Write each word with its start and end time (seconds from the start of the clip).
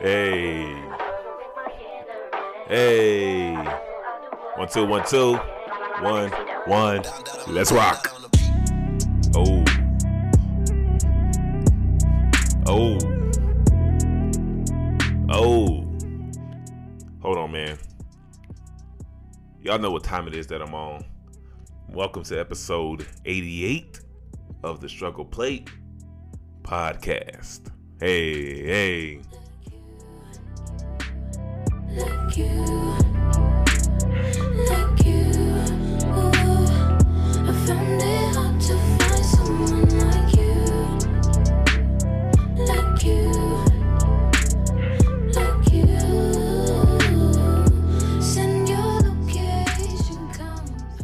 Hey. 0.00 0.64
Hey. 2.68 3.52
One, 4.56 4.66
two, 4.66 4.86
one, 4.86 5.06
two. 5.06 5.34
One, 6.00 6.30
one. 6.64 7.02
Let's 7.48 7.70
rock. 7.70 8.10
Oh. 9.36 9.62
Oh. 12.66 12.98
Oh. 15.28 15.84
Hold 17.20 17.36
on, 17.36 17.52
man. 17.52 17.76
Y'all 19.60 19.78
know 19.78 19.90
what 19.90 20.02
time 20.02 20.26
it 20.26 20.34
is 20.34 20.46
that 20.46 20.62
I'm 20.62 20.74
on. 20.74 21.04
Welcome 21.90 22.22
to 22.22 22.40
episode 22.40 23.06
88 23.26 24.00
of 24.62 24.80
the 24.80 24.88
Struggle 24.88 25.26
Plate 25.26 25.68
podcast. 26.62 27.70
Hey, 28.00 28.64
hey. 28.64 29.20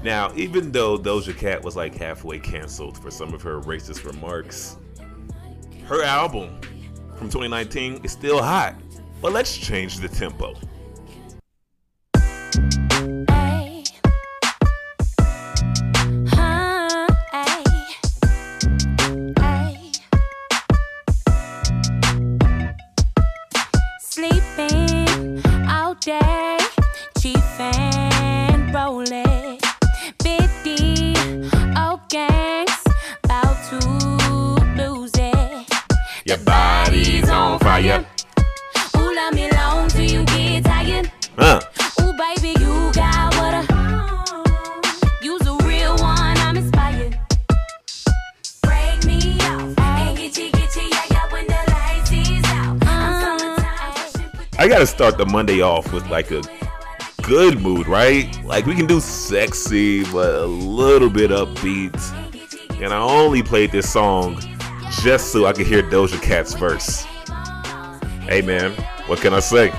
Now, 0.04 0.30
even 0.36 0.70
though 0.70 0.96
Doja 0.96 1.36
Cat 1.36 1.64
was 1.64 1.74
like 1.74 1.96
halfway 1.96 2.38
canceled 2.38 2.96
for 2.96 3.10
some 3.10 3.34
of 3.34 3.42
her 3.42 3.60
racist 3.62 4.04
remarks, 4.04 4.76
her 5.86 6.04
album 6.04 6.60
from 7.16 7.28
2019 7.28 8.04
is 8.04 8.12
still 8.12 8.40
hot. 8.40 8.76
But 9.20 9.32
let's 9.32 9.56
change 9.56 9.98
the 9.98 10.08
tempo. 10.08 10.54
Monday 55.56 55.62
off 55.62 55.90
with 55.90 56.06
like 56.10 56.30
a 56.32 56.42
good 57.22 57.60
mood, 57.60 57.86
right? 57.88 58.28
Like 58.44 58.66
we 58.66 58.74
can 58.74 58.86
do 58.86 59.00
sexy, 59.00 60.04
but 60.04 60.34
a 60.34 60.46
little 60.46 61.08
bit 61.08 61.30
upbeat. 61.30 61.94
And 62.82 62.92
I 62.92 62.98
only 62.98 63.42
played 63.42 63.72
this 63.72 63.90
song 63.90 64.38
just 65.02 65.32
so 65.32 65.46
I 65.46 65.54
could 65.54 65.66
hear 65.66 65.82
Doja 65.82 66.20
Cat's 66.20 66.52
verse. 66.52 67.04
Hey 68.28 68.42
man, 68.42 68.72
what 69.06 69.20
can 69.20 69.32
I 69.32 69.40
say? 69.40 69.72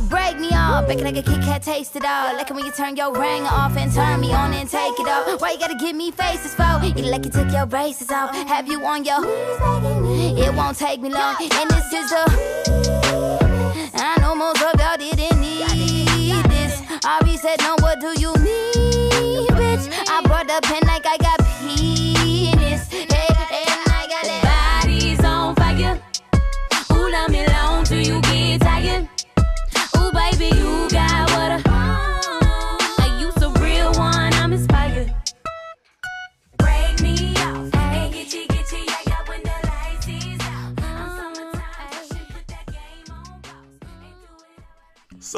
Yo, 0.00 0.06
break 0.08 0.38
me 0.38 0.48
off. 0.50 0.86
Back 0.86 1.00
like 1.00 1.16
a 1.16 1.22
Kit 1.22 1.42
Kat 1.42 1.62
taste 1.62 1.96
it 1.96 2.04
all. 2.04 2.34
Like 2.36 2.50
when 2.50 2.64
you 2.64 2.72
turn 2.72 2.96
your 2.96 3.12
ring 3.12 3.42
off 3.42 3.76
and 3.76 3.92
turn 3.92 4.20
me 4.20 4.32
on 4.32 4.52
and 4.54 4.68
take 4.68 4.98
it 4.98 5.08
off. 5.08 5.40
Why 5.40 5.52
you 5.52 5.58
gotta 5.58 5.76
give 5.76 5.94
me 5.94 6.10
faces 6.10 6.54
for? 6.54 6.80
Eat 6.82 6.96
like 7.04 7.24
you 7.24 7.30
took 7.30 7.50
your 7.52 7.66
braces 7.66 8.10
off. 8.10 8.34
Have 8.34 8.66
you 8.66 8.84
on 8.84 9.04
your. 9.04 9.20
It 9.24 10.54
won't 10.54 10.78
take 10.78 11.00
me 11.00 11.10
long. 11.10 11.36
And 11.40 11.70
this 11.70 11.92
is 11.92 12.10
the. 12.10 13.90
I 13.94 14.16
know 14.20 14.34
most 14.34 14.62
of 14.62 14.80
y'all 14.80 14.96
didn't 14.96 15.40
need 15.40 16.44
this. 16.44 16.82
Ari 17.04 17.36
said, 17.36 17.60
No, 17.60 17.76
what 17.80 18.00
do 18.00 18.08
you 18.18 18.32
mean, 18.34 19.46
bitch? 19.48 19.88
I 20.08 20.22
brought 20.24 20.46
the 20.46 20.60
pen 20.62 20.82
like 20.86 21.06
I 21.06 21.16
got 21.18 21.39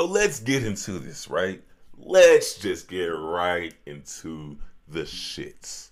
So 0.02 0.08
let's 0.08 0.40
get 0.40 0.64
into 0.64 0.98
this, 0.98 1.30
right? 1.30 1.62
Let's 1.96 2.58
just 2.58 2.88
get 2.88 3.06
right 3.06 3.72
into 3.86 4.58
the 4.88 5.02
shits. 5.02 5.90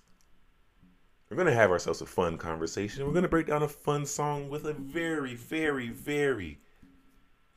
We're 1.29 1.37
gonna 1.37 1.53
have 1.53 1.71
ourselves 1.71 2.01
a 2.01 2.05
fun 2.05 2.37
conversation. 2.37 3.07
We're 3.07 3.13
gonna 3.13 3.29
break 3.29 3.47
down 3.47 3.63
a 3.63 3.69
fun 3.69 4.05
song 4.05 4.49
with 4.49 4.65
a 4.65 4.73
very, 4.73 5.35
very, 5.35 5.87
very 5.87 6.59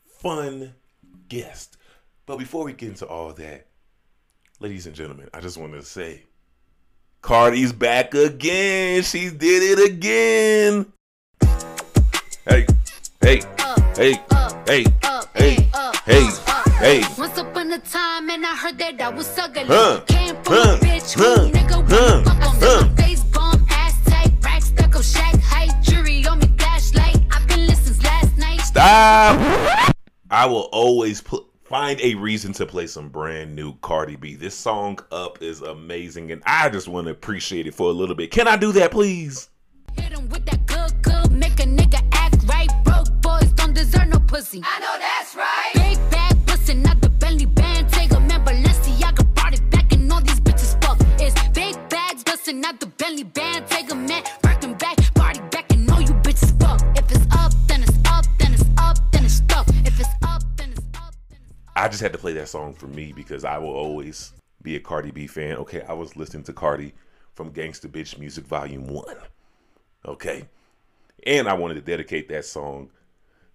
fun 0.06 0.76
guest. 1.28 1.76
But 2.24 2.38
before 2.38 2.62
we 2.62 2.72
get 2.72 2.90
into 2.90 3.06
all 3.08 3.32
that, 3.32 3.66
ladies 4.60 4.86
and 4.86 4.94
gentlemen, 4.94 5.30
I 5.34 5.40
just 5.40 5.58
wanted 5.58 5.80
to 5.80 5.84
say 5.84 6.22
Cardi's 7.20 7.72
back 7.72 8.14
again. 8.14 9.02
She 9.02 9.28
did 9.28 9.76
it 9.76 9.90
again. 9.90 10.92
Hey, 12.46 12.64
hey, 13.20 13.42
uh, 13.58 13.94
hey, 13.96 14.22
uh, 14.30 14.62
hey, 14.66 14.84
hey, 16.04 16.24
hey, 16.24 17.00
hey. 17.00 17.04
Once 17.18 17.38
upon 17.38 17.72
a 17.72 17.78
time, 17.78 18.30
and 18.30 18.44
I 18.44 18.54
heard 18.56 18.78
that 18.78 19.00
I 19.00 19.08
was 19.08 19.38
ugly. 19.38 19.64
Huh, 19.64 20.00
Came 20.06 20.34
from 20.42 20.54
huh, 20.54 20.78
a 20.80 20.84
bitch, 20.84 21.14
huh, 21.14 21.40
who 21.40 21.50
nigga 21.50 21.88
huh, 21.88 22.22
wanna 22.22 22.24
fuck 22.24 22.34
on 22.34 22.56
huh. 22.60 22.88
my 22.88 23.02
face, 23.02 23.24
bomb, 23.24 23.66
ass 23.70 24.04
tight, 24.04 24.32
rack 24.42 24.62
stuck 24.62 24.96
up, 24.96 25.02
shack, 25.02 25.34
height, 25.40 25.72
jury 25.82 26.26
on 26.26 26.38
me, 26.38 26.46
flashlight. 26.58 27.18
I've 27.30 27.46
been 27.48 27.66
listening 27.66 28.00
last 28.02 28.36
night. 28.36 28.60
Stop. 28.60 29.94
I 30.30 30.46
will 30.46 30.68
always 30.72 31.20
put 31.20 31.44
find 31.64 31.98
a 32.02 32.14
reason 32.14 32.52
to 32.52 32.66
play 32.66 32.86
some 32.86 33.08
brand 33.08 33.54
new 33.54 33.74
Cardi 33.76 34.16
B. 34.16 34.34
This 34.34 34.54
song 34.54 34.98
up 35.10 35.42
is 35.42 35.62
amazing, 35.62 36.32
and 36.32 36.42
I 36.44 36.68
just 36.68 36.88
want 36.88 37.06
to 37.06 37.12
appreciate 37.12 37.66
it 37.66 37.74
for 37.74 37.88
a 37.88 37.92
little 37.92 38.14
bit. 38.14 38.30
Can 38.30 38.46
I 38.48 38.56
do 38.56 38.72
that, 38.72 38.90
please? 38.90 39.48
Hit 39.96 40.12
'em 40.12 40.28
with 40.28 40.44
that 40.46 40.66
good, 40.66 41.02
good, 41.02 41.30
make 41.32 41.60
a 41.60 41.64
nigga 41.64 42.02
act 42.12 42.42
right. 42.46 42.68
Broke 42.84 43.10
boys 43.22 43.52
don't 43.52 43.74
deserve 43.74 44.08
no 44.08 44.18
pussy. 44.20 44.60
I 44.64 44.80
know 44.80 44.98
that's 44.98 45.13
I 61.76 61.88
just 61.88 62.00
had 62.00 62.12
to 62.12 62.18
play 62.18 62.32
that 62.34 62.48
song 62.48 62.74
for 62.74 62.86
me 62.86 63.12
because 63.12 63.44
I 63.44 63.58
will 63.58 63.74
always 63.74 64.32
be 64.62 64.76
a 64.76 64.80
Cardi 64.80 65.10
B 65.10 65.26
fan. 65.26 65.56
Okay, 65.56 65.82
I 65.82 65.92
was 65.92 66.16
listening 66.16 66.44
to 66.44 66.52
Cardi 66.52 66.94
from 67.34 67.52
Gangsta 67.52 67.88
Bitch 67.88 68.16
Music 68.16 68.44
Volume 68.44 68.86
1. 68.86 69.16
Okay. 70.06 70.44
And 71.26 71.48
I 71.48 71.54
wanted 71.54 71.74
to 71.74 71.80
dedicate 71.80 72.28
that 72.28 72.44
song 72.44 72.90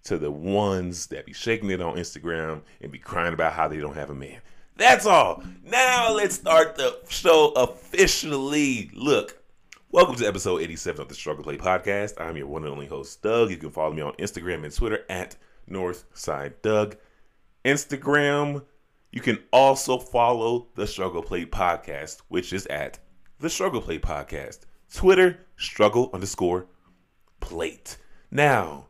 to 0.04 0.18
the 0.18 0.30
ones 0.30 1.06
that 1.06 1.24
be 1.24 1.32
shaking 1.32 1.70
it 1.70 1.80
on 1.80 1.96
Instagram 1.96 2.60
and 2.82 2.92
be 2.92 2.98
crying 2.98 3.32
about 3.32 3.54
how 3.54 3.68
they 3.68 3.78
don't 3.78 3.96
have 3.96 4.10
a 4.10 4.14
man. 4.14 4.40
That's 4.76 5.06
all. 5.06 5.42
Now 5.64 6.12
let's 6.12 6.34
start 6.34 6.76
the 6.76 6.98
show 7.08 7.52
officially. 7.56 8.90
Look, 8.92 9.42
welcome 9.90 10.16
to 10.16 10.26
episode 10.26 10.60
87 10.60 11.00
of 11.00 11.08
the 11.08 11.14
Struggle 11.14 11.44
Plate 11.44 11.60
Podcast. 11.60 12.20
I'm 12.20 12.36
your 12.36 12.48
one 12.48 12.64
and 12.64 12.72
only 12.72 12.86
host, 12.86 13.22
Doug. 13.22 13.50
You 13.50 13.56
can 13.56 13.70
follow 13.70 13.94
me 13.94 14.02
on 14.02 14.12
Instagram 14.14 14.64
and 14.64 14.74
Twitter 14.74 15.06
at 15.08 15.36
Northside 15.70 16.54
Doug. 16.60 16.96
Instagram, 17.64 18.64
you 19.10 19.20
can 19.20 19.38
also 19.52 19.98
follow 19.98 20.68
the 20.74 20.86
Struggle 20.86 21.22
Plate 21.22 21.50
Podcast, 21.50 22.22
which 22.28 22.52
is 22.52 22.66
at 22.66 22.98
the 23.38 23.50
Struggle 23.50 23.80
Plate 23.80 24.02
Podcast. 24.02 24.60
Twitter, 24.94 25.46
struggle 25.56 26.10
underscore 26.12 26.66
plate. 27.40 27.98
Now, 28.30 28.86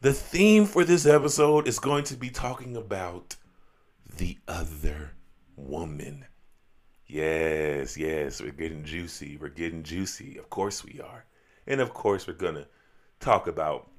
the 0.00 0.12
theme 0.12 0.64
for 0.64 0.84
this 0.84 1.06
episode 1.06 1.66
is 1.66 1.78
going 1.78 2.04
to 2.04 2.16
be 2.16 2.30
talking 2.30 2.76
about 2.76 3.36
the 4.16 4.38
other 4.48 5.12
woman. 5.56 6.26
Yes, 7.06 7.96
yes, 7.96 8.40
we're 8.40 8.52
getting 8.52 8.84
juicy. 8.84 9.36
We're 9.36 9.48
getting 9.48 9.82
juicy. 9.82 10.38
Of 10.38 10.48
course 10.50 10.84
we 10.84 11.00
are. 11.00 11.24
And 11.66 11.80
of 11.80 11.92
course, 11.92 12.26
we're 12.26 12.34
going 12.34 12.54
to 12.54 12.68
talk 13.18 13.46
about 13.46 13.90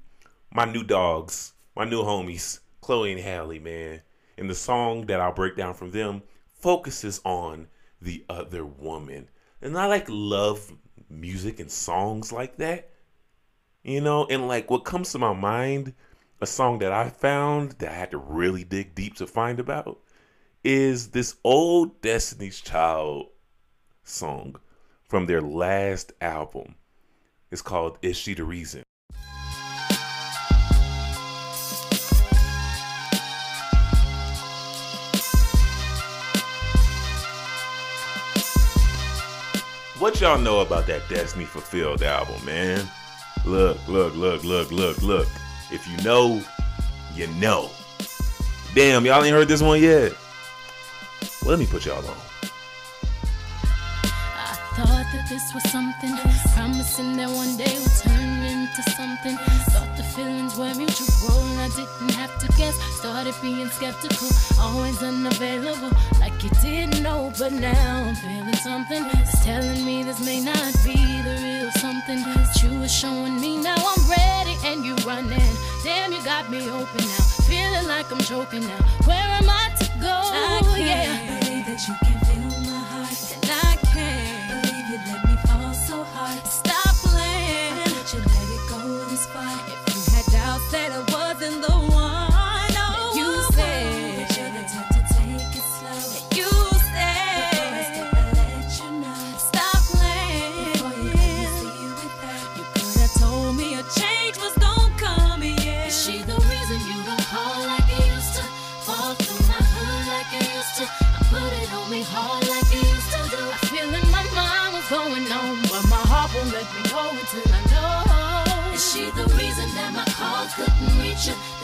my 0.51 0.65
new 0.65 0.83
dogs, 0.83 1.53
my 1.75 1.86
new 1.86 2.01
homies, 2.01 2.59
Chloe 2.81 3.11
and 3.11 3.21
Halle, 3.21 3.59
man. 3.59 4.01
And 4.37 4.49
the 4.49 4.55
song 4.55 5.05
that 5.05 5.21
I'll 5.21 5.33
break 5.33 5.55
down 5.55 5.73
from 5.73 5.91
them 5.91 6.23
focuses 6.59 7.21
on 7.23 7.67
the 8.01 8.25
other 8.29 8.65
woman. 8.65 9.29
And 9.61 9.77
I 9.77 9.85
like 9.85 10.05
love 10.09 10.71
music 11.09 11.59
and 11.59 11.71
songs 11.71 12.31
like 12.31 12.57
that. 12.57 12.89
You 13.83 14.01
know, 14.01 14.25
and 14.25 14.47
like 14.47 14.69
what 14.69 14.85
comes 14.85 15.11
to 15.11 15.19
my 15.19 15.33
mind, 15.33 15.93
a 16.39 16.45
song 16.47 16.79
that 16.79 16.91
I 16.91 17.09
found 17.09 17.73
that 17.73 17.91
I 17.91 17.95
had 17.95 18.11
to 18.11 18.17
really 18.17 18.63
dig 18.63 18.95
deep 18.95 19.15
to 19.15 19.27
find 19.27 19.59
about 19.59 19.99
is 20.63 21.09
this 21.09 21.35
old 21.43 22.01
Destiny's 22.01 22.61
Child 22.61 23.27
song 24.03 24.57
from 25.03 25.25
their 25.25 25.41
last 25.41 26.13
album. 26.21 26.75
It's 27.49 27.61
called 27.61 27.97
Is 28.01 28.17
She 28.17 28.33
the 28.33 28.43
Reason? 28.43 28.83
What 40.01 40.19
y'all 40.19 40.39
know 40.39 40.62
about 40.62 40.88
that 40.88 41.07
Destiny 41.09 41.45
Fulfilled 41.45 42.01
album, 42.01 42.44
man? 42.44 42.89
Look, 43.45 43.77
look, 43.88 44.15
look, 44.15 44.44
look, 44.44 44.71
look, 44.71 45.00
look. 45.03 45.27
If 45.71 45.88
you 45.88 45.95
know, 46.03 46.42
you 47.13 47.27
know. 47.27 47.69
Damn, 48.74 49.06
y'all 49.06 49.24
ain't 49.24 49.31
heard 49.31 49.48
this 49.48 49.62
one 49.62 49.80
yet. 49.80 50.13
Let 51.45 51.59
me 51.59 51.68
put 51.68 51.86
y'all 51.86 52.03
on. 52.03 52.18
I 54.01 54.57
thought 54.74 55.06
that 55.13 55.27
this 55.30 55.53
was 55.53 55.69
something, 55.69 56.18
promising 56.56 57.15
that 57.18 57.30
one 57.30 57.56
day 57.56 57.77
would 57.77 57.92
turn 58.01 58.42
into 58.42 58.81
something. 58.98 59.36
The 59.36 59.80
feelings 60.11 60.57
were 60.57 60.73
mutual, 60.75 61.41
I 61.57 61.69
didn't 61.75 62.13
have 62.15 62.37
to 62.39 62.47
guess. 62.57 62.75
Started 62.99 63.35
being 63.41 63.69
skeptical, 63.69 64.27
always 64.59 65.01
unavailable, 65.01 65.91
like 66.19 66.35
you 66.43 66.49
didn't 66.61 67.01
know. 67.01 67.31
But 67.37 67.53
now 67.53 68.05
I'm 68.07 68.15
feeling 68.15 68.55
something. 68.55 69.03
It's 69.19 69.45
telling 69.45 69.85
me 69.85 70.03
this 70.03 70.23
may 70.25 70.41
not 70.41 70.73
be 70.83 70.95
the 70.95 71.35
real 71.43 71.71
something. 71.71 72.19
That 72.23 72.61
you 72.63 72.79
were 72.79 72.87
showing 72.87 73.39
me 73.39 73.57
now 73.57 73.75
I'm 73.77 74.09
ready, 74.09 74.55
and 74.65 74.85
you 74.85 74.95
running. 75.07 75.53
Damn, 75.83 76.11
you 76.11 76.23
got 76.23 76.49
me 76.49 76.69
open 76.69 77.03
now, 77.13 77.25
feeling 77.47 77.87
like 77.87 78.11
I'm 78.11 78.21
choking 78.21 78.67
now. 78.67 78.81
Where 79.05 79.29
am 79.39 79.49
I 79.49 79.71
to 79.79 79.85
go? 79.99 80.17
I 80.33 80.61
can't 80.61 80.79
yeah. 80.79 81.39
believe 81.39 81.65
that 81.65 81.87
you 81.87 81.95
can 82.03 82.19
feel 82.25 82.50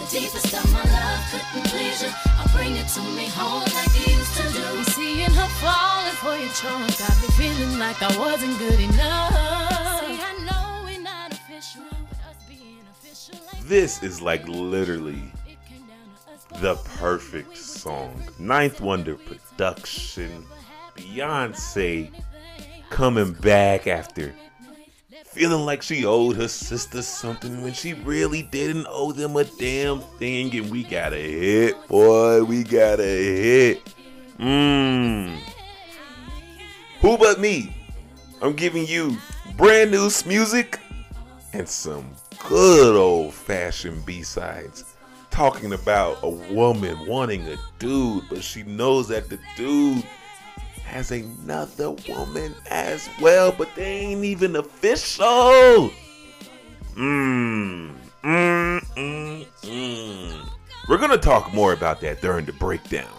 deepest 0.10 0.54
of 0.54 0.72
my 0.72 0.84
love 0.84 1.20
couldn't 1.32 1.66
please 1.72 2.02
you. 2.04 2.10
I'll 2.38 2.48
bring 2.56 2.76
it 2.76 2.88
to 2.90 3.02
me 3.02 3.28
home 3.28 3.62
like 3.76 3.94
you 4.00 4.16
used 4.16 4.36
to 4.38 4.44
do. 4.54 4.84
Seeing 4.92 5.32
her 5.32 5.48
falling 5.60 6.14
for 6.16 6.36
your 6.36 6.54
charm 6.54 6.88
got 6.98 7.16
me 7.22 7.28
feeling 7.36 7.80
like 7.80 8.02
I 8.02 8.18
wasn't 8.18 8.58
good 8.58 8.80
enough. 8.80 10.00
See, 10.02 10.20
I 10.22 10.38
know 10.46 10.86
we're 10.86 11.02
not 11.02 11.34
official, 11.34 11.84
but 12.10 12.20
us 12.30 12.38
being 12.48 12.80
official 12.92 13.40
ain't 13.54 13.68
This 13.68 14.02
is 14.04 14.22
like 14.22 14.48
literally 14.48 15.32
it 15.46 15.58
came 15.68 15.86
down 15.88 16.08
to 16.26 16.32
us 16.34 16.62
the 16.62 16.76
perfect 16.98 17.58
song. 17.58 18.22
Ninth 18.40 18.80
Wonder 18.82 19.16
production. 19.16 20.46
Beyonce 20.96 22.10
coming 22.90 23.34
back 23.34 23.86
after 23.88 24.34
feeling 25.38 25.66
like 25.68 25.84
she 25.84 26.04
owed 26.04 26.36
her 26.36 26.48
sister 26.48 27.00
something 27.00 27.62
when 27.62 27.72
she 27.72 27.94
really 27.94 28.42
didn't 28.42 28.88
owe 28.90 29.12
them 29.12 29.36
a 29.36 29.44
damn 29.44 30.00
thing. 30.00 30.56
And 30.56 30.72
we 30.72 30.84
got 30.84 31.14
a 31.14 31.18
hit, 31.18 31.88
boy. 31.88 32.44
We 32.44 32.64
got 32.64 33.00
a 33.00 33.04
hit. 33.04 33.94
Mmm. 34.40 35.38
Who 37.02 37.18
but 37.20 37.40
me? 37.40 37.76
I'm 38.42 38.54
giving 38.54 38.88
you 38.88 39.16
brand 39.56 39.92
new 39.92 40.10
music 40.26 40.80
and 41.54 41.70
some 41.70 42.10
good 42.48 42.96
old 42.96 43.32
fashioned 43.36 44.08
B-sides. 44.08 44.96
Talking 45.30 45.74
about 45.74 46.18
a 46.24 46.30
woman 46.30 47.06
wanting 47.06 47.48
a 47.48 47.58
dude, 47.78 48.24
but 48.28 48.44
she 48.44 48.64
knows 48.64 49.08
that 49.10 49.30
the 49.30 49.38
dude 49.56 50.04
has 50.88 51.12
another 51.12 51.92
woman 52.10 52.56
as 52.72 53.10
well, 53.22 53.52
but 53.52 53.70
they 53.76 53.86
ain't 53.86 54.24
even 54.24 54.56
official. 54.56 55.92
Mmm. 56.96 57.94
Mmm. 58.24 58.80
Mmm. 58.96 59.46
Mmm. 59.62 60.50
We're 60.90 60.98
gonna 60.98 61.18
talk 61.18 61.54
more 61.54 61.74
about 61.74 62.02
that 62.02 62.22
during 62.22 62.46
the 62.46 62.54
breakdown. 62.54 63.12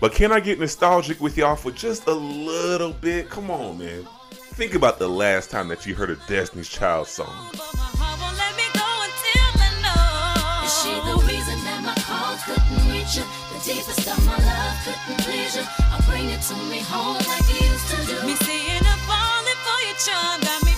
But 0.00 0.12
can 0.12 0.32
I 0.32 0.40
get 0.40 0.58
nostalgic 0.58 1.20
with 1.20 1.36
y'all 1.36 1.56
for 1.56 1.72
just 1.72 2.06
a 2.06 2.14
little 2.14 2.92
bit? 2.92 3.28
Come 3.28 3.50
on, 3.50 3.78
man. 3.78 4.06
Think 4.54 4.74
about 4.74 4.98
the 4.98 5.08
last 5.08 5.50
time 5.50 5.68
that 5.68 5.84
you 5.84 5.94
heard 5.94 6.10
a 6.10 6.16
Destiny's 6.28 6.68
Child 6.68 7.08
song. 7.08 7.48
But 7.52 7.74
my 7.74 7.80
heart 7.98 8.20
won't 8.20 8.36
let 8.38 8.56
me 8.56 8.64
go 8.72 8.86
until 9.04 9.50
I 9.58 9.70
know. 9.82 10.64
Is 10.64 10.72
she 10.80 10.92
the 11.04 11.16
reason 11.26 11.58
that 11.64 11.82
my 11.84 11.94
calls 12.06 12.42
couldn't 12.44 12.92
reach 12.92 13.16
you? 13.16 13.24
The 13.52 13.74
deepest 13.74 14.06
of 14.08 14.24
my 14.24 14.38
love 14.38 14.76
couldn't 14.84 15.20
please 15.24 15.56
you. 15.56 15.79
Bring 16.20 16.32
it 16.32 16.42
to 16.42 16.54
me 16.68 16.80
home 16.80 17.16
like 17.16 17.48
you 17.48 17.64
used 17.64 17.88
to 17.88 17.96
do. 18.04 18.26
Me 18.26 18.34
falling 19.08 19.60
for 19.64 19.78
your 19.88 19.96
charm 20.04 20.40
got 20.42 20.62
me 20.66 20.69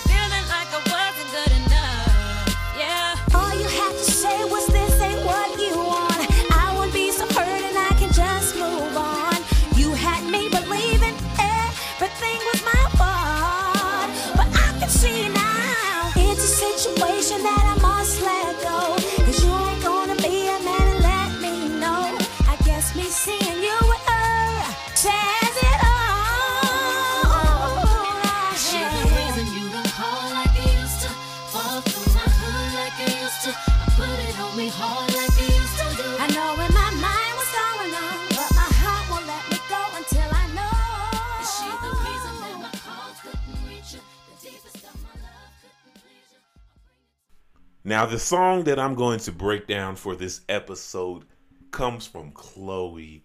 Now, 48.03 48.09
the 48.09 48.19
song 48.19 48.65
that 48.65 48.79
I'm 48.79 48.95
going 48.95 49.19
to 49.19 49.31
break 49.31 49.65
down 49.65 49.95
for 49.95 50.13
this 50.13 50.41
episode 50.49 51.23
comes 51.71 52.05
from 52.05 52.31
Chloe 52.31 53.23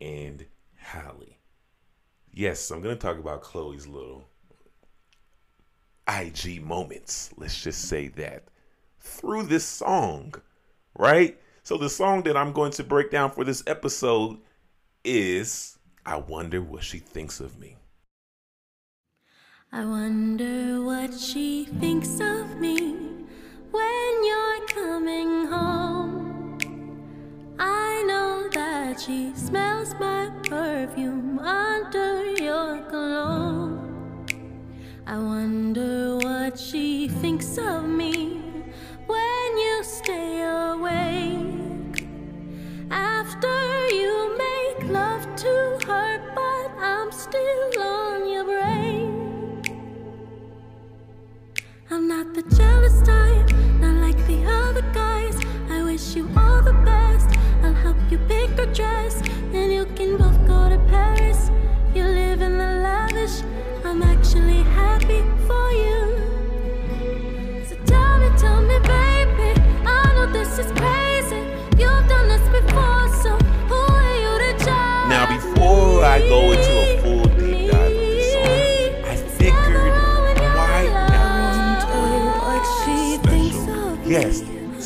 and 0.00 0.44
Halle. 0.74 1.38
Yes, 2.32 2.72
I'm 2.72 2.82
going 2.82 2.96
to 2.96 3.00
talk 3.00 3.20
about 3.20 3.42
Chloe's 3.42 3.86
little 3.86 4.24
IG 6.08 6.60
moments. 6.60 7.30
Let's 7.36 7.62
just 7.62 7.82
say 7.82 8.08
that 8.16 8.48
through 8.98 9.44
this 9.44 9.64
song, 9.64 10.34
right? 10.98 11.38
So, 11.62 11.76
the 11.76 11.88
song 11.88 12.24
that 12.24 12.36
I'm 12.36 12.52
going 12.52 12.72
to 12.72 12.82
break 12.82 13.12
down 13.12 13.30
for 13.30 13.44
this 13.44 13.62
episode 13.68 14.38
is 15.04 15.78
I 16.04 16.16
Wonder 16.16 16.60
What 16.60 16.82
She 16.82 16.98
Thinks 16.98 17.38
of 17.38 17.60
Me. 17.60 17.76
I 19.70 19.84
wonder 19.84 20.82
what 20.82 21.14
she 21.14 21.66
thinks 21.66 22.18
of 22.18 22.56
me 22.58 23.16
when 23.76 24.24
you're 24.24 24.66
coming 24.68 25.46
home. 25.46 26.58
I 27.58 28.02
know 28.06 28.48
that 28.52 29.00
she 29.00 29.34
smells 29.34 29.94
my 30.00 30.30
perfume 30.48 31.38
under 31.38 32.24
your 32.46 32.78
cologne. 32.92 34.26
I 35.06 35.18
wonder 35.18 36.16
what 36.16 36.58
she 36.58 37.08
thinks 37.08 37.58
of 37.58 37.84
me 37.84 38.40
when 39.06 39.48
you 39.64 39.74
stay 39.82 40.42
awake. 40.70 42.08
After 42.90 43.58
you 44.00 44.14
make 44.44 44.90
love 44.90 45.24
to 45.44 45.54
her, 45.86 46.10
but 46.34 46.68
I'm 46.82 47.12
still 47.12 47.82
on 47.82 48.28
your 48.32 48.44
brain. 48.44 49.62
I'm 51.90 52.08
not 52.08 52.34
the 52.34 52.42
jealous 52.56 53.00
type 53.02 53.65
not 53.80 53.94
like 53.96 54.16
the 54.26 54.44
other 54.44 54.82
guys. 54.92 55.36
I 55.70 55.82
wish 55.82 56.14
you 56.16 56.28
all 56.36 56.62
the 56.62 56.72
best. 56.84 57.28
I'll 57.62 57.74
help 57.74 57.96
you 58.10 58.18
pick 58.28 58.50
a 58.58 58.66
dress, 58.66 59.22
and 59.52 59.72
you 59.72 59.86
can 59.96 60.16
both 60.16 60.38
go 60.46 60.68
to 60.68 60.78
Paris. 60.88 61.50
You 61.94 62.04
live 62.04 62.42
in 62.42 62.58
the 62.58 62.72
lavish. 62.86 63.42
I'm 63.84 64.02
actually 64.02 64.62
happy 64.80 65.22
for 65.46 65.70
you. 65.72 66.00
So 67.68 67.76
tell 67.86 68.18
me, 68.18 68.28
tell 68.36 68.60
me, 68.62 68.78
baby. 68.80 69.60
I 69.86 70.12
know 70.14 70.26
this 70.32 70.58
is 70.58 70.70
crazy. 70.72 71.42
You've 71.80 72.08
done 72.08 72.28
this 72.28 72.46
before, 72.48 73.08
so 73.22 73.36
who 73.70 73.74
are 73.74 74.16
you 74.24 74.32
to 74.44 74.52
judge? 74.64 75.08
Now, 75.08 75.26
before 75.26 76.04
I 76.04 76.20
go 76.28 76.52
into 76.52 76.72
a 76.82 76.95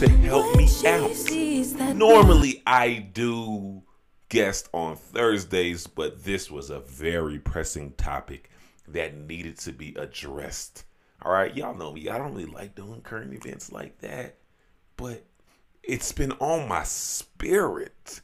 to 0.00 0.08
help 0.08 0.56
me 0.56 0.66
out. 0.86 1.94
Normally, 1.94 2.62
I 2.66 3.06
do 3.12 3.82
guest 4.30 4.70
on 4.72 4.96
Thursdays, 4.96 5.86
but 5.86 6.24
this 6.24 6.50
was 6.50 6.70
a 6.70 6.80
very 6.80 7.38
pressing 7.38 7.92
topic 7.98 8.50
that 8.88 9.14
needed 9.14 9.58
to 9.58 9.72
be 9.72 9.94
addressed. 9.98 10.84
All 11.20 11.32
right, 11.32 11.54
y'all 11.54 11.76
know 11.76 11.92
me. 11.92 12.08
I 12.08 12.16
don't 12.16 12.32
really 12.32 12.50
like 12.50 12.74
doing 12.74 13.02
current 13.02 13.34
events 13.34 13.72
like 13.72 13.98
that, 13.98 14.36
but 14.96 15.22
it's 15.82 16.12
been 16.12 16.32
on 16.32 16.66
my 16.66 16.84
spirit 16.84 18.22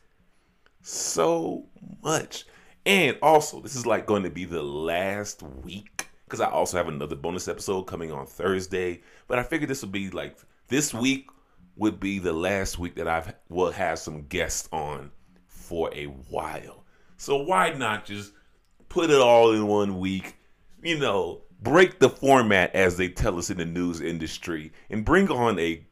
so 0.80 1.66
much. 2.02 2.46
And 2.86 3.18
also, 3.20 3.60
this 3.60 3.76
is 3.76 3.84
like 3.84 4.06
going 4.06 4.22
to 4.22 4.30
be 4.30 4.46
the 4.46 4.62
last 4.62 5.42
week 5.42 6.08
because 6.24 6.40
I 6.40 6.48
also 6.48 6.78
have 6.78 6.88
another 6.88 7.16
bonus 7.16 7.48
episode 7.48 7.82
coming 7.82 8.12
on 8.12 8.24
Thursday. 8.24 9.02
But 9.28 9.38
I 9.38 9.42
figured 9.42 9.68
this 9.68 9.82
would 9.82 9.92
be 9.92 10.08
like 10.08 10.38
this 10.68 10.94
week 10.94 11.28
would 11.76 12.00
be 12.00 12.18
the 12.18 12.32
last 12.32 12.78
week 12.78 12.96
that 12.96 13.06
I've 13.06 13.34
will 13.48 13.70
have 13.70 13.98
some 13.98 14.26
guests 14.26 14.68
on 14.72 15.10
for 15.46 15.92
a 15.94 16.06
while. 16.06 16.84
So 17.16 17.36
why 17.36 17.70
not 17.70 18.04
just 18.04 18.32
put 18.88 19.10
it 19.10 19.20
all 19.20 19.52
in 19.52 19.66
one 19.66 19.98
week? 19.98 20.36
You 20.82 20.98
know, 20.98 21.42
break 21.60 21.98
the 21.98 22.08
format 22.08 22.74
as 22.74 22.96
they 22.96 23.08
tell 23.08 23.38
us 23.38 23.50
in 23.50 23.58
the 23.58 23.64
news 23.64 24.00
industry 24.00 24.72
and 24.90 25.04
bring 25.04 25.30
on 25.30 25.58
a 25.58 25.86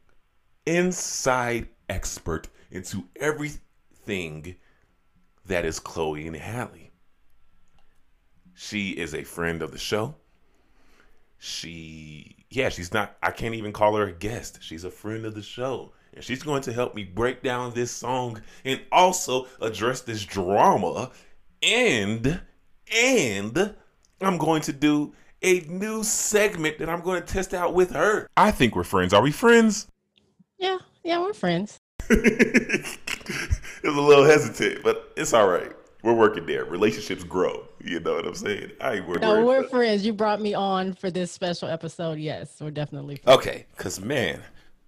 inside 0.65 1.69
expert 1.89 2.47
into 2.71 3.05
everything 3.17 4.55
that 5.45 5.65
is 5.65 5.79
Chloe 5.79 6.27
and 6.27 6.35
Halle. 6.35 6.91
She 8.53 8.91
is 8.91 9.13
a 9.13 9.23
friend 9.23 9.61
of 9.61 9.71
the 9.71 9.77
show. 9.77 10.15
She, 11.45 12.37
yeah, 12.49 12.69
she's 12.69 12.91
not, 12.91 13.17
I 13.21 13.29
can't 13.29 13.53
even 13.53 13.71
call 13.71 13.95
her 13.97 14.07
a 14.07 14.11
guest. 14.11 14.57
She's 14.61 14.83
a 14.83 14.89
friend 14.89 15.25
of 15.25 15.35
the 15.35 15.43
show. 15.43 15.93
And 16.15 16.23
she's 16.23 16.41
going 16.41 16.63
to 16.63 16.73
help 16.73 16.95
me 16.95 17.03
break 17.03 17.43
down 17.43 17.71
this 17.75 17.91
song 17.91 18.41
and 18.63 18.81
also 18.91 19.45
address 19.61 20.01
this 20.01 20.25
drama. 20.25 21.11
And, 21.61 22.41
and 22.91 23.75
I'm 24.19 24.39
going 24.39 24.63
to 24.63 24.73
do 24.73 25.13
a 25.43 25.59
new 25.59 26.03
segment 26.03 26.79
that 26.79 26.89
I'm 26.89 27.01
going 27.01 27.21
to 27.21 27.27
test 27.31 27.53
out 27.53 27.75
with 27.75 27.91
her. 27.91 28.25
I 28.35 28.49
think 28.49 28.75
we're 28.75 28.83
friends. 28.83 29.13
Are 29.13 29.21
we 29.21 29.31
friends? 29.31 29.85
Yeah, 30.57 30.79
yeah, 31.03 31.19
we're 31.19 31.35
friends. 31.35 31.77
it 32.09 32.97
was 33.83 33.95
a 33.95 34.01
little 34.01 34.25
hesitant, 34.25 34.83
but 34.83 35.13
it's 35.15 35.31
all 35.31 35.47
right. 35.47 35.71
We're 36.01 36.15
working 36.15 36.47
there. 36.47 36.65
Relationships 36.65 37.23
grow. 37.23 37.67
You 37.85 37.99
know 37.99 38.15
what 38.15 38.25
I'm 38.25 38.33
saying? 38.33 38.71
I 38.81 38.95
ain't 38.95 39.07
worried. 39.07 39.21
No, 39.21 39.45
we're 39.45 39.59
about- 39.59 39.69
friends. 39.69 40.03
You 40.05 40.11
brought 40.11 40.41
me 40.41 40.55
on 40.55 40.93
for 40.93 41.11
this 41.11 41.31
special 41.31 41.69
episode. 41.69 42.17
Yes, 42.17 42.57
we're 42.59 42.71
definitely 42.71 43.17
friends. 43.17 43.37
Okay, 43.39 43.65
cause 43.77 43.99
man, 43.99 44.41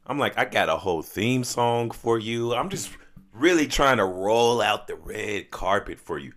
I'm 0.08 0.18
like, 0.18 0.36
I 0.38 0.46
got 0.46 0.68
a 0.68 0.77
whole 0.77 1.04
theme 1.04 1.44
song 1.44 1.92
for 1.92 2.18
you. 2.18 2.56
I'm 2.56 2.70
just 2.70 2.89
really 3.34 3.68
trying 3.68 3.98
to 3.98 4.06
roll 4.06 4.62
out 4.62 4.88
the 4.88 4.96
red 4.96 5.51
carpet 5.51 6.00
for 6.00 6.18
you. 6.18 6.34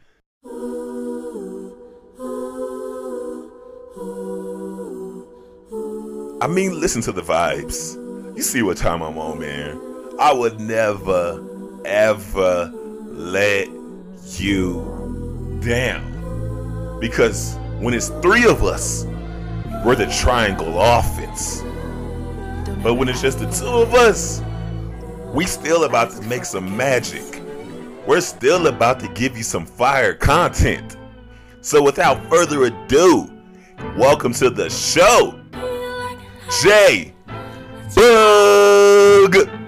I 6.43 6.47
mean, 6.47 6.81
listen 6.81 7.03
to 7.03 7.13
the 7.13 7.23
vibes. 7.23 7.97
You 8.37 8.43
see 8.43 8.63
what 8.63 8.77
time 8.77 9.03
I'm 9.03 9.19
on, 9.19 9.39
man. 9.39 9.79
I 10.19 10.33
would 10.33 10.59
never, 10.59 11.43
ever 11.85 12.67
let 13.05 13.69
you 14.39 15.59
down. 15.63 16.20
Because 17.01 17.57
when 17.79 17.95
it's 17.95 18.09
three 18.21 18.45
of 18.45 18.63
us, 18.63 19.07
we're 19.85 19.97
the 19.97 20.07
triangle 20.21 20.79
offense. 20.79 21.63
But 22.83 22.95
when 22.95 23.09
it's 23.09 23.23
just 23.23 23.39
the 23.39 23.51
two 23.51 23.67
of 23.67 23.95
us, 23.95 24.43
we 25.33 25.47
still 25.47 25.85
about 25.85 26.11
to 26.11 26.23
make 26.23 26.45
some 26.45 26.77
magic. 26.77 27.43
We're 28.07 28.21
still 28.21 28.67
about 28.67 29.01
to 29.01 29.09
give 29.09 29.37
you 29.37 29.43
some 29.43 29.65
fire 29.65 30.13
content. 30.13 30.97
So 31.63 31.83
without 31.83 32.23
further 32.29 32.65
ado, 32.65 33.31
welcome 33.97 34.35
to 34.35 34.51
the 34.51 34.69
show, 34.69 35.41
J 36.63 37.15
Boog. 37.95 39.60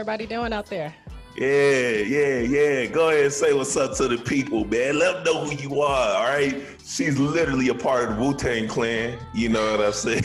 Everybody 0.00 0.24
doing 0.24 0.50
out 0.50 0.64
there? 0.64 0.94
Yeah, 1.36 1.90
yeah, 1.90 2.38
yeah. 2.38 2.86
Go 2.86 3.10
ahead 3.10 3.24
and 3.24 3.32
say 3.32 3.52
what's 3.52 3.76
up 3.76 3.94
to 3.98 4.08
the 4.08 4.16
people, 4.16 4.64
man. 4.64 4.98
Let 4.98 5.16
them 5.16 5.24
know 5.24 5.44
who 5.44 5.54
you 5.56 5.82
are, 5.82 6.16
all 6.16 6.24
right? 6.24 6.64
She's 6.82 7.18
literally 7.18 7.68
a 7.68 7.74
part 7.74 8.08
of 8.08 8.16
the 8.16 8.22
Wu 8.22 8.34
Tang 8.34 8.66
Clan. 8.66 9.18
You 9.34 9.50
know 9.50 9.72
what 9.72 9.84
I'm 9.84 9.92
saying? 9.92 10.24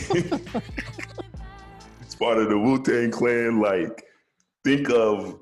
it's 2.00 2.14
part 2.14 2.38
of 2.38 2.48
the 2.48 2.58
Wu 2.58 2.82
Tang 2.82 3.10
Clan. 3.10 3.60
Like, 3.60 4.02
think 4.64 4.88
of 4.88 5.40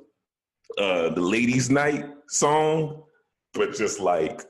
uh, 0.79 1.11
the 1.11 1.21
Ladies' 1.21 1.71
Night 1.71 2.05
song, 2.27 3.05
but 3.53 3.73
just 3.73 4.01
like 4.01 4.43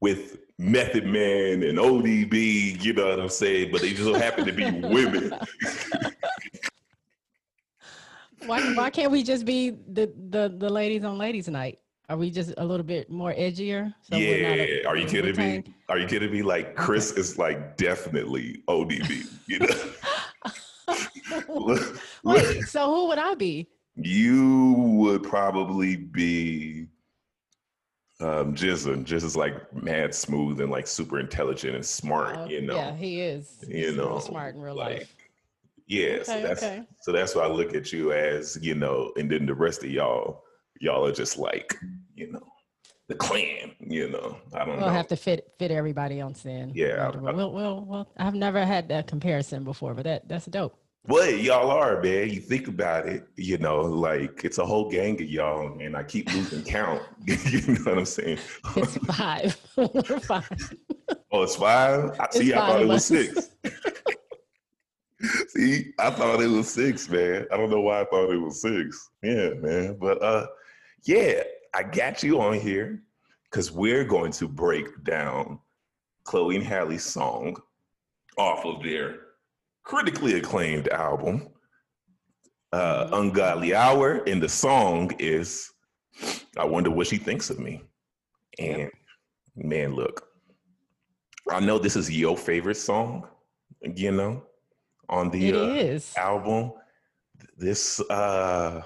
with 0.00 0.38
Method 0.60 1.06
Man 1.06 1.64
and 1.64 1.76
ODB, 1.76 2.80
you 2.84 2.92
know 2.92 3.08
what 3.08 3.18
I'm 3.18 3.28
saying? 3.28 3.72
But 3.72 3.80
they 3.80 3.94
just 3.94 4.14
happen 4.14 4.46
to 4.46 4.52
be 4.52 4.70
women. 4.70 5.32
Why 8.46 8.74
why 8.74 8.90
can't 8.90 9.10
we 9.10 9.22
just 9.22 9.44
be 9.44 9.70
the 9.70 10.12
the 10.30 10.54
the 10.56 10.68
ladies 10.70 11.04
on 11.04 11.18
ladies 11.18 11.48
night? 11.48 11.78
Are 12.08 12.16
we 12.18 12.30
just 12.30 12.52
a 12.58 12.64
little 12.64 12.84
bit 12.84 13.08
more 13.10 13.32
edgier? 13.32 13.92
So 14.02 14.16
not 14.16 14.20
a- 14.22 14.82
yeah, 14.82 14.86
are 14.88 14.96
you 14.96 15.06
kidding 15.06 15.36
me? 15.36 15.64
Are 15.88 15.98
you 15.98 16.06
kidding 16.06 16.30
me? 16.30 16.42
Like 16.42 16.74
Chris 16.76 17.12
is 17.12 17.38
like 17.38 17.76
definitely 17.78 18.62
ODB. 18.68 19.26
You 19.46 19.58
know, 19.60 19.68
Wait, 22.24 22.64
so 22.64 22.94
who 22.94 23.08
would 23.08 23.18
I 23.18 23.34
be? 23.34 23.68
you 23.96 24.72
would 24.98 25.22
probably 25.22 25.94
be 25.96 26.86
um 28.20 28.54
Jizzin. 28.54 29.04
GZA's 29.04 29.36
like 29.36 29.54
mad 29.72 30.14
smooth 30.14 30.60
and 30.60 30.70
like 30.70 30.86
super 30.86 31.18
intelligent 31.20 31.74
and 31.76 31.84
smart. 31.86 32.36
Uh, 32.36 32.44
you 32.46 32.60
know, 32.62 32.74
Yeah, 32.76 32.94
he 32.96 33.20
is. 33.20 33.56
you 33.68 33.86
He's 33.88 33.96
know, 33.96 34.18
smart 34.18 34.54
in 34.56 34.60
real 34.60 34.74
like, 34.74 34.98
life. 34.98 35.13
Yeah, 35.86 36.22
so 36.22 36.40
that's 36.40 36.62
okay. 36.62 36.82
so 37.02 37.12
that's 37.12 37.34
why 37.34 37.42
I 37.42 37.48
look 37.48 37.74
at 37.74 37.92
you 37.92 38.12
as 38.12 38.58
you 38.62 38.74
know, 38.74 39.12
and 39.16 39.30
then 39.30 39.44
the 39.46 39.54
rest 39.54 39.84
of 39.84 39.90
y'all, 39.90 40.42
y'all 40.80 41.06
are 41.06 41.12
just 41.12 41.36
like 41.38 41.74
you 42.14 42.32
know, 42.32 42.46
the 43.08 43.14
clan. 43.14 43.72
You 43.80 44.08
know, 44.10 44.36
I 44.54 44.60
don't 44.64 44.78
We'll 44.78 44.86
know. 44.86 44.92
have 44.92 45.08
to 45.08 45.16
fit 45.16 45.52
fit 45.58 45.70
everybody 45.70 46.20
else 46.20 46.46
in. 46.46 46.72
Yeah, 46.74 47.10
But 47.12 47.28
I- 47.28 47.32
We'll, 47.32 47.52
we'll, 47.52 47.84
well, 47.84 48.08
I've 48.16 48.34
never 48.34 48.64
had 48.64 48.88
that 48.88 49.06
comparison 49.06 49.62
before, 49.64 49.92
but 49.94 50.04
that 50.04 50.26
that's 50.28 50.46
dope. 50.46 50.74
Well, 51.06 51.30
y'all 51.30 51.70
are, 51.70 52.00
man. 52.00 52.30
You 52.30 52.40
think 52.40 52.66
about 52.66 53.06
it, 53.06 53.26
you 53.36 53.58
know, 53.58 53.82
like 53.82 54.40
it's 54.42 54.56
a 54.56 54.64
whole 54.64 54.88
gang 54.90 55.20
of 55.20 55.28
y'all, 55.28 55.78
and 55.78 55.94
I 55.94 56.02
keep 56.02 56.32
losing 56.32 56.62
count. 56.64 57.02
you 57.26 57.60
know 57.74 57.90
what 57.90 57.98
I'm 57.98 58.04
saying? 58.06 58.38
It's 58.74 58.96
five. 59.04 59.54
We're 59.76 60.18
five. 60.20 60.48
oh, 61.30 61.42
it's 61.42 61.56
five? 61.56 62.18
I, 62.18 62.24
It's 62.24 62.38
see, 62.38 62.54
I 62.54 62.56
thought 62.56 62.80
it 62.80 62.88
was 62.88 62.96
us. 62.96 63.04
six. 63.04 63.50
see, 65.48 65.92
I 65.98 66.10
thought 66.10 66.40
it 66.40 66.48
was 66.48 66.70
six, 66.70 67.08
man. 67.08 67.46
I 67.52 67.56
don't 67.56 67.70
know 67.70 67.80
why 67.80 68.00
I 68.00 68.04
thought 68.04 68.30
it 68.30 68.38
was 68.38 68.60
six. 68.60 69.10
Yeah, 69.22 69.50
man. 69.54 69.96
But 70.00 70.22
uh, 70.22 70.46
yeah, 71.04 71.42
I 71.72 71.82
got 71.82 72.22
you 72.22 72.40
on 72.40 72.60
here 72.60 73.02
because 73.50 73.70
we're 73.70 74.04
going 74.04 74.32
to 74.32 74.48
break 74.48 75.04
down 75.04 75.58
Chloe 76.24 76.56
and 76.56 76.64
Halle's 76.64 77.04
song 77.04 77.56
off 78.36 78.64
of 78.64 78.82
their 78.82 79.18
critically 79.84 80.34
acclaimed 80.34 80.88
album, 80.88 81.48
uh, 82.72 83.08
Ungodly 83.12 83.74
Hour. 83.74 84.22
And 84.26 84.42
the 84.42 84.48
song 84.48 85.12
is 85.18 85.70
I 86.56 86.64
Wonder 86.64 86.90
What 86.90 87.06
She 87.06 87.16
Thinks 87.16 87.50
of 87.50 87.58
Me. 87.58 87.82
And 88.58 88.90
man, 89.56 89.94
look, 89.94 90.26
I 91.50 91.60
know 91.60 91.78
this 91.78 91.96
is 91.96 92.10
your 92.10 92.36
favorite 92.36 92.76
song, 92.76 93.28
you 93.82 94.12
know, 94.12 94.44
on 95.08 95.30
the 95.30 95.52
uh, 96.16 96.20
album. 96.20 96.72
This 97.56 98.00
uh 98.10 98.82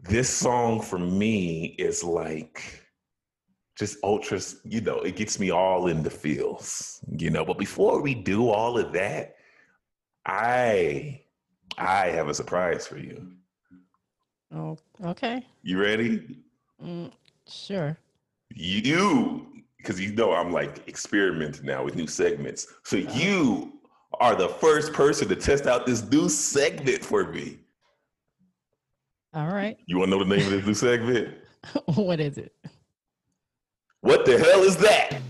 this 0.00 0.28
song 0.28 0.80
for 0.80 0.98
me 0.98 1.74
is 1.78 2.02
like 2.02 2.80
just 3.76 3.96
ultra, 4.04 4.38
you 4.64 4.82
know, 4.82 4.98
it 5.00 5.16
gets 5.16 5.38
me 5.38 5.50
all 5.50 5.86
in 5.86 6.02
the 6.02 6.10
feels, 6.10 7.00
you 7.16 7.30
know. 7.30 7.44
But 7.44 7.58
before 7.58 8.02
we 8.02 8.14
do 8.14 8.50
all 8.50 8.78
of 8.78 8.92
that, 8.92 9.36
I 10.26 11.22
I 11.78 12.08
have 12.08 12.28
a 12.28 12.34
surprise 12.34 12.86
for 12.86 12.98
you. 12.98 13.32
Oh, 14.52 14.76
okay. 15.04 15.46
You 15.62 15.80
ready? 15.80 16.42
Mm, 16.82 17.10
sure. 17.46 17.96
You 18.54 19.46
because 19.78 19.98
you 19.98 20.12
know 20.12 20.32
I'm 20.32 20.52
like 20.52 20.86
experimenting 20.86 21.64
now 21.64 21.82
with 21.84 21.94
new 21.94 22.06
segments. 22.06 22.66
So 22.82 22.96
you 22.96 23.79
are 24.20 24.36
the 24.36 24.48
first 24.48 24.92
person 24.92 25.26
to 25.28 25.36
test 25.36 25.66
out 25.66 25.86
this 25.86 26.08
new 26.10 26.28
segment 26.28 27.02
for 27.02 27.24
me. 27.32 27.58
All 29.32 29.48
right. 29.48 29.78
You 29.86 29.98
want 29.98 30.10
to 30.10 30.18
know 30.18 30.24
the 30.24 30.36
name 30.36 30.44
of 30.44 30.52
this 30.52 30.66
new 30.66 30.74
segment? 30.74 31.34
what 31.94 32.20
is 32.20 32.36
it? 32.36 32.54
What 34.02 34.24
the 34.26 34.38
hell 34.38 34.62
is 34.62 34.76
that? 34.78 35.20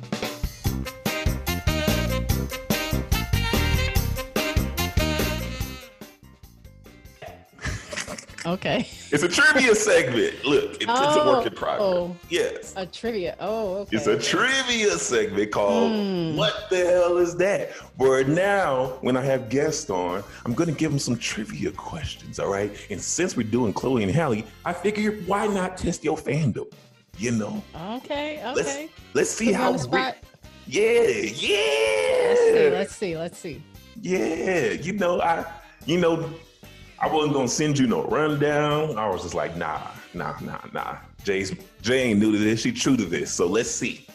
Okay. 8.47 8.89
It's 9.13 9.25
a 9.25 9.29
trivia 9.29 9.75
segment. 9.75 10.45
Look, 10.45 10.75
it's, 10.75 10.85
it's 10.85 11.17
a 11.17 11.25
work 11.27 11.45
in 11.45 11.53
progress. 11.53 11.81
Oh, 11.83 12.17
Yes. 12.29 12.73
a 12.77 12.87
trivia. 12.87 13.37
Oh, 13.41 13.79
okay. 13.79 13.97
It's 13.97 14.07
a 14.07 14.17
trivia 14.17 14.93
segment 14.99 15.51
called 15.51 15.91
Hmm. 15.93 16.37
What 16.37 16.55
the 16.71 16.77
Hell 16.77 17.19
is 17.19 17.35
That? 17.37 17.73
Where 17.97 18.23
now, 18.23 18.99
when 19.01 19.17
I 19.17 19.23
have 19.23 19.49
guests 19.49 19.91
on, 19.91 20.23
I'm 20.47 20.55
going 20.55 20.71
to 20.71 20.77
give 20.77 20.91
them 20.93 21.01
some 21.01 21.17
trivia 21.19 21.73
questions, 21.73 22.39
all 22.39 22.49
right? 22.53 22.71
And 22.89 23.01
since 23.01 23.37
we're 23.37 23.49
doing 23.51 23.73
Chloe 23.73 24.05
and 24.05 24.13
Halle, 24.13 24.45
I 24.65 24.73
figured 24.73 25.27
why 25.27 25.49
not 25.49 25.77
test 25.77 26.05
your 26.05 26.17
fandom? 26.17 26.73
You 27.19 27.33
know, 27.33 27.63
Okay. 27.97 28.41
let's 28.55 28.61
Okay. 28.61 28.89
let's 29.13 29.31
see 29.31 29.47
Put 29.47 29.55
how 29.57 29.73
re- 29.73 29.79
spot. 29.79 30.17
yeah, 30.67 31.01
Let's 31.01 31.41
see. 31.41 31.53
yeah, 31.53 32.71
Let's 32.79 32.95
see. 32.97 33.17
Let's 33.17 33.39
see. 33.39 33.63
yeah. 34.01 34.71
You 34.73 34.93
know, 34.93 35.21
I 35.21 35.45
you 35.87 35.99
know, 35.99 36.31
I 37.03 37.07
wasn't 37.07 37.33
gonna 37.33 37.49
send 37.49 37.79
you 37.79 37.87
no 37.87 38.05
rundown. 38.05 38.99
I 38.99 39.09
was 39.09 39.23
just 39.23 39.35
like, 39.35 39.57
nah, 39.57 39.81
nah, 40.13 40.39
nah, 40.41 40.61
nah. 40.75 40.99
Jay's 41.25 41.55
Jay 41.81 42.11
ain't 42.11 42.21
new 42.21 42.33
to 42.33 42.39
this. 42.39 42.61
She 42.61 42.73
true 42.73 42.97
to 42.97 43.07
this. 43.07 43.33
So 43.33 43.47
let's 43.47 43.71
see. 43.71 44.07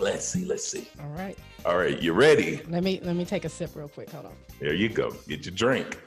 Let's 0.00 0.26
see. 0.26 0.44
Let's 0.44 0.66
see. 0.66 0.88
All 1.00 1.10
right. 1.10 1.38
All 1.64 1.78
right, 1.78 2.00
you 2.00 2.12
ready? 2.12 2.60
Let 2.68 2.82
me 2.82 3.00
let 3.04 3.14
me 3.14 3.24
take 3.24 3.44
a 3.44 3.48
sip 3.48 3.70
real 3.76 3.88
quick. 3.88 4.10
Hold 4.10 4.26
on. 4.26 4.32
There 4.58 4.74
you 4.74 4.88
go. 4.88 5.14
Get 5.28 5.46
your 5.46 5.54
drink. 5.54 6.00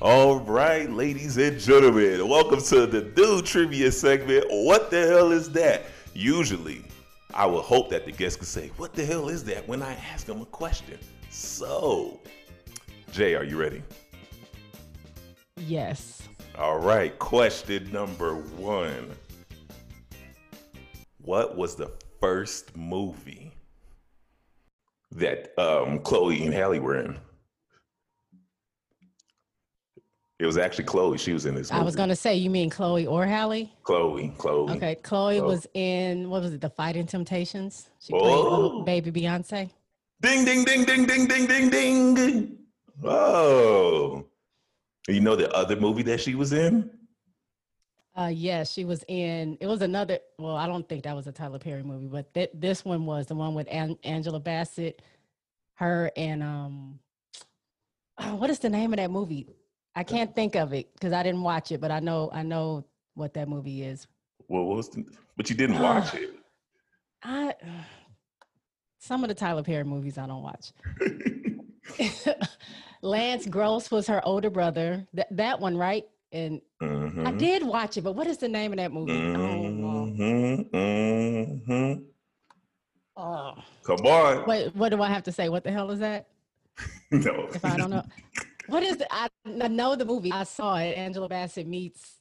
All 0.00 0.40
right, 0.40 0.90
ladies 0.90 1.36
and 1.36 1.60
gentlemen, 1.60 2.26
welcome 2.26 2.62
to 2.62 2.86
the 2.86 3.12
new 3.14 3.42
trivia 3.42 3.92
segment. 3.92 4.46
What 4.48 4.90
the 4.90 5.06
hell 5.06 5.32
is 5.32 5.50
that? 5.50 5.82
Usually, 6.14 6.82
I 7.34 7.44
would 7.44 7.60
hope 7.60 7.90
that 7.90 8.06
the 8.06 8.12
guest 8.12 8.38
could 8.38 8.48
say, 8.48 8.68
What 8.78 8.94
the 8.94 9.04
hell 9.04 9.28
is 9.28 9.44
that 9.44 9.68
when 9.68 9.82
I 9.82 9.92
ask 10.14 10.24
them 10.24 10.40
a 10.40 10.46
question? 10.46 10.98
So, 11.30 12.20
Jay, 13.12 13.36
are 13.36 13.44
you 13.44 13.56
ready? 13.56 13.82
Yes. 15.56 16.28
All 16.58 16.78
right, 16.78 17.16
question 17.18 17.90
number 17.92 18.34
one. 18.34 19.10
What 21.22 21.56
was 21.56 21.76
the 21.76 21.92
first 22.20 22.76
movie 22.76 23.52
that 25.12 25.58
um, 25.58 26.00
Chloe 26.00 26.44
and 26.44 26.52
Halle 26.52 26.80
were 26.80 26.96
in? 26.96 27.16
It 30.40 30.46
was 30.46 30.58
actually 30.58 30.84
Chloe. 30.84 31.18
She 31.18 31.32
was 31.32 31.46
in 31.46 31.54
this 31.54 31.70
movie. 31.70 31.80
I 31.80 31.84
was 31.84 31.94
gonna 31.94 32.16
say, 32.16 32.34
you 32.34 32.50
mean 32.50 32.70
Chloe 32.70 33.06
or 33.06 33.26
Halle? 33.26 33.70
Chloe, 33.82 34.32
Chloe. 34.38 34.72
Okay. 34.72 34.94
Chloe 34.96 35.38
Chloe. 35.38 35.40
was 35.42 35.66
in 35.74 36.28
what 36.28 36.42
was 36.42 36.54
it? 36.54 36.60
The 36.60 36.70
Fighting 36.70 37.06
Temptations. 37.06 37.90
She 38.00 38.12
played 38.12 38.84
baby 38.84 39.12
Beyonce. 39.12 39.70
Ding, 40.20 40.44
ding, 40.44 40.64
ding, 40.64 40.84
ding, 40.84 41.06
ding, 41.06 41.26
ding, 41.26 41.46
ding, 41.46 42.14
ding. 42.14 42.58
Oh. 43.02 44.26
You 45.08 45.20
know 45.20 45.34
the 45.34 45.50
other 45.54 45.76
movie 45.76 46.02
that 46.04 46.20
she 46.20 46.34
was 46.34 46.52
in? 46.52 46.90
Uh, 48.16 48.30
yes, 48.32 48.72
she 48.72 48.84
was 48.84 49.02
in. 49.08 49.56
It 49.60 49.66
was 49.66 49.80
another. 49.80 50.18
Well, 50.38 50.56
I 50.56 50.66
don't 50.66 50.86
think 50.88 51.04
that 51.04 51.16
was 51.16 51.26
a 51.26 51.32
Tyler 51.32 51.58
Perry 51.58 51.82
movie, 51.82 52.06
but 52.06 52.32
th- 52.34 52.50
this 52.52 52.84
one 52.84 53.06
was 53.06 53.26
the 53.26 53.34
one 53.34 53.54
with 53.54 53.66
An- 53.70 53.98
Angela 54.04 54.40
Bassett, 54.40 55.00
her 55.74 56.10
and 56.16 56.42
um, 56.42 56.98
oh, 58.18 58.34
what 58.34 58.50
is 58.50 58.58
the 58.58 58.68
name 58.68 58.92
of 58.92 58.98
that 58.98 59.10
movie? 59.10 59.48
I 59.94 60.04
can't 60.04 60.34
think 60.34 60.54
of 60.54 60.72
it 60.72 60.92
because 60.94 61.12
I 61.12 61.22
didn't 61.22 61.42
watch 61.42 61.72
it, 61.72 61.80
but 61.80 61.90
I 61.90 62.00
know 62.00 62.30
I 62.32 62.42
know 62.42 62.84
what 63.14 63.32
that 63.34 63.48
movie 63.48 63.84
is. 63.84 64.06
Well, 64.48 64.64
what 64.64 64.76
was 64.76 64.88
the, 64.90 65.04
but 65.36 65.48
you 65.48 65.56
didn't 65.56 65.78
watch 65.78 66.12
it. 66.14 66.34
I 67.22 67.54
some 69.00 69.24
of 69.24 69.28
the 69.28 69.34
Tyler 69.34 69.62
Perry 69.64 69.82
movies 69.84 70.16
I 70.18 70.26
don't 70.26 70.42
watch. 70.42 70.72
Lance 73.02 73.46
Gross 73.46 73.90
was 73.90 74.06
her 74.06 74.24
older 74.24 74.50
brother. 74.50 75.06
That 75.14 75.34
that 75.36 75.58
one, 75.60 75.76
right? 75.76 76.04
And 76.32 76.60
I 76.80 76.84
Mhm. 76.84 77.38
did 77.38 77.62
watch 77.64 77.96
it, 77.96 78.02
but 78.02 78.12
what 78.12 78.26
is 78.28 78.38
the 78.38 78.48
name 78.48 78.72
of 78.72 78.76
that 78.78 78.92
movie? 78.92 79.12
Mhm. 79.12 80.68
oh, 83.16 83.22
oh. 83.22 83.54
Come 83.82 84.06
on. 84.06 84.46
Wait, 84.46 84.74
what 84.76 84.90
do 84.90 85.02
I 85.02 85.08
have 85.08 85.24
to 85.24 85.32
say? 85.32 85.48
What 85.48 85.64
the 85.64 85.72
hell 85.72 85.90
is 85.90 85.98
that? 86.00 86.28
No. 87.10 87.48
If 87.52 87.64
I 87.64 87.76
don't 87.76 87.90
know, 87.90 88.04
what 88.68 88.84
is 88.84 88.98
the? 88.98 89.12
I, 89.12 89.28
I 89.46 89.66
know 89.66 89.96
the 89.96 90.04
movie. 90.04 90.30
I 90.30 90.44
saw 90.44 90.76
it. 90.76 90.96
Angela 90.96 91.28
Bassett 91.28 91.66
meets. 91.66 92.20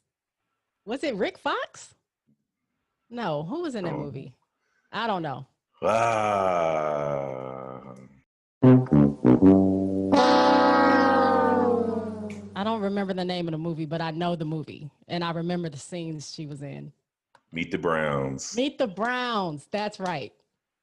Was 0.86 1.04
it 1.04 1.14
Rick 1.16 1.38
Fox? 1.38 1.94
No, 3.12 3.44
who 3.44 3.62
was 3.62 3.76
in 3.76 3.84
that 3.84 3.94
Oh. 3.94 3.98
movie? 4.00 4.34
I 4.92 5.06
don't 5.06 5.22
know. 5.22 5.46
Ah. 5.82 7.80
I 12.56 12.64
don't 12.66 12.82
remember 12.82 13.14
the 13.14 13.24
name 13.24 13.48
of 13.48 13.54
the 13.54 13.58
movie, 13.58 13.86
but 13.86 14.02
I 14.02 14.12
know 14.12 14.36
the 14.36 14.44
movie, 14.44 14.92
and 15.08 15.24
I 15.24 15.32
remember 15.32 15.70
the 15.70 15.78
scenes 15.78 16.34
she 16.34 16.46
was 16.46 16.62
in. 16.62 16.92
Meet 17.54 17.72
the 17.72 17.78
Browns. 17.78 18.56
Meet 18.58 18.78
the 18.78 18.88
Browns. 18.88 19.68
That's 19.72 20.00
right. 20.02 20.34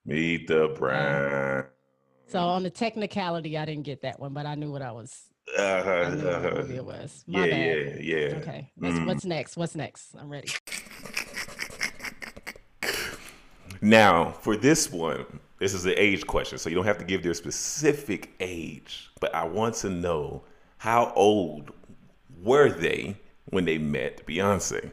Meet 0.06 0.46
the 0.48 0.74
Browns. 0.78 1.66
So 2.28 2.38
on 2.40 2.62
the 2.62 2.70
technicality, 2.70 3.58
I 3.58 3.66
didn't 3.66 3.84
get 3.84 4.00
that 4.02 4.18
one, 4.18 4.32
but 4.32 4.46
I 4.46 4.54
knew 4.54 4.72
what 4.72 4.80
I 4.82 4.92
was. 4.92 5.24
I 5.56 5.60
Uh-huh, 5.62 6.10
knew 6.14 6.24
what 6.24 6.34
uh-huh. 6.34 6.50
movie 6.62 6.76
it 6.76 6.84
was. 6.84 7.22
My 7.26 7.44
Yeah, 7.44 7.50
bad. 7.50 8.02
yeah, 8.02 8.16
yeah. 8.16 8.34
Okay. 8.38 8.72
Mm. 8.80 9.06
what's 9.06 9.24
next? 9.26 9.56
What's 9.58 9.74
next? 9.76 10.14
I'm 10.18 10.30
ready. 10.30 10.48
Now, 13.86 14.32
for 14.32 14.56
this 14.56 14.90
one, 14.90 15.24
this 15.60 15.72
is 15.72 15.86
an 15.86 15.94
age 15.96 16.26
question, 16.26 16.58
so 16.58 16.68
you 16.68 16.74
don't 16.74 16.86
have 16.86 16.98
to 16.98 17.04
give 17.04 17.22
their 17.22 17.34
specific 17.34 18.34
age, 18.40 19.12
but 19.20 19.32
I 19.32 19.44
want 19.44 19.76
to 19.76 19.90
know 19.90 20.42
how 20.76 21.12
old 21.14 21.70
were 22.42 22.68
they 22.68 23.16
when 23.44 23.64
they 23.64 23.78
met 23.78 24.26
Beyonce? 24.26 24.90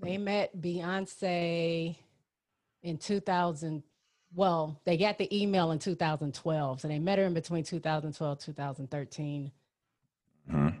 They 0.00 0.16
met 0.16 0.56
Beyonce 0.56 1.96
in 2.84 2.96
2000. 2.96 3.82
Well, 4.32 4.80
they 4.84 4.96
got 4.96 5.18
the 5.18 5.42
email 5.42 5.72
in 5.72 5.80
2012, 5.80 6.82
so 6.82 6.86
they 6.86 7.00
met 7.00 7.18
her 7.18 7.24
in 7.24 7.34
between 7.34 7.64
2012 7.64 8.38
2013. 8.38 9.50
Mhm. 10.48 10.80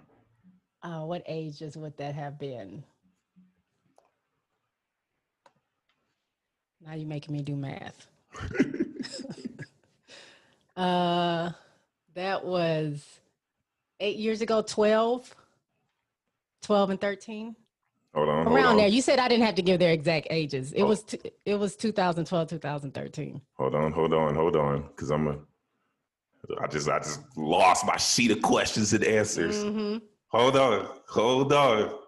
Uh, 0.84 1.00
what 1.00 1.24
ages 1.26 1.76
would 1.76 1.96
that 1.96 2.14
have 2.14 2.38
been? 2.38 2.84
Now 6.86 6.94
you're 6.94 7.08
making 7.08 7.34
me 7.34 7.42
do 7.42 7.56
math. 7.56 8.06
uh, 10.76 11.50
that 12.14 12.44
was 12.44 13.20
eight 14.00 14.16
years 14.16 14.40
ago, 14.40 14.62
12, 14.62 15.34
12 16.62 16.90
and 16.90 17.00
13 17.00 17.56
Hold 18.14 18.28
on. 18.28 18.46
hold 18.46 18.56
around 18.56 18.70
on. 18.72 18.76
there. 18.76 18.86
You 18.88 19.02
said 19.02 19.18
I 19.18 19.26
didn't 19.28 19.44
have 19.46 19.56
to 19.56 19.62
give 19.62 19.78
their 19.80 19.92
exact 19.92 20.28
ages. 20.30 20.72
It 20.72 20.82
Oh. 20.82 20.86
was 20.86 21.02
t- 21.02 21.18
it 21.44 21.56
was 21.58 21.74
2012, 21.76 22.48
2013. 22.48 23.40
Hold 23.54 23.74
on, 23.74 23.92
hold 23.92 24.12
on, 24.14 24.34
hold 24.34 24.56
on, 24.56 24.82
because 24.88 25.10
I'm 25.10 25.26
a. 25.28 25.38
I 26.60 26.66
just 26.68 26.88
I 26.88 26.98
just 26.98 27.20
lost 27.36 27.86
my 27.86 27.96
sheet 27.96 28.30
of 28.30 28.42
questions 28.42 28.92
and 28.92 29.02
answers. 29.02 29.62
hmm 29.64 29.96
Hold 30.28 30.56
on. 30.56 30.86
Hold 31.08 31.52
on. 31.52 31.98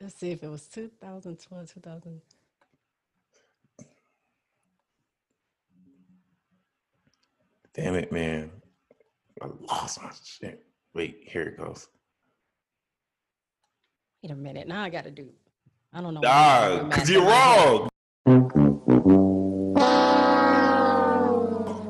Let's 0.00 0.14
see 0.16 0.30
if 0.32 0.42
it 0.42 0.48
was 0.48 0.66
2012, 0.68 1.72
2000. 1.72 2.20
Damn 7.78 7.94
it, 7.94 8.10
man. 8.10 8.50
I 9.40 9.46
lost 9.60 10.02
my 10.02 10.10
shit. 10.24 10.66
Wait, 10.96 11.20
here 11.22 11.42
it 11.42 11.58
goes. 11.58 11.86
Wait 14.20 14.32
a 14.32 14.34
minute. 14.34 14.66
Now 14.66 14.82
I 14.82 14.90
got 14.90 15.04
to 15.04 15.12
do. 15.12 15.28
I 15.92 16.00
don't 16.00 16.12
know. 16.12 16.22
Ah, 16.24 16.88
because 16.90 17.08
you're 17.08 17.22
wrong. 17.22 17.88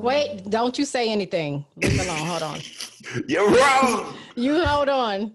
Wait, 0.03 0.51
don't 0.51 0.79
you 0.79 0.85
say 0.85 1.11
anything. 1.11 1.65
Leave 1.77 1.95
me 1.95 2.01
alone. 2.01 2.19
Hold 2.19 2.43
on. 2.43 2.61
You're 3.27 3.51
wrong. 3.51 4.15
You 4.37 4.65
hold 4.65 4.89
on. 4.89 5.33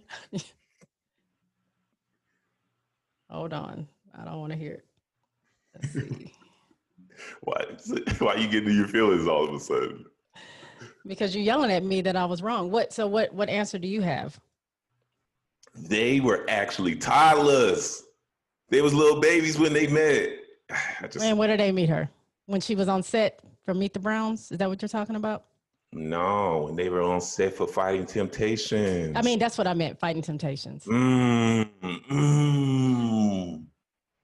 hold 3.29 3.53
on. 3.53 3.87
I 4.17 4.23
don't 4.23 4.39
want 4.39 4.53
to 4.53 4.57
hear 4.57 4.73
it. 4.73 4.85
Let's 5.73 5.93
see. 5.93 6.31
Why, 7.41 7.65
why 8.19 8.35
you 8.35 8.47
getting 8.47 8.69
in 8.69 8.75
your 8.75 8.87
feelings 8.87 9.27
all 9.27 9.47
of 9.47 9.53
a 9.53 9.59
sudden? 9.59 10.05
Because 11.05 11.35
you're 11.35 11.43
yelling 11.43 11.71
at 11.71 11.83
me 11.83 12.01
that 12.01 12.15
I 12.15 12.25
was 12.25 12.41
wrong. 12.41 12.71
What? 12.71 12.93
So 12.93 13.07
what? 13.07 13.33
What 13.33 13.49
answer 13.49 13.77
do 13.77 13.87
you 13.87 14.01
have? 14.01 14.39
They 15.75 16.19
were 16.19 16.45
actually 16.47 16.95
toddlers. 16.95 18.03
They 18.69 18.81
was 18.81 18.93
little 18.93 19.19
babies 19.19 19.59
when 19.59 19.73
they 19.73 19.87
met. 19.87 20.39
Just 21.11 21.25
And 21.25 21.37
where 21.37 21.47
did 21.47 21.59
they 21.59 21.71
meet 21.71 21.89
her? 21.89 22.09
When 22.45 22.61
she 22.61 22.75
was 22.75 22.87
on 22.87 23.03
set 23.03 23.39
for 23.65 23.73
Meet 23.73 23.93
the 23.93 23.99
Browns? 23.99 24.51
Is 24.51 24.57
that 24.57 24.69
what 24.69 24.81
you're 24.81 24.89
talking 24.89 25.15
about? 25.15 25.45
no, 25.95 26.63
when 26.65 26.75
they 26.75 26.89
were 26.89 27.03
on 27.03 27.21
set 27.21 27.53
for 27.53 27.67
Fighting 27.67 28.05
Temptations. 28.05 29.15
I 29.15 29.21
mean, 29.21 29.37
that's 29.37 29.59
what 29.59 29.67
I 29.67 29.75
meant. 29.75 29.99
Fighting 29.99 30.23
Temptations. 30.23 30.85
mm, 30.85 31.69
mm, 32.09 33.63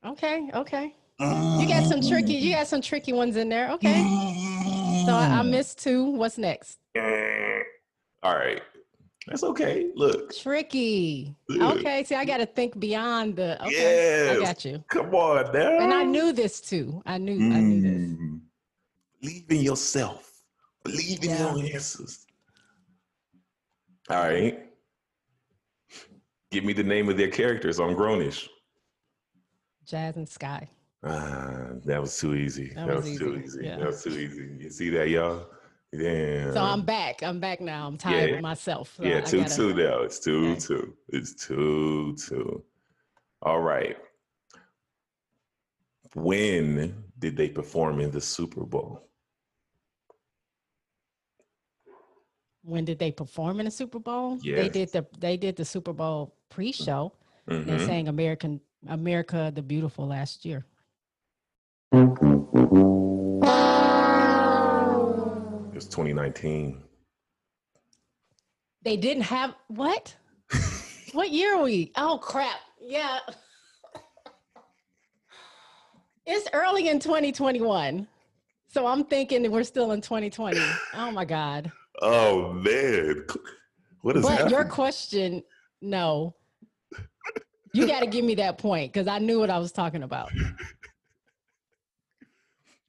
Okay. 0.06 0.50
Okay. 0.54 0.96
You 1.20 1.68
got 1.68 1.86
some 1.86 2.02
tricky. 2.02 2.34
You 2.34 2.54
got 2.56 2.68
some 2.68 2.82
tricky 2.82 3.12
ones 3.14 3.36
in 3.36 3.50
there. 3.50 3.72
Okay. 3.74 4.02
So 5.10 5.16
I, 5.16 5.40
I 5.40 5.42
missed 5.42 5.80
two. 5.80 6.04
What's 6.12 6.38
next? 6.38 6.80
mm. 6.96 7.62
All 8.24 8.36
right, 8.36 8.62
that's 9.28 9.44
okay. 9.44 9.90
Look, 9.96 10.36
Tricky. 10.36 11.36
Yeah. 11.48 11.72
Okay. 11.72 12.04
See, 12.04 12.16
I 12.16 12.26
got 12.26 12.38
to 12.38 12.46
think 12.46 12.78
beyond 12.80 13.38
the. 13.38 13.64
Okay. 13.66 14.30
I 14.38 14.40
got 14.40 14.66
you. 14.66 14.84
come 14.90 15.14
on 15.16 15.52
now. 15.54 15.80
And 15.80 15.94
I 15.94 16.04
knew 16.04 16.34
this 16.34 16.60
too. 16.62 17.02
I 17.06 17.18
knew. 17.18 17.36
I 17.36 17.60
knew 17.60 17.82
this. 17.82 18.20
Mm. 18.20 18.40
Believe 19.22 19.46
in 19.50 19.62
yourself. 19.62 20.44
Believe 20.84 21.24
in 21.24 21.30
Yeah. 21.30 21.56
your 21.56 21.74
answers. 21.74 22.26
All 24.10 24.18
right. 24.18 24.60
Give 26.52 26.64
me 26.66 26.74
the 26.74 26.84
name 26.84 27.10
of 27.10 27.16
their 27.18 27.30
characters 27.30 27.80
on 27.80 27.96
Grownish. 27.96 28.48
Jazz 29.86 30.18
and 30.18 30.28
Sky. 30.28 30.68
Ah, 31.04 31.70
that 31.86 32.02
was 32.02 32.18
too 32.20 32.36
easy. 32.36 32.70
That 32.76 32.88
That, 32.88 32.96
was 32.98 33.10
was, 33.10 33.20
too 33.20 33.36
easy, 33.36 33.44
easy. 33.46 33.66
yeah. 33.66 33.78
That 33.78 33.88
was 33.88 34.04
too 34.04 34.10
easy. 34.12 34.56
You 34.60 34.70
see 34.70 34.90
that, 34.92 35.10
y'all? 35.10 35.48
Yeah. 35.94 36.52
So 36.54 36.62
I'm 36.62 36.84
back. 36.84 37.24
I'm 37.24 37.40
back 37.40 37.62
now. 37.62 37.88
I'm 37.88 37.98
tired 37.98 38.30
Yeah. 38.30 38.36
with 38.36 38.42
myself. 38.44 38.94
So 38.98 39.04
yeah, 39.04 39.22
two 39.22 39.40
gotta- 39.42 39.56
two 39.56 39.74
now. 39.74 40.02
It's 40.02 40.20
two 40.20 40.50
Okay. 40.52 40.60
two. 40.60 40.98
It's 41.08 41.34
two 41.34 42.16
two. 42.28 42.64
All 43.42 43.62
right. 43.62 43.98
When 46.16 47.04
did 47.18 47.38
they 47.38 47.50
perform 47.50 48.00
in 48.02 48.12
the 48.12 48.22
Super 48.22 48.66
Bowl? 48.66 49.08
When 52.64 52.86
did 52.86 53.00
they 53.00 53.12
perform 53.12 53.60
in 53.60 53.66
the 53.66 53.72
Super 53.72 54.00
Bowl? 54.00 54.38
They 54.38 54.70
did 54.70 54.92
the 54.92 55.06
they 55.18 55.38
did 55.38 55.56
the 55.56 55.66
Super 55.66 55.94
Bowl 55.94 56.36
pre-show. 56.50 57.14
They 57.48 57.56
Mhm. 57.64 57.86
sang 57.86 58.08
American 58.10 58.60
America 58.88 59.52
the 59.56 59.62
Beautiful 59.62 60.06
last 60.08 60.46
year. 60.46 60.66
It 61.92 62.06
was 65.74 65.88
2019. 65.88 66.84
They 68.84 68.96
didn't 68.96 69.24
have 69.24 69.56
what? 69.70 70.16
what 71.14 71.32
year 71.32 71.58
are 71.58 71.64
we? 71.64 71.92
Oh 71.98 72.20
crap. 72.22 72.60
Yeah. 72.80 73.18
it's 76.28 76.48
early 76.54 76.90
in 76.90 77.00
2021. 77.00 78.08
So 78.68 78.86
I'm 78.86 79.04
thinking 79.04 79.50
we're 79.52 79.64
still 79.64 79.94
in 79.94 80.02
2020. 80.02 80.60
Oh 80.94 81.10
my 81.10 81.26
God. 81.26 81.72
Oh 82.04 82.54
man, 82.54 83.26
what 84.02 84.16
is 84.16 84.28
happening? 84.28 84.52
your 84.52 84.66
question, 84.66 85.44
no. 85.82 86.36
You 87.74 87.88
got 87.88 88.02
to 88.02 88.08
give 88.08 88.26
me 88.26 88.36
that 88.36 88.58
point 88.60 88.94
because 88.94 89.08
I 89.08 89.20
knew 89.20 89.40
what 89.40 89.50
I 89.50 89.58
was 89.58 89.72
talking 89.72 90.04
about. 90.04 90.32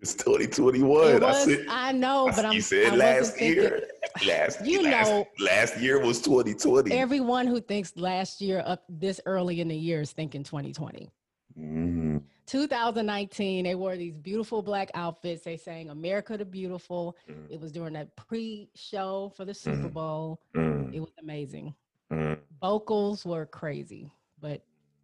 It's 0.00 0.14
2021. 0.14 1.16
It 1.16 1.22
I 1.22 1.44
said, 1.44 1.66
I 1.68 1.92
know, 1.92 2.30
but 2.34 2.44
I'm. 2.46 2.52
you 2.52 2.60
said 2.60 2.84
wasn't 2.84 2.98
last 2.98 3.34
thinking- 3.36 3.62
year. 3.62 3.88
Last 4.26 4.64
You 4.66 4.82
last, 4.82 5.08
know- 5.08 5.26
last 5.38 5.78
year 5.78 6.00
was 6.00 6.20
2020. 6.22 6.90
Everyone 6.92 7.46
who 7.46 7.60
thinks 7.60 7.96
last 7.96 8.40
year 8.40 8.62
up 8.64 8.84
this 8.88 9.20
early 9.26 9.60
in 9.60 9.68
the 9.68 9.76
year 9.76 10.00
is 10.00 10.12
thinking 10.12 10.42
2020. 10.42 11.10
Mm, 11.58 12.22
2019, 12.46 13.64
they 13.64 13.74
wore 13.74 13.96
these 13.96 14.16
beautiful 14.16 14.62
black 14.62 14.90
outfits. 14.94 15.44
They 15.44 15.56
sang 15.56 15.90
America 15.90 16.36
the 16.38 16.44
Beautiful. 16.44 17.16
Mm. 17.28 17.50
It 17.50 17.60
was 17.60 17.70
during 17.70 17.92
that 17.92 18.16
pre 18.16 18.68
show 18.74 19.32
for 19.36 19.44
the 19.44 19.54
Super 19.54 19.88
Mhm. 19.88 19.92
Bowl. 19.92 20.40
mm, 20.56 20.94
It 20.94 21.00
was 21.00 21.12
amazing. 21.20 21.74
mm. 22.10 22.38
Vocals 22.60 23.24
were 23.26 23.46
crazy, 23.46 24.10
but 24.40 24.62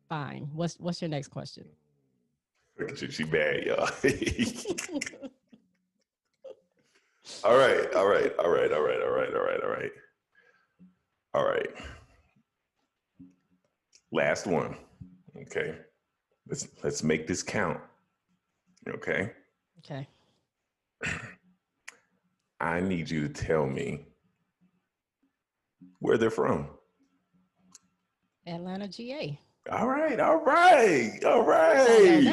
fine. 0.08 0.48
What's 0.54 0.78
what's 0.80 1.00
your 1.02 1.08
next 1.10 1.28
question? 1.28 1.66
Look 2.78 2.92
at 2.92 3.02
you, 3.02 3.10
she 3.10 3.24
bad, 3.24 3.64
y'all. 3.64 3.88
all 7.44 7.56
right, 7.56 7.94
all 7.94 8.06
right, 8.06 8.32
all 8.38 8.50
right, 8.50 8.72
all 8.72 8.82
right, 8.82 9.02
all 9.02 9.10
right, 9.10 9.34
all 9.34 9.42
right, 9.42 9.62
all 9.62 9.70
right. 9.70 9.92
All 11.36 11.44
right. 11.44 11.68
Last 14.10 14.46
one. 14.46 14.76
Okay. 15.42 15.76
Let's 16.48 16.66
let's 16.82 17.02
make 17.02 17.26
this 17.26 17.42
count. 17.42 17.78
Okay. 18.88 19.32
Okay. 19.84 20.08
I 22.60 22.80
need 22.80 23.10
you 23.10 23.28
to 23.28 23.34
tell 23.34 23.66
me 23.66 24.06
where 25.98 26.16
they're 26.16 26.30
from. 26.30 26.68
Atlanta 28.46 28.88
GA. 28.88 29.38
All 29.70 29.88
right, 29.88 30.20
all 30.20 30.42
right, 30.44 31.24
all 31.24 31.42
I 31.42 31.44
right, 31.44 31.78
all 32.04 32.20
Can. 32.20 32.28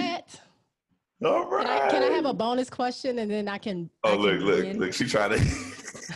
I, 1.26 1.88
can 1.90 2.04
I 2.04 2.08
have 2.16 2.26
a 2.26 2.34
bonus 2.34 2.70
question 2.70 3.20
and 3.20 3.32
then 3.32 3.48
I 3.48 3.58
can? 3.58 3.90
I 4.04 4.12
Oh, 4.12 4.16
look, 4.18 4.38
can 4.38 4.46
look, 4.46 4.64
win? 4.64 4.80
look. 4.80 4.94
She 4.94 5.06
trying 5.06 5.32
to. 5.40 5.40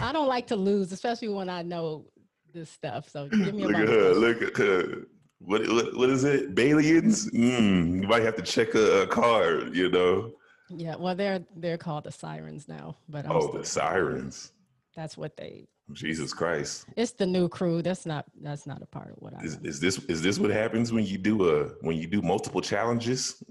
I 0.00 0.12
don't 0.12 0.28
like 0.28 0.46
to 0.48 0.56
lose, 0.56 0.92
especially 0.92 1.28
when 1.28 1.48
I 1.48 1.62
know 1.62 2.06
this 2.52 2.70
stuff. 2.70 3.08
So 3.08 3.28
give 3.28 3.54
me 3.54 3.64
a 3.64 3.66
look 3.68 3.76
at 3.76 3.88
her. 3.88 4.14
question. 4.14 4.20
Look 4.20 4.42
at 4.42 4.56
her. 4.56 5.06
What, 5.40 5.68
what, 5.68 5.96
what 5.96 6.08
is 6.10 6.24
it? 6.24 6.54
Balians? 6.54 7.30
Mm, 7.32 8.02
you 8.02 8.08
might 8.08 8.22
have 8.22 8.36
to 8.36 8.42
check 8.42 8.74
a, 8.74 9.02
a 9.02 9.06
card, 9.06 9.74
you 9.76 9.90
know? 9.90 10.32
Yeah, 10.70 10.96
well, 10.96 11.14
they're 11.14 11.44
they're 11.56 11.76
called 11.76 12.04
the 12.04 12.12
sirens 12.12 12.66
now, 12.68 12.96
but 13.08 13.26
I'm 13.26 13.32
Oh, 13.32 13.52
the 13.52 13.64
sirens. 13.64 14.52
that's 14.96 15.16
what 15.18 15.36
they. 15.36 15.66
Jesus 15.92 16.32
Christ. 16.32 16.86
It's 16.96 17.12
the 17.12 17.26
new 17.26 17.48
crew. 17.48 17.82
That's 17.82 18.06
not 18.06 18.24
that's 18.40 18.66
not 18.66 18.82
a 18.82 18.86
part 18.86 19.10
of 19.10 19.16
what 19.18 19.34
I. 19.34 19.44
Is, 19.44 19.58
is 19.62 19.80
this 19.80 19.98
is 20.04 20.22
this 20.22 20.38
what 20.38 20.50
happens 20.50 20.92
when 20.92 21.04
you 21.04 21.18
do 21.18 21.48
a 21.50 21.68
when 21.82 21.96
you 21.96 22.06
do 22.06 22.22
multiple 22.22 22.60
challenges? 22.60 23.42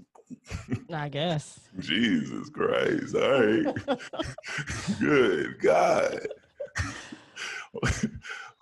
I 0.92 1.08
guess. 1.08 1.60
Jesus 1.78 2.48
Christ. 2.50 3.14
All 3.14 3.40
right. 3.40 3.74
Good 5.00 5.60
God. 5.60 6.26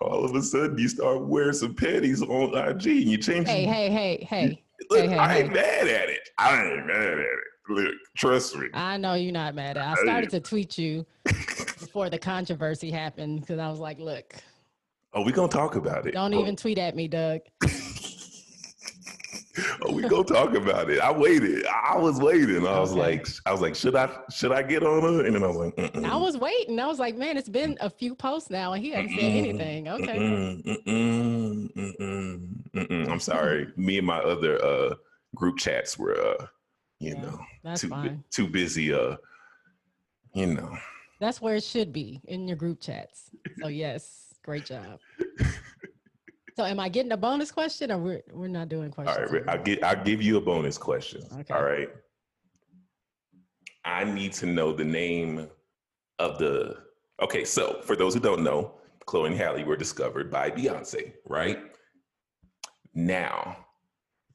All 0.01 0.25
of 0.25 0.35
a 0.35 0.41
sudden 0.41 0.77
you 0.77 0.87
start 0.87 1.21
wearing 1.25 1.53
some 1.53 1.73
panties 1.73 2.21
on 2.21 2.55
IG 2.55 2.87
and 2.87 3.11
you 3.11 3.17
change 3.17 3.47
Hey, 3.47 3.65
hey, 3.65 3.89
hey, 3.89 4.27
hey! 4.29 4.63
Look, 4.89 4.99
hey, 4.99 5.07
hey, 5.07 5.17
I 5.17 5.37
ain't 5.37 5.47
hey. 5.47 5.53
mad 5.53 5.87
at 5.87 6.09
it. 6.09 6.29
I 6.37 6.61
ain't 6.61 6.85
mad 6.85 6.97
at 6.97 7.19
it. 7.19 7.37
Look, 7.69 7.95
trust 8.17 8.57
me. 8.57 8.67
I 8.73 8.97
know 8.97 9.13
you're 9.13 9.31
not 9.31 9.55
mad. 9.55 9.77
at 9.77 9.97
I 9.97 10.03
started 10.03 10.29
to 10.31 10.41
tweet 10.41 10.77
you 10.77 11.05
before 11.93 12.09
the 12.09 12.17
controversy 12.17 12.89
happened 12.89 13.41
because 13.41 13.59
I 13.59 13.69
was 13.69 13.79
like, 13.79 13.99
"Look, 13.99 14.33
Oh, 15.13 15.21
we 15.23 15.31
gonna 15.31 15.47
talk 15.47 15.75
about 15.75 16.07
it. 16.07 16.13
don't 16.15 16.33
oh, 16.33 16.39
even 16.41 16.55
tweet 16.55 16.79
at 16.79 16.95
me, 16.95 17.07
Doug." 17.07 17.41
Oh, 19.83 19.93
we 19.93 20.01
gonna 20.01 20.23
talk 20.23 20.55
about 20.55 20.89
it. 20.89 20.99
I 20.99 21.11
waited. 21.11 21.67
I 21.67 21.95
was 21.95 22.19
waiting. 22.19 22.65
I 22.65 22.79
was 22.79 22.91
Okay. 22.93 22.99
like, 22.99 23.27
I 23.45 23.51
was 23.51 23.61
like, 23.61 23.75
should 23.75 23.95
I 23.95 24.09
should 24.31 24.51
I 24.51 24.63
get 24.63 24.81
on 24.81 25.03
her? 25.03 25.23
And 25.25 25.35
then 25.35 25.43
I 25.43 25.47
was 25.47 25.55
like, 25.57 25.75
mm-mm, 25.75 26.03
I 26.05 26.15
was 26.17 26.35
waiting. 26.37 26.79
I 26.79 26.87
was 26.87 26.97
like, 26.97 27.15
"Man, 27.15 27.37
it's 27.37 27.49
been 27.49 27.77
a 27.79 27.89
few 27.89 28.15
posts 28.15 28.49
now, 28.49 28.73
and 28.73 28.83
he 28.83 28.89
hasn't 28.89 29.11
said 29.11 29.19
Mm-mm, 29.31 29.37
anything." 29.37 29.87
Okay. 29.89 30.17
mm-mm, 30.17 30.63
mm-mm, 30.65 31.73
mm-mm, 31.75 32.47
mm-mm. 32.75 33.09
I'm 33.11 33.19
sorry. 33.19 33.67
Me 33.77 33.99
and 33.99 34.07
my 34.07 34.17
other 34.19 34.63
uh 34.65 34.95
group 35.35 35.57
chats 35.59 35.99
were 35.99 36.19
uh, 36.19 36.47
you 36.99 37.13
Yeah, 37.13 37.21
know, 37.21 37.75
too 37.75 37.89
bu- 37.89 38.17
too 38.31 38.47
busy 38.47 38.91
uh, 38.91 39.17
you 40.33 40.47
know. 40.47 40.75
That's 41.23 41.41
where 41.41 41.55
it 41.55 41.63
should 41.63 41.93
be 41.93 42.21
in 42.27 42.47
your 42.47 42.57
group 42.57 42.81
chats. 42.81 43.29
So 43.61 43.67
yes, 43.67 44.23
Great 44.43 44.65
job. 44.65 44.99
So 46.55 46.65
am 46.65 46.79
I 46.79 46.87
getting 46.87 47.11
a 47.13 47.17
bonus 47.17 47.51
question 47.51 47.91
or 47.91 47.97
we're 47.97 48.21
we're 48.31 48.47
not 48.47 48.69
doing 48.69 48.91
questions? 48.91 49.31
right, 49.31 49.41
I'll 49.47 49.63
get 49.63 49.83
I'll 49.83 50.03
give 50.03 50.21
you 50.21 50.37
a 50.37 50.41
bonus 50.41 50.77
question. 50.77 51.23
Okay. 51.39 51.51
All 51.51 51.63
right. 51.63 51.89
I 53.85 54.03
need 54.03 54.33
to 54.33 54.45
know 54.45 54.71
the 54.71 54.83
name 54.83 55.49
of 56.19 56.37
the. 56.37 56.77
Okay, 57.23 57.43
so 57.43 57.81
for 57.81 57.95
those 57.95 58.13
who 58.13 58.19
don't 58.19 58.43
know, 58.43 58.75
Chloe 59.07 59.29
and 59.29 59.35
Halle 59.35 59.63
were 59.63 59.75
discovered 59.75 60.29
by 60.29 60.51
Beyonce, 60.51 61.13
right? 61.25 61.57
Now, 62.93 63.65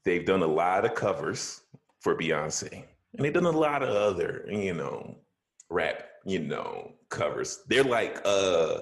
they've 0.03 0.25
done 0.25 0.41
a 0.41 0.47
lot 0.47 0.83
of 0.83 0.95
covers 0.95 1.61
for 2.01 2.17
Beyonce, 2.17 2.83
and 3.13 3.25
they've 3.25 3.31
done 3.31 3.45
a 3.45 3.49
lot 3.49 3.81
of 3.81 3.89
other, 3.89 4.45
you 4.49 4.73
know, 4.73 5.15
rap, 5.69 6.03
you 6.29 6.39
know, 6.39 6.93
covers. 7.09 7.63
They're 7.67 7.83
like, 7.83 8.21
uh, 8.25 8.81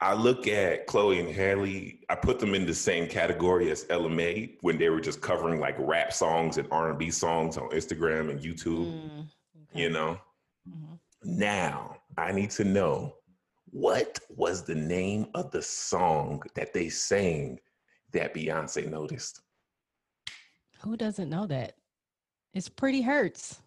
I 0.00 0.14
look 0.14 0.48
at 0.48 0.86
Chloe 0.88 1.20
and 1.20 1.28
Halle, 1.28 1.98
I 2.08 2.14
put 2.16 2.40
them 2.40 2.54
in 2.54 2.66
the 2.66 2.74
same 2.74 3.06
category 3.06 3.70
as 3.70 3.86
Ella 3.88 4.08
Mai 4.08 4.50
when 4.62 4.76
they 4.78 4.88
were 4.88 5.00
just 5.00 5.20
covering 5.20 5.60
like 5.60 5.76
rap 5.78 6.12
songs 6.12 6.58
and 6.58 6.66
R&B 6.72 7.10
songs 7.10 7.56
on 7.56 7.68
Instagram 7.70 8.30
and 8.30 8.40
YouTube, 8.40 8.92
Mm, 8.92 9.28
you 9.74 9.90
know. 9.90 10.18
mhm. 10.68 10.98
Now, 11.22 11.98
I 12.18 12.32
need 12.32 12.50
to 12.52 12.64
know 12.64 13.14
what 13.70 14.18
was 14.28 14.64
the 14.64 14.74
name 14.74 15.28
of 15.34 15.50
the 15.52 15.62
song 15.62 16.42
that 16.56 16.72
they 16.72 16.88
sang 16.88 17.60
that 18.12 18.34
Beyonce 18.34 18.90
noticed? 18.90 19.40
Who 20.80 20.96
doesn't 20.96 21.30
know 21.30 21.46
that? 21.46 21.76
It's 22.54 22.68
Pretty 22.68 23.02
Hurts. 23.02 23.60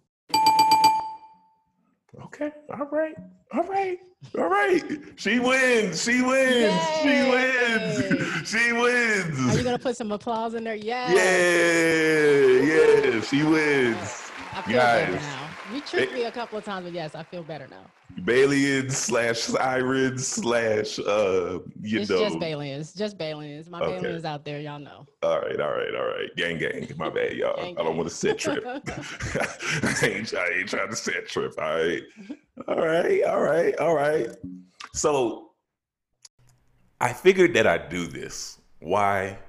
Okay, 2.23 2.51
all 2.69 2.87
right, 2.91 3.15
all 3.53 3.63
right, 3.63 3.99
all 4.37 4.47
right. 4.49 4.83
She 5.15 5.39
wins. 5.39 6.01
She 6.03 6.21
wins. 6.21 6.73
She 7.01 7.29
wins. 7.29 8.49
She 8.49 8.73
wins. 8.73 9.53
Are 9.53 9.57
you 9.57 9.63
gonna 9.63 9.79
put 9.79 9.97
some 9.97 10.11
applause 10.11 10.53
in 10.53 10.63
there? 10.63 10.75
Yeah. 10.75 11.13
Yeah, 11.13 13.11
yeah, 13.11 13.21
she 13.21 13.43
wins. 13.43 14.31
I 14.53 14.61
feel 14.61 14.77
better 14.77 15.11
Guys. 15.13 15.34
You 15.73 15.81
tricked 15.81 16.13
me 16.13 16.23
a 16.23 16.31
couple 16.31 16.57
of 16.57 16.63
times, 16.63 16.83
but 16.85 16.93
yes, 16.93 17.15
I 17.15 17.23
feel 17.23 17.41
better 17.43 17.67
now. 17.67 17.85
Balian 18.21 18.91
slash 18.91 19.39
Siren 19.39 20.17
slash 20.17 20.99
uh 20.99 21.59
you 21.81 21.99
it's 22.01 22.09
know. 22.09 22.19
just 22.19 22.37
Balians. 22.37 22.95
Just 22.95 23.17
Balians. 23.17 23.69
My 23.69 23.81
Okay. 23.81 24.07
Balians 24.07 24.25
out 24.25 24.45
there, 24.45 24.59
y'all 24.59 24.79
know. 24.79 25.05
all 25.23 25.39
right, 25.41 25.59
all 25.59 25.71
right, 25.71 25.95
all 25.95 26.05
right. 26.05 26.33
Gang 26.35 26.59
gang. 26.59 26.87
My 26.97 27.09
bad, 27.09 27.33
y'all. 27.33 27.55
Gang, 27.55 27.77
I 27.79 27.83
don't 27.83 27.97
want 27.97 28.07
to 28.09 28.15
set 28.15 28.37
trip. 28.37 28.63
I, 28.65 29.99
ain't, 30.03 30.33
I 30.35 30.47
ain't 30.59 30.69
trying 30.69 30.89
to 30.89 30.95
set 30.95 31.27
trip. 31.27 31.53
All 31.57 31.63
right. 31.75 32.03
All 32.67 32.85
right, 32.85 33.23
all 33.23 33.41
right, 33.41 33.75
all 33.79 33.95
right. 33.95 34.27
So 34.93 35.51
I 37.01 37.11
figured 37.11 37.53
that 37.55 37.67
I'd 37.67 37.89
do 37.89 38.07
this. 38.07 38.59
Why? 38.79 39.39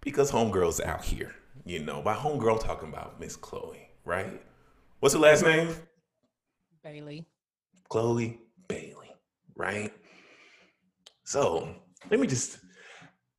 Because 0.00 0.30
homegirl's 0.30 0.80
out 0.80 1.04
here. 1.04 1.34
You 1.66 1.80
know, 1.80 2.00
by 2.00 2.14
homegirl 2.14 2.64
talking 2.64 2.88
about 2.88 3.20
Miss 3.20 3.36
Chloe, 3.36 3.90
right? 4.04 4.40
What's 5.00 5.14
her 5.14 5.20
last 5.20 5.44
name? 5.44 5.72
Bailey. 6.82 7.24
Chloe 7.88 8.40
Bailey, 8.66 9.14
right? 9.56 9.92
So 11.22 11.72
let 12.10 12.18
me 12.18 12.26
just, 12.26 12.58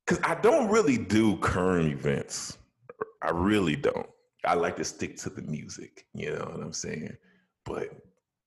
because 0.06 0.22
I 0.24 0.36
don't 0.36 0.70
really 0.70 0.96
do 0.96 1.36
current 1.36 1.92
events. 1.92 2.56
I 3.22 3.30
really 3.30 3.76
don't. 3.76 4.06
I 4.46 4.54
like 4.54 4.76
to 4.78 4.84
stick 4.84 5.18
to 5.18 5.28
the 5.28 5.42
music, 5.42 6.06
you 6.14 6.30
know 6.30 6.46
what 6.46 6.62
I'm 6.62 6.72
saying? 6.72 7.14
But 7.66 7.90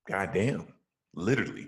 goddamn, 0.10 0.74
literally, 1.14 1.68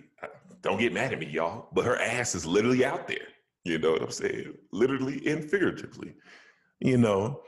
don't 0.63 0.79
get 0.79 0.93
mad 0.93 1.13
at 1.13 1.19
me, 1.19 1.27
y'all, 1.27 1.69
but 1.73 1.85
her 1.85 2.01
ass 2.01 2.33
is 2.33 2.47
literally 2.47 2.83
out 2.83 3.07
there. 3.07 3.27
You 3.63 3.77
know 3.77 3.91
what 3.91 4.01
I'm 4.01 4.09
saying? 4.09 4.55
Literally 4.71 5.21
and 5.27 5.43
figuratively. 5.43 6.15
You 6.79 6.97
know, 6.97 7.41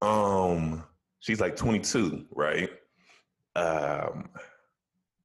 um, 0.00 0.84
she's 1.18 1.40
like 1.40 1.56
22, 1.56 2.26
right? 2.30 2.70
Um, 3.56 4.28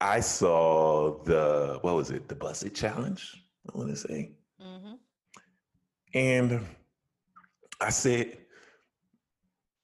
I 0.01 0.19
saw 0.19 1.23
the 1.23 1.79
what 1.81 1.95
was 1.95 2.11
it? 2.11 2.27
The 2.27 2.35
Buss 2.35 2.63
It 2.63 2.75
Challenge. 2.75 3.43
I 3.73 3.77
want 3.77 3.89
to 3.89 3.95
say, 3.95 4.31
Mm-hmm. 4.61 4.93
and 6.13 6.65
I 7.79 7.89
said, 7.89 8.37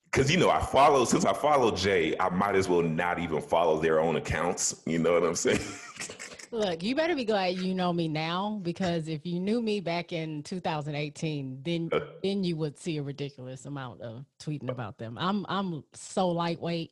because 0.06 0.32
you 0.32 0.38
know 0.40 0.50
I 0.50 0.60
follow 0.62 1.06
since 1.06 1.26
I 1.26 1.34
follow 1.34 1.72
Jay, 1.72 2.16
I 2.20 2.30
might 2.30 2.56
as 2.56 2.68
well 2.70 2.82
not 2.82 3.20
even 3.20 3.42
follow 3.42 3.80
their 3.80 4.00
own 4.00 4.16
accounts. 4.16 4.82
You 4.86 5.00
know 5.00 5.14
what 5.14 5.24
I'm 5.24 5.36
saying? 5.36 5.60
Look, 6.52 6.84
you 6.84 6.96
better 6.96 7.16
be 7.16 7.26
glad 7.26 7.58
you 7.58 7.74
know 7.74 7.92
me 7.92 8.08
now 8.08 8.60
because 8.62 9.08
if 9.08 9.26
you 9.26 9.40
knew 9.40 9.60
me 9.62 9.80
back 9.80 10.12
in 10.14 10.44
2018, 10.44 11.60
then 11.64 11.90
Uh. 11.92 12.00
then 12.24 12.44
you 12.44 12.56
would 12.56 12.78
see 12.78 12.98
a 12.98 13.04
ridiculous 13.04 13.66
amount 13.66 14.02
of 14.02 14.24
tweeting 14.40 14.70
about 14.70 14.98
them. 15.00 15.18
I'm 15.20 15.46
I'm 15.50 15.84
so 15.94 16.30
lightweight 16.30 16.92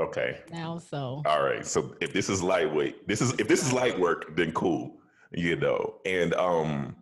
okay, 0.00 0.40
now, 0.50 0.78
so 0.78 1.22
all 1.26 1.42
right. 1.42 1.64
So 1.64 1.94
if 2.00 2.12
this 2.12 2.28
is 2.28 2.42
lightweight, 2.42 3.06
this 3.06 3.20
is 3.20 3.32
if 3.38 3.48
this 3.48 3.64
is 3.64 3.72
light 3.72 3.98
work, 3.98 4.36
then 4.36 4.52
cool. 4.52 4.96
You 5.32 5.56
know, 5.56 5.96
and 6.04 6.34
um, 6.34 6.96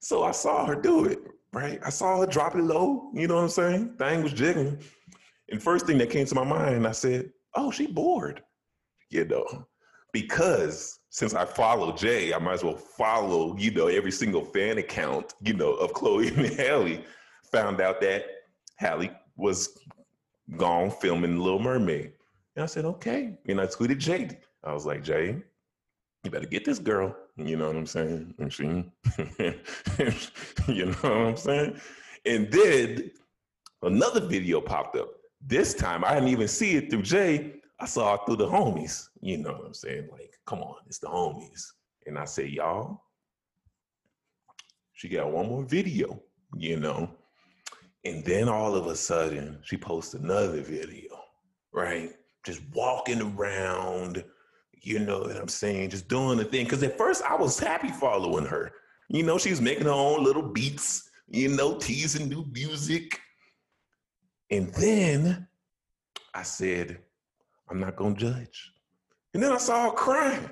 so 0.00 0.22
I 0.22 0.30
saw 0.30 0.64
her 0.66 0.76
do 0.76 1.06
it. 1.06 1.18
Right, 1.52 1.80
I 1.84 1.90
saw 1.90 2.20
her 2.20 2.26
drop 2.26 2.54
it 2.54 2.62
low. 2.62 3.10
You 3.14 3.28
know 3.28 3.36
what 3.36 3.42
I'm 3.42 3.48
saying? 3.48 3.94
Thing 3.98 4.22
was 4.22 4.32
jiggling. 4.32 4.78
And 5.48 5.62
first 5.62 5.86
thing 5.86 5.96
that 5.98 6.10
came 6.10 6.26
to 6.26 6.34
my 6.34 6.44
mind, 6.44 6.86
I 6.86 6.92
said, 6.92 7.32
"Oh, 7.54 7.70
she 7.70 7.86
bored." 7.86 8.42
You 9.10 9.24
know, 9.24 9.66
because 10.12 10.98
since 11.10 11.34
I 11.34 11.44
follow 11.44 11.92
Jay, 11.92 12.34
I 12.34 12.38
might 12.38 12.54
as 12.54 12.64
well 12.64 12.76
follow, 12.76 13.56
you 13.56 13.70
know, 13.70 13.86
every 13.86 14.10
single 14.10 14.44
fan 14.44 14.78
account, 14.78 15.32
you 15.40 15.54
know, 15.54 15.72
of 15.74 15.92
Chloe 15.92 16.28
and 16.34 16.46
Halle. 16.46 17.04
Found 17.52 17.80
out 17.80 18.00
that 18.02 18.24
Halle 18.76 19.10
was 19.36 19.78
gone 20.56 20.90
filming 20.90 21.38
Little 21.38 21.58
Mermaid. 21.58 22.12
And 22.56 22.62
I 22.62 22.66
said, 22.66 22.86
okay. 22.86 23.38
And 23.46 23.60
I 23.60 23.66
tweeted 23.66 23.98
Jay. 23.98 24.30
I 24.64 24.72
was 24.72 24.86
like, 24.86 25.04
Jay, 25.04 25.36
you 26.24 26.30
better 26.30 26.46
get 26.46 26.64
this 26.64 26.78
girl. 26.78 27.14
You 27.36 27.56
know 27.56 27.66
what 27.66 27.76
I'm 27.76 27.86
saying? 27.86 28.34
And 28.38 28.52
she, 28.52 28.64
you 30.68 30.86
know 30.86 30.92
what 30.92 31.12
I'm 31.12 31.36
saying? 31.36 31.80
And 32.24 32.50
then 32.50 33.10
another 33.82 34.20
video 34.20 34.60
popped 34.60 34.96
up. 34.96 35.10
This 35.40 35.74
time 35.74 36.02
I 36.02 36.14
didn't 36.14 36.30
even 36.30 36.48
see 36.48 36.76
it 36.76 36.90
through 36.90 37.02
Jay. 37.02 37.52
I 37.78 37.84
saw 37.84 38.14
it 38.14 38.22
through 38.26 38.36
the 38.36 38.48
homies. 38.48 39.08
You 39.20 39.36
know 39.36 39.52
what 39.52 39.66
I'm 39.66 39.74
saying? 39.74 40.08
Like, 40.10 40.32
come 40.46 40.60
on, 40.60 40.76
it's 40.86 40.98
the 40.98 41.08
homies. 41.08 41.62
And 42.06 42.18
I 42.18 42.24
say, 42.24 42.46
y'all, 42.46 43.02
she 44.94 45.10
got 45.10 45.30
one 45.30 45.46
more 45.46 45.62
video, 45.62 46.22
you 46.56 46.80
know. 46.80 47.10
And 48.04 48.24
then 48.24 48.48
all 48.48 48.74
of 48.74 48.86
a 48.86 48.96
sudden, 48.96 49.58
she 49.62 49.76
posts 49.76 50.14
another 50.14 50.62
video, 50.62 51.10
right? 51.72 52.15
Just 52.46 52.62
walking 52.72 53.20
around, 53.20 54.24
you 54.80 55.00
know 55.00 55.18
what 55.22 55.36
I'm 55.36 55.48
saying? 55.48 55.90
Just 55.90 56.06
doing 56.06 56.38
the 56.38 56.44
thing. 56.44 56.62
Because 56.64 56.80
at 56.84 56.96
first, 56.96 57.24
I 57.24 57.34
was 57.34 57.58
happy 57.58 57.88
following 57.88 58.46
her. 58.46 58.70
You 59.08 59.24
know, 59.24 59.36
she's 59.36 59.60
making 59.60 59.86
her 59.86 59.90
own 59.90 60.22
little 60.22 60.42
beats, 60.42 61.10
you 61.28 61.48
know, 61.48 61.76
teasing 61.76 62.28
new 62.28 62.44
music. 62.52 63.18
And 64.52 64.72
then 64.74 65.48
I 66.34 66.44
said, 66.44 67.00
I'm 67.68 67.80
not 67.80 67.96
going 67.96 68.14
to 68.14 68.20
judge. 68.20 68.70
And 69.34 69.42
then 69.42 69.50
I 69.50 69.56
saw 69.58 69.90
her 69.90 69.96
crying. 69.96 70.48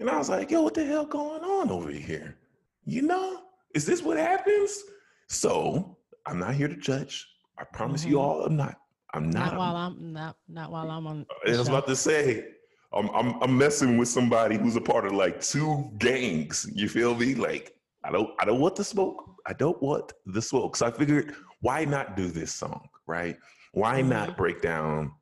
And 0.00 0.10
I 0.10 0.18
was 0.18 0.28
like, 0.28 0.50
yo, 0.50 0.62
what 0.62 0.74
the 0.74 0.84
hell 0.84 1.06
going 1.06 1.42
on 1.42 1.70
over 1.70 1.90
here? 1.90 2.36
You 2.84 3.02
know, 3.02 3.42
is 3.72 3.86
this 3.86 4.02
what 4.02 4.16
happens? 4.16 4.82
So 5.28 5.96
I'm 6.26 6.40
not 6.40 6.54
here 6.54 6.66
to 6.68 6.76
judge. 6.76 7.24
I 7.56 7.62
promise 7.72 8.04
you 8.04 8.16
Mhm. 8.16 8.20
all 8.20 8.44
I'm 8.44 8.56
not. 8.56 8.80
I'm 9.14 9.30
not. 9.30 9.52
not 9.52 9.58
while 9.58 9.76
I'm 9.76 10.12
not 10.12 10.36
not 10.48 10.70
while 10.70 10.90
I'm 10.90 11.06
on. 11.06 11.26
I 11.46 11.50
was 11.50 11.66
show. 11.66 11.72
about 11.72 11.86
to 11.86 11.96
say, 11.96 12.44
I'm, 12.92 13.08
I'm 13.10 13.42
I'm 13.42 13.56
messing 13.56 13.96
with 13.96 14.08
somebody 14.08 14.56
who's 14.56 14.76
a 14.76 14.80
part 14.80 15.06
of 15.06 15.12
like 15.12 15.40
two 15.40 15.90
gangs. 15.98 16.70
You 16.74 16.88
feel 16.88 17.14
me? 17.14 17.34
Like 17.34 17.74
I 18.04 18.10
don't 18.10 18.30
I 18.38 18.44
don't 18.44 18.60
want 18.60 18.76
the 18.76 18.84
smoke. 18.84 19.24
I 19.46 19.54
don't 19.54 19.80
want 19.82 20.12
the 20.26 20.42
smoke. 20.42 20.76
So 20.76 20.86
I 20.86 20.90
figured, 20.90 21.34
why 21.60 21.84
not 21.84 22.16
do 22.16 22.28
this 22.28 22.52
song, 22.52 22.88
right? 23.06 23.36
Why 23.72 24.02
not 24.02 24.36
break 24.36 24.60
down 24.60 25.12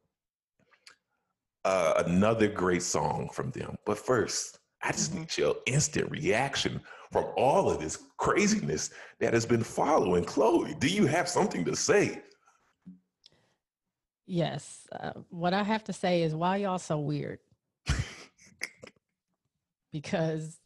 uh, 1.65 2.03
another 2.07 2.49
great 2.49 2.83
song 2.83 3.29
from 3.33 3.51
them? 3.53 3.77
But 3.87 3.99
first, 3.99 4.59
I 4.83 4.93
just 4.93 5.15
need 5.15 5.37
your 5.37 5.57
instant 5.67 6.11
reaction 6.11 6.81
from 7.13 7.27
all 7.37 7.71
of 7.71 7.81
this 7.81 7.99
craziness 8.19 8.91
that 9.21 9.33
has 9.33 9.47
been 9.47 9.63
following 9.63 10.25
Chloe. 10.25 10.75
Do 10.81 10.89
you 10.89 11.07
have 11.07 11.29
something 11.29 11.65
to 11.65 11.77
say? 11.77 12.21
Yes. 14.27 14.89
Uh, 14.93 15.13
what 15.31 15.55
I 15.55 15.63
have 15.63 15.85
to 15.85 15.93
say 15.93 16.23
is 16.23 16.35
why 16.35 16.57
y'all 16.57 16.79
so 16.79 16.99
weird? 16.99 17.39
because 19.93 20.59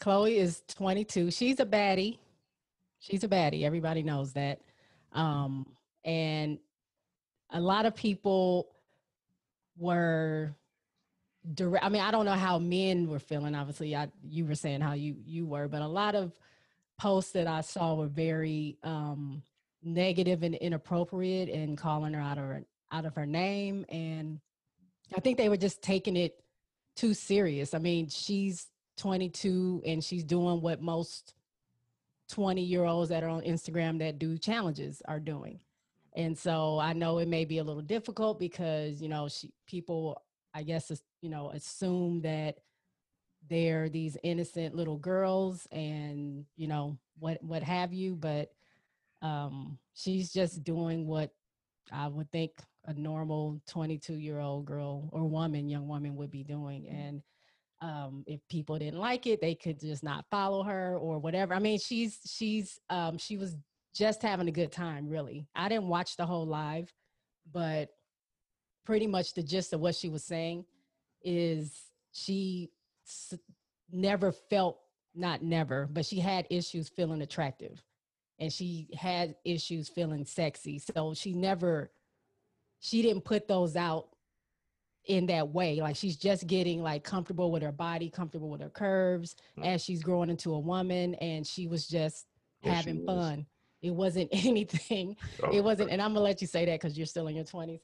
Chloe 0.00 0.38
is 0.38 0.62
22. 0.68 1.30
She's 1.30 1.60
a 1.60 1.66
baddie. 1.66 2.18
She's 2.98 3.22
a 3.24 3.28
baddie. 3.28 3.62
Everybody 3.62 4.02
knows 4.02 4.32
that. 4.32 4.60
Um, 5.12 5.66
and 6.04 6.58
a 7.50 7.60
lot 7.60 7.86
of 7.86 7.94
people 7.94 8.68
were 9.76 10.54
direct. 11.54 11.84
I 11.84 11.88
mean, 11.88 12.02
I 12.02 12.10
don't 12.10 12.24
know 12.24 12.32
how 12.32 12.58
men 12.58 13.08
were 13.08 13.18
feeling. 13.18 13.54
Obviously, 13.54 13.94
I 13.94 14.08
you 14.28 14.44
were 14.44 14.54
saying 14.54 14.80
how 14.80 14.92
you 14.92 15.16
you 15.24 15.46
were, 15.46 15.68
but 15.68 15.82
a 15.82 15.86
lot 15.86 16.14
of 16.14 16.32
posts 16.98 17.32
that 17.32 17.46
I 17.46 17.60
saw 17.60 17.94
were 17.94 18.08
very 18.08 18.76
um, 18.82 19.42
negative 19.82 20.42
and 20.42 20.54
inappropriate 20.54 21.48
and 21.48 21.78
calling 21.78 22.14
her 22.14 22.20
out 22.20 22.38
of 22.38 22.44
her, 22.44 22.62
out 22.92 23.04
of 23.04 23.14
her 23.14 23.26
name, 23.26 23.84
and 23.88 24.40
I 25.16 25.20
think 25.20 25.38
they 25.38 25.48
were 25.48 25.56
just 25.56 25.82
taking 25.82 26.16
it 26.16 26.42
too 26.96 27.14
serious. 27.14 27.74
I 27.74 27.78
mean, 27.78 28.08
she's 28.08 28.66
22 28.98 29.82
and 29.86 30.02
she's 30.02 30.24
doing 30.24 30.60
what 30.60 30.82
most 30.82 31.34
20 32.30 32.62
year 32.62 32.84
olds 32.84 33.08
that 33.08 33.22
are 33.22 33.28
on 33.28 33.42
Instagram 33.42 33.98
that 34.00 34.18
do 34.18 34.36
challenges 34.36 35.00
are 35.06 35.20
doing. 35.20 35.60
And 36.14 36.36
so 36.36 36.78
I 36.78 36.92
know 36.92 37.18
it 37.18 37.28
may 37.28 37.44
be 37.44 37.58
a 37.58 37.64
little 37.64 37.82
difficult 37.82 38.38
because, 38.38 39.00
you 39.00 39.08
know, 39.08 39.28
she, 39.28 39.52
people, 39.66 40.20
I 40.52 40.62
guess, 40.62 40.90
you 41.22 41.30
know, 41.30 41.50
assume 41.50 42.22
that 42.22 42.58
they're 43.48 43.88
these 43.88 44.16
innocent 44.22 44.74
little 44.74 44.96
girls 44.96 45.66
and, 45.70 46.44
you 46.56 46.66
know, 46.66 46.98
what, 47.18 47.42
what 47.42 47.62
have 47.62 47.92
you. 47.92 48.16
But 48.16 48.50
um, 49.22 49.78
she's 49.94 50.32
just 50.32 50.62
doing 50.64 51.06
what 51.06 51.30
I 51.92 52.08
would 52.08 52.30
think 52.30 52.52
a 52.84 52.94
normal 52.94 53.60
22 53.68 54.14
year 54.14 54.38
old 54.40 54.66
girl 54.66 55.08
or 55.12 55.26
woman, 55.26 55.68
young 55.68 55.88
woman 55.88 56.16
would 56.16 56.30
be 56.30 56.44
doing. 56.44 56.86
And 56.88 57.22
um, 57.80 58.24
if 58.26 58.40
people 58.48 58.78
didn't 58.78 58.98
like 59.00 59.26
it, 59.26 59.40
they 59.40 59.54
could 59.54 59.78
just 59.78 60.02
not 60.02 60.24
follow 60.30 60.62
her 60.62 60.96
or 60.96 61.18
whatever. 61.18 61.54
I 61.54 61.58
mean, 61.58 61.78
she's 61.78 62.18
she's 62.26 62.78
um, 62.90 63.18
she 63.18 63.36
was 63.36 63.56
just 63.94 64.22
having 64.22 64.48
a 64.48 64.52
good 64.52 64.72
time, 64.72 65.08
really. 65.08 65.46
I 65.54 65.68
didn't 65.68 65.88
watch 65.88 66.16
the 66.16 66.26
whole 66.26 66.46
live, 66.46 66.92
but 67.52 67.90
pretty 68.84 69.06
much 69.06 69.34
the 69.34 69.42
gist 69.42 69.72
of 69.72 69.80
what 69.80 69.94
she 69.94 70.08
was 70.08 70.24
saying 70.24 70.64
is 71.22 71.72
she 72.12 72.70
s- 73.06 73.38
never 73.90 74.32
felt 74.32 74.78
not 75.14 75.42
never, 75.42 75.86
but 75.90 76.06
she 76.06 76.20
had 76.20 76.46
issues 76.50 76.88
feeling 76.88 77.22
attractive, 77.22 77.82
and 78.38 78.52
she 78.52 78.88
had 78.96 79.34
issues 79.44 79.88
feeling 79.88 80.24
sexy. 80.24 80.78
So 80.78 81.14
she 81.14 81.32
never 81.32 81.90
she 82.80 83.02
didn't 83.02 83.24
put 83.24 83.48
those 83.48 83.74
out 83.76 84.08
in 85.06 85.26
that 85.26 85.48
way. 85.48 85.80
Like 85.80 85.96
she's 85.96 86.16
just 86.16 86.46
getting 86.46 86.82
like 86.82 87.02
comfortable 87.02 87.50
with 87.50 87.62
her 87.62 87.72
body, 87.72 88.10
comfortable 88.10 88.48
with 88.50 88.60
her 88.60 88.68
curves 88.70 89.34
Mm. 89.58 89.66
as 89.66 89.82
she's 89.82 90.02
growing 90.02 90.30
into 90.30 90.54
a 90.54 90.58
woman, 90.58 91.14
and 91.16 91.46
she 91.46 91.66
was 91.66 91.88
just 91.88 92.26
having 92.62 93.04
was. 93.04 93.16
fun. 93.16 93.46
It 93.82 93.90
wasn't 93.92 94.28
anything. 94.32 95.16
Oh, 95.42 95.50
It 95.50 95.62
wasn't, 95.64 95.90
and 95.90 96.00
I'm 96.02 96.12
gonna 96.12 96.24
let 96.24 96.40
you 96.40 96.46
say 96.46 96.64
that 96.66 96.80
because 96.80 96.96
you're 96.96 97.06
still 97.06 97.26
in 97.28 97.36
your 97.36 97.44
20s. 97.44 97.80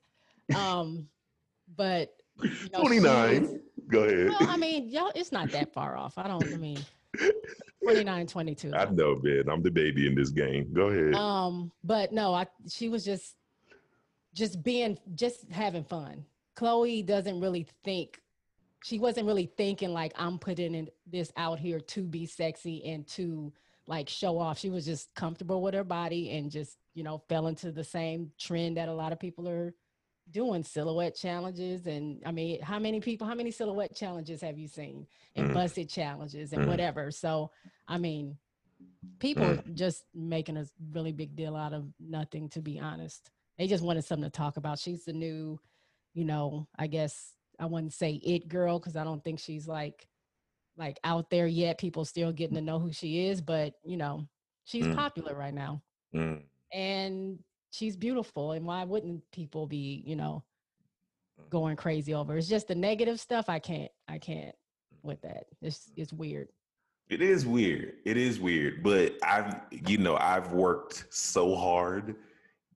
Um, 0.54 1.08
but 1.76 2.14
you 2.42 2.50
know, 2.72 2.80
29. 2.80 3.60
Go 3.88 4.00
ahead. 4.04 4.28
well, 4.28 4.50
I 4.50 4.56
mean, 4.56 4.88
y'all, 4.88 5.12
it's 5.14 5.30
not 5.32 5.50
that 5.52 5.72
far 5.72 5.96
off. 5.96 6.18
I 6.18 6.26
don't. 6.28 6.42
I 6.44 6.56
mean, 6.56 6.78
29, 7.82 8.26
22. 8.26 8.74
I 8.74 8.84
know, 8.86 9.20
man. 9.22 9.44
I'm 9.50 9.62
the 9.62 9.70
baby 9.70 10.06
in 10.06 10.14
this 10.14 10.30
game. 10.30 10.72
Go 10.72 10.88
ahead. 10.88 11.14
Um, 11.14 11.70
but 11.82 12.12
no, 12.12 12.34
I 12.34 12.46
she 12.68 12.88
was 12.88 13.04
just 13.04 13.36
just 14.34 14.62
being 14.62 14.98
just 15.14 15.50
having 15.50 15.84
fun. 15.84 16.24
Chloe 16.56 17.02
doesn't 17.02 17.40
really 17.40 17.66
think 17.84 18.20
she 18.84 18.98
wasn't 18.98 19.26
really 19.26 19.50
thinking 19.56 19.92
like 19.92 20.12
I'm 20.16 20.38
putting 20.38 20.74
in 20.74 20.88
this 21.06 21.32
out 21.38 21.58
here 21.58 21.80
to 21.80 22.02
be 22.02 22.26
sexy 22.26 22.84
and 22.84 23.06
to 23.08 23.50
like 23.86 24.08
show 24.08 24.38
off. 24.38 24.58
She 24.58 24.68
was 24.68 24.84
just 24.84 25.14
comfortable 25.14 25.62
with 25.62 25.72
her 25.72 25.84
body 25.84 26.30
and 26.32 26.50
just, 26.50 26.76
you 26.94 27.02
know, 27.02 27.22
fell 27.28 27.46
into 27.46 27.72
the 27.72 27.82
same 27.82 28.30
trend 28.38 28.76
that 28.76 28.90
a 28.90 28.92
lot 28.92 29.12
of 29.12 29.18
people 29.18 29.48
are 29.48 29.74
doing 30.30 30.62
silhouette 30.64 31.14
challenges 31.14 31.86
and 31.86 32.22
I 32.24 32.32
mean, 32.32 32.60
how 32.62 32.78
many 32.78 33.00
people, 33.00 33.26
how 33.26 33.34
many 33.34 33.50
silhouette 33.50 33.94
challenges 33.94 34.40
have 34.40 34.58
you 34.58 34.68
seen? 34.68 35.06
And 35.36 35.50
Mm. 35.50 35.54
Buss 35.54 35.76
It 35.78 35.88
challenges 35.88 36.52
and 36.52 36.62
Mm. 36.62 36.68
whatever. 36.68 37.10
So, 37.10 37.50
I 37.86 37.98
mean, 37.98 38.38
people 39.20 39.46
are 39.46 39.62
just 39.74 40.04
making 40.14 40.56
a 40.56 40.66
really 40.92 41.12
big 41.12 41.36
deal 41.36 41.56
out 41.56 41.72
of 41.72 41.92
nothing 42.00 42.48
to 42.50 42.62
be 42.62 42.80
honest. 42.80 43.30
They 43.58 43.66
just 43.66 43.84
wanted 43.84 44.02
something 44.04 44.30
to 44.30 44.36
talk 44.36 44.56
about. 44.56 44.78
She's 44.78 45.04
the 45.04 45.12
new, 45.12 45.60
you 46.14 46.24
know, 46.24 46.68
I 46.78 46.86
guess 46.86 47.34
I 47.58 47.66
wouldn't 47.66 47.92
say 47.92 48.14
it 48.14 48.48
girl 48.48 48.78
because 48.78 48.96
I 48.96 49.04
don't 49.04 49.22
think 49.22 49.38
she's 49.38 49.68
like 49.68 50.08
like 50.76 50.98
out 51.04 51.30
there 51.30 51.46
yet. 51.46 51.78
People 51.78 52.04
still 52.04 52.32
getting 52.32 52.56
to 52.56 52.60
know 52.60 52.80
who 52.80 52.92
she 52.92 53.26
is, 53.26 53.40
but 53.40 53.74
you 53.84 53.96
know, 53.96 54.26
she's 54.64 54.86
Mm. 54.86 54.96
popular 54.96 55.34
right 55.34 55.54
now 55.54 55.82
Mm. 56.14 56.42
and 56.72 57.38
she's 57.74 57.96
beautiful 57.96 58.52
and 58.52 58.64
why 58.64 58.84
wouldn't 58.84 59.22
people 59.32 59.66
be 59.66 60.02
you 60.06 60.16
know 60.16 60.44
mm. 61.40 61.50
going 61.50 61.76
crazy 61.76 62.14
over 62.14 62.36
it's 62.36 62.48
just 62.48 62.68
the 62.68 62.74
negative 62.74 63.18
stuff 63.18 63.48
i 63.48 63.58
can't 63.58 63.90
i 64.08 64.18
can't 64.18 64.54
with 65.02 65.20
mm-hmm. 65.22 65.34
that 65.34 65.46
it's 65.60 65.78
mm-hmm. 65.78 66.02
it's 66.02 66.12
weird 66.12 66.48
It 67.10 67.20
is 67.20 67.44
weird. 67.44 67.96
It 68.06 68.16
is 68.16 68.40
weird, 68.40 68.82
but 68.82 69.18
I've 69.22 69.60
you 69.88 69.98
know 69.98 70.16
I've 70.16 70.52
worked 70.52 71.04
so 71.10 71.54
hard 71.54 72.16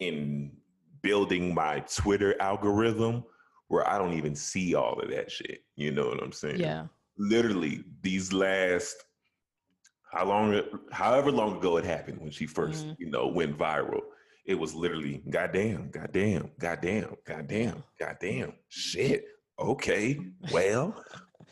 in 0.00 0.52
building 1.00 1.54
my 1.54 1.80
Twitter 1.80 2.36
algorithm 2.38 3.24
where 3.68 3.88
I 3.88 3.96
don't 3.98 4.12
even 4.20 4.34
see 4.34 4.74
all 4.74 5.00
of 5.00 5.08
that 5.10 5.30
shit. 5.30 5.60
You 5.76 5.92
know 5.92 6.08
what 6.08 6.22
I'm 6.22 6.32
saying? 6.32 6.60
yeah 6.60 6.86
Literally, 7.16 7.84
these 8.02 8.32
last 8.32 8.96
how 10.12 10.24
long, 10.26 10.60
however 10.90 11.30
long 11.30 11.56
ago 11.56 11.76
it 11.78 11.84
happened 11.84 12.18
when 12.20 12.30
she 12.30 12.46
1st 12.46 12.84
Mhm. 12.84 12.96
you 12.98 13.10
know, 13.10 13.26
went 13.28 13.56
viral. 13.58 14.02
It 14.48 14.58
was 14.58 14.74
literally 14.74 15.22
goddamn, 15.28 15.90
goddamn, 15.90 16.50
goddamn, 16.58 17.14
goddamn, 17.26 17.84
goddamn, 18.00 18.54
shit. 18.70 19.26
Okay, 19.60 20.18
well, 20.50 21.04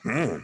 hmm, 0.02 0.38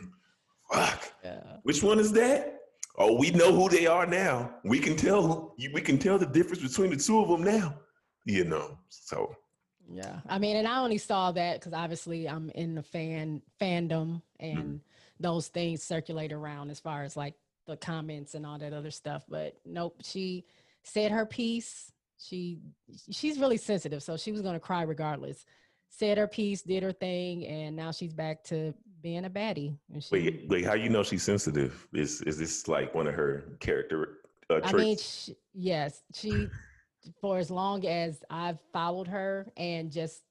fuck. 0.70 1.12
yeah 1.24 1.40
Which 1.62 1.82
one 1.82 1.98
is 1.98 2.12
that? 2.12 2.58
Oh, 2.98 3.16
we 3.16 3.30
know 3.30 3.54
who 3.54 3.70
they 3.70 3.86
are 3.86 4.06
now. 4.06 4.54
We 4.64 4.78
can 4.80 4.96
tell. 4.96 5.54
We 5.72 5.80
can 5.80 5.96
tell 5.96 6.18
the 6.18 6.26
difference 6.26 6.62
between 6.62 6.90
the 6.90 6.96
two 6.96 7.20
of 7.20 7.28
them 7.28 7.42
now. 7.42 7.78
You 8.26 8.44
know. 8.44 8.78
So 8.90 9.34
yeah 9.90 10.20
i 10.28 10.38
mean 10.38 10.56
and 10.56 10.68
i 10.68 10.78
only 10.78 10.96
saw 10.96 11.32
that 11.32 11.58
because 11.58 11.72
obviously 11.72 12.28
i'm 12.28 12.50
in 12.50 12.74
the 12.74 12.82
fan 12.82 13.42
fandom 13.60 14.22
and 14.38 14.80
those 15.18 15.48
things 15.48 15.82
circulate 15.82 16.32
around 16.32 16.70
as 16.70 16.78
far 16.78 17.02
as 17.02 17.16
like 17.16 17.34
the 17.66 17.76
comments 17.76 18.34
and 18.34 18.46
all 18.46 18.58
that 18.58 18.72
other 18.72 18.92
stuff 18.92 19.24
but 19.28 19.56
nope 19.66 19.96
she 20.02 20.44
said 20.84 21.10
her 21.10 21.26
piece 21.26 21.92
she 22.22 22.61
she's 23.11 23.38
really 23.38 23.56
sensitive 23.56 24.02
so 24.02 24.16
she 24.16 24.32
was 24.32 24.40
going 24.40 24.54
to 24.54 24.61
cry 24.61 24.82
regardless 24.82 25.44
said 25.88 26.16
her 26.16 26.26
piece 26.26 26.62
did 26.62 26.82
her 26.82 26.92
thing 26.92 27.46
and 27.46 27.76
now 27.76 27.90
she's 27.90 28.14
back 28.14 28.42
to 28.42 28.72
being 29.02 29.24
a 29.24 29.30
baddie 29.30 29.76
and 29.92 30.02
she, 30.02 30.08
wait, 30.12 30.44
wait. 30.48 30.64
How 30.64 30.74
you 30.74 30.88
know 30.88 31.02
she's 31.02 31.22
sensitive? 31.22 31.87
Is 31.92 32.22
is 32.22 32.38
this 32.38 32.68
like 32.68 32.94
one 32.94 33.06
of 33.06 33.14
her 33.14 33.56
character 33.61 34.20
uh, 34.48 34.61
traits? 34.61 34.72
I 34.72 34.76
mean, 34.76 34.96
she, 34.98 35.37
yes, 35.54 36.02
she 36.14 36.48
for 37.20 37.38
as 37.38 37.50
long 37.50 37.85
as 37.87 38.22
I've 38.30 38.58
followed 38.72 39.08
her 39.08 39.50
and 39.56 39.90
just 39.90 40.22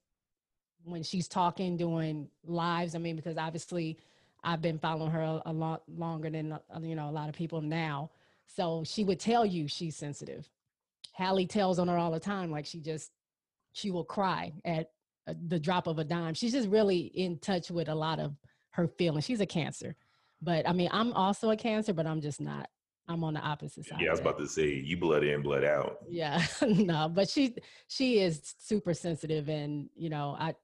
when 0.84 1.02
she's 1.02 1.28
talking, 1.28 1.76
doing 1.76 2.28
lives. 2.44 2.94
I 2.94 2.98
mean, 2.98 3.14
because 3.14 3.36
obviously 3.36 3.98
I've 4.42 4.62
been 4.62 4.78
following 4.78 5.12
her 5.12 5.20
a, 5.20 5.42
a 5.46 5.52
lot 5.52 5.82
longer 5.88 6.30
than 6.30 6.52
uh, 6.52 6.58
you 6.80 6.96
know 6.96 7.08
a 7.08 7.12
lot 7.12 7.28
of 7.28 7.34
people 7.34 7.60
now. 7.60 8.10
So 8.46 8.82
she 8.84 9.04
would 9.04 9.20
tell 9.20 9.46
you 9.46 9.68
she's 9.68 9.96
sensitive. 9.96 10.48
Halle 11.12 11.46
tells 11.46 11.78
on 11.78 11.88
her 11.88 11.98
all 11.98 12.10
the 12.10 12.20
time, 12.20 12.50
like 12.50 12.66
she 12.66 12.80
just 12.80 13.10
she 13.72 13.90
will 13.90 14.04
cry 14.04 14.52
at 14.64 14.88
uh, 15.26 15.34
the 15.46 15.58
drop 15.58 15.86
of 15.86 15.98
a 15.98 16.04
dime. 16.04 16.34
She's 16.34 16.52
just 16.52 16.68
really 16.68 17.00
in 17.00 17.38
touch 17.38 17.70
with 17.70 17.88
a 17.88 17.94
lot 17.94 18.18
of 18.18 18.34
her 18.70 18.88
feelings. 18.98 19.24
She's 19.24 19.40
a 19.40 19.46
cancer, 19.46 19.96
but 20.40 20.68
I 20.68 20.72
mean, 20.72 20.88
I'm 20.92 21.12
also 21.12 21.50
a 21.50 21.56
cancer, 21.56 21.92
but 21.92 22.06
I'm 22.06 22.20
just 22.20 22.40
not. 22.40 22.68
I'm 23.08 23.24
on 23.24 23.34
the 23.34 23.40
opposite 23.40 23.84
side. 23.84 23.98
yeah, 24.00 24.08
I 24.08 24.12
was 24.12 24.20
about 24.20 24.38
to 24.38 24.46
say 24.46 24.74
you 24.74 24.96
blood 24.96 25.24
in, 25.24 25.42
blood 25.42 25.64
out. 25.64 25.98
Yeah, 26.08 26.42
no, 26.62 27.08
but 27.08 27.28
she 27.28 27.56
she 27.88 28.20
is 28.20 28.54
super 28.58 28.94
sensitive, 28.94 29.48
and 29.48 29.88
you 29.94 30.08
know, 30.08 30.36
I 30.38 30.54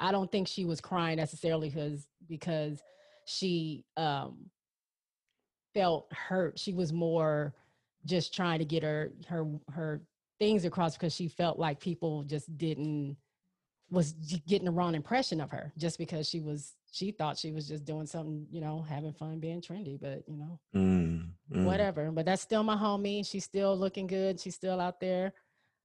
I 0.00 0.10
don't 0.10 0.30
think 0.32 0.48
she 0.48 0.64
was 0.64 0.80
crying 0.80 1.16
necessarily 1.16 1.68
because 1.68 2.06
because 2.28 2.82
she 3.26 3.84
um 3.96 4.46
felt 5.74 6.12
hurt. 6.12 6.58
She 6.58 6.72
was 6.72 6.92
more 6.92 7.54
just 8.04 8.34
trying 8.34 8.58
to 8.58 8.64
get 8.64 8.82
her 8.82 9.12
her 9.28 9.46
her 9.70 10.02
things 10.38 10.64
across 10.64 10.96
because 10.96 11.14
she 11.14 11.28
felt 11.28 11.58
like 11.58 11.80
people 11.80 12.22
just 12.24 12.56
didn't 12.56 13.16
was 13.90 14.12
getting 14.46 14.64
the 14.64 14.70
wrong 14.72 14.94
impression 14.94 15.40
of 15.40 15.50
her 15.50 15.72
just 15.76 15.98
because 15.98 16.28
she 16.28 16.40
was 16.40 16.74
she 16.90 17.10
thought 17.12 17.38
she 17.38 17.52
was 17.52 17.68
just 17.68 17.84
doing 17.84 18.06
something 18.06 18.46
you 18.50 18.60
know 18.60 18.82
having 18.82 19.12
fun 19.12 19.38
being 19.38 19.60
trendy 19.60 19.98
but 20.00 20.22
you 20.28 20.36
know 20.36 20.58
Mm, 20.74 21.34
mm, 21.52 21.62
whatever. 21.64 22.10
But 22.10 22.26
that's 22.26 22.42
still 22.42 22.62
my 22.62 22.76
homie. 22.76 23.26
She's 23.26 23.44
still 23.44 23.76
looking 23.76 24.06
good. 24.06 24.40
She's 24.40 24.54
still 24.54 24.80
out 24.80 25.00
there 25.00 25.32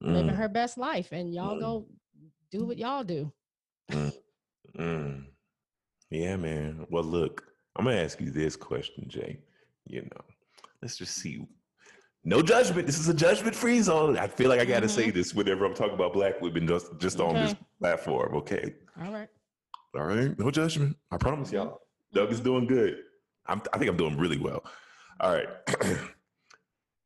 living 0.05 0.35
mm, 0.35 0.35
her 0.35 0.47
best 0.49 0.77
life. 0.77 1.11
And 1.11 1.33
y'all 1.33 1.55
Mm. 1.55 1.59
go 1.59 1.87
do 2.51 2.65
what 2.65 2.77
y'all 2.77 3.03
do. 3.03 3.31
mm. 4.77 5.25
Yeah, 6.09 6.35
man. 6.37 6.85
Well, 6.89 7.03
look, 7.03 7.43
I'm 7.75 7.85
gonna 7.85 7.97
ask 7.97 8.19
you 8.21 8.31
this 8.31 8.55
question, 8.55 9.05
Jay. 9.07 9.39
You 9.85 10.01
know, 10.03 10.23
let's 10.81 10.97
just 10.97 11.15
see. 11.15 11.45
No 12.23 12.41
judgment. 12.41 12.85
This 12.85 12.99
is 12.99 13.07
a 13.07 13.13
judgment-free 13.13 13.81
zone. 13.81 14.17
I 14.17 14.27
feel 14.27 14.49
like 14.49 14.59
I 14.59 14.65
gotta 14.65 14.89
say 14.89 15.07
mm-hmm. 15.07 15.17
this 15.17 15.33
whenever 15.33 15.65
I'm 15.65 15.73
talking 15.73 15.93
about 15.93 16.13
black 16.13 16.41
women, 16.41 16.67
just 16.67 16.97
just 16.99 17.19
on 17.19 17.35
this 17.35 17.55
platform. 17.79 18.35
Okay. 18.35 18.73
All 19.01 19.11
right. 19.11 19.29
All 19.95 20.03
right, 20.03 20.37
no 20.37 20.51
judgment. 20.51 20.95
I 21.11 21.17
promise 21.17 21.51
y'all. 21.51 21.81
Doug 22.13 22.31
is 22.31 22.37
mm-hmm. 22.37 22.45
doing 22.45 22.67
good. 22.67 22.97
I'm, 23.47 23.61
I 23.73 23.77
think 23.77 23.89
I'm 23.89 23.97
doing 23.97 24.17
really 24.17 24.37
well. 24.37 24.63
All 25.19 25.33
right. 25.33 25.47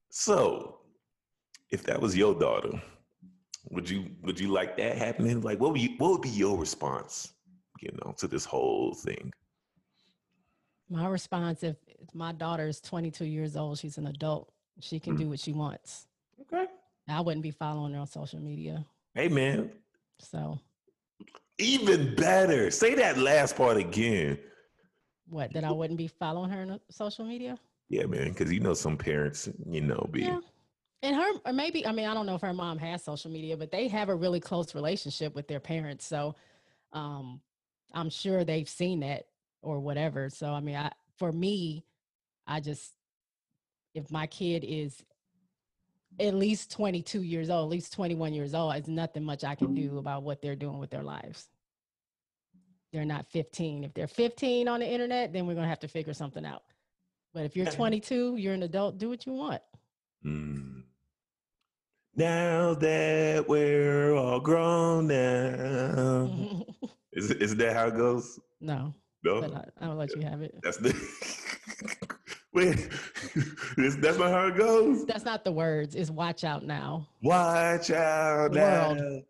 so, 0.09 0.79
if 1.69 1.83
that 1.83 2.01
was 2.01 2.17
your 2.17 2.33
daughter, 2.37 2.81
would 3.69 3.89
you 3.89 4.07
would 4.23 4.39
you 4.39 4.49
like 4.49 4.75
that 4.77 4.97
happening? 4.97 5.41
Like, 5.41 5.59
what 5.59 5.71
would 5.71 5.81
you, 5.81 5.91
what 5.97 6.11
would 6.11 6.21
be 6.21 6.29
your 6.29 6.57
response? 6.57 7.33
You 7.79 7.91
know, 8.03 8.13
to 8.17 8.27
this 8.27 8.45
whole 8.45 8.93
thing. 8.93 9.31
My 10.89 11.07
response 11.07 11.63
if 11.63 11.77
if 11.87 12.13
my 12.13 12.33
daughter 12.33 12.67
is 12.67 12.81
22 12.81 13.25
years 13.25 13.55
old, 13.55 13.79
she's 13.79 13.97
an 13.97 14.07
adult, 14.07 14.51
she 14.79 14.99
can 14.99 15.15
do 15.15 15.29
what 15.29 15.39
she 15.39 15.53
wants. 15.53 16.07
Okay. 16.41 16.65
I 17.07 17.19
wouldn't 17.21 17.43
be 17.43 17.51
following 17.51 17.93
her 17.93 17.99
on 17.99 18.07
social 18.07 18.39
media. 18.39 18.85
Hey, 19.13 19.27
man. 19.27 19.71
So, 20.19 20.59
Even 21.57 22.15
better. 22.15 22.71
Say 22.71 22.95
that 22.95 23.17
last 23.17 23.55
part 23.55 23.77
again. 23.77 24.37
what, 25.29 25.51
that 25.53 25.63
I 25.63 25.71
wouldn't 25.71 25.97
be 25.97 26.07
following 26.07 26.49
her 26.51 26.61
on 26.61 26.79
social 26.89 27.25
media? 27.25 27.57
Yeah, 27.89 28.05
man. 28.05 28.29
Because 28.29 28.51
you 28.51 28.59
know 28.61 28.73
some 28.73 28.97
parents, 28.97 29.49
you 29.67 29.81
know, 29.81 30.07
be 30.11 30.21
Yeah. 30.21 30.39
And 31.03 31.15
her, 31.15 31.31
or 31.45 31.53
maybe, 31.53 31.85
I 31.85 31.91
mean, 31.91 32.07
I 32.07 32.13
don't 32.13 32.25
know 32.27 32.35
if 32.35 32.41
her 32.41 32.53
mom 32.53 32.77
has 32.77 33.03
social 33.03 33.31
media, 33.31 33.57
but 33.57 33.71
they 33.71 33.87
have 33.87 34.09
a 34.09 34.15
really 34.15 34.39
close 34.39 34.75
relationship 34.75 35.33
with 35.33 35.47
their 35.47 35.59
parents. 35.59 36.05
So 36.05 36.35
um, 36.93 37.41
I'm 37.93 38.09
sure 38.09 38.43
they've 38.43 38.69
seen 38.69 38.99
that 38.99 39.25
or 39.63 39.79
whatever. 39.79 40.29
So, 40.29 40.53
I 40.53 40.59
mean, 40.59 40.75
I, 40.75 40.91
for 41.17 41.31
me, 41.31 41.83
I 42.45 42.59
just, 42.59 42.93
if 43.93 44.11
my 44.11 44.27
kid 44.27 44.63
is 44.63 45.03
at 46.19 46.33
least 46.33 46.71
22 46.71 47.21
years 47.23 47.49
old, 47.49 47.67
at 47.67 47.71
least 47.71 47.93
21 47.93 48.33
years 48.33 48.53
old, 48.53 48.75
it's 48.75 48.87
nothing 48.87 49.23
much 49.23 49.43
I 49.43 49.55
can 49.55 49.73
do 49.73 49.97
about 49.97 50.23
what 50.23 50.41
they're 50.41 50.55
doing 50.55 50.77
with 50.77 50.89
their 50.89 51.03
lives. 51.03 51.47
They're 52.91 53.05
not 53.05 53.25
15. 53.27 53.85
If 53.85 53.93
they're 53.93 54.07
15 54.07 54.67
on 54.67 54.81
the 54.81 54.87
internet, 54.87 55.31
then 55.31 55.47
we're 55.47 55.53
going 55.53 55.63
to 55.65 55.69
have 55.69 55.79
to 55.79 55.87
figure 55.87 56.13
something 56.13 56.45
out. 56.45 56.63
But 57.33 57.45
if 57.45 57.55
you're 57.55 57.65
22, 57.65 58.35
you're 58.35 58.53
an 58.53 58.63
adult, 58.63 58.97
do 58.97 59.07
what 59.09 59.25
you 59.25 59.31
want. 59.33 59.61
Mm. 60.25 60.83
Now 62.15 62.73
that 62.73 63.47
we're 63.47 64.13
all 64.13 64.41
grown 64.41 65.07
now. 65.07 66.65
Is, 67.13 67.29
is 67.31 67.55
that 67.57 67.73
how 67.75 67.87
it 67.87 67.95
goes? 67.97 68.39
no, 68.61 68.93
No. 69.23 69.41
but 69.41 69.53
I, 69.53 69.85
I'll 69.85 69.95
let 69.95 70.15
you 70.15 70.21
have 70.21 70.41
it. 70.41 70.55
That's 70.63 70.77
the 70.77 70.93
wait. 72.53 72.89
That's 73.77 74.17
not 74.17 74.31
how 74.31 74.47
it 74.47 74.57
goes. 74.57 75.05
That's 75.05 75.23
not 75.23 75.45
the 75.45 75.51
words. 75.53 75.95
It's 75.95 76.09
watch 76.09 76.43
out 76.43 76.65
now. 76.65 77.07
Watch 77.21 77.91
out 77.91 78.51
now. 78.51 78.93
World. 78.93 79.23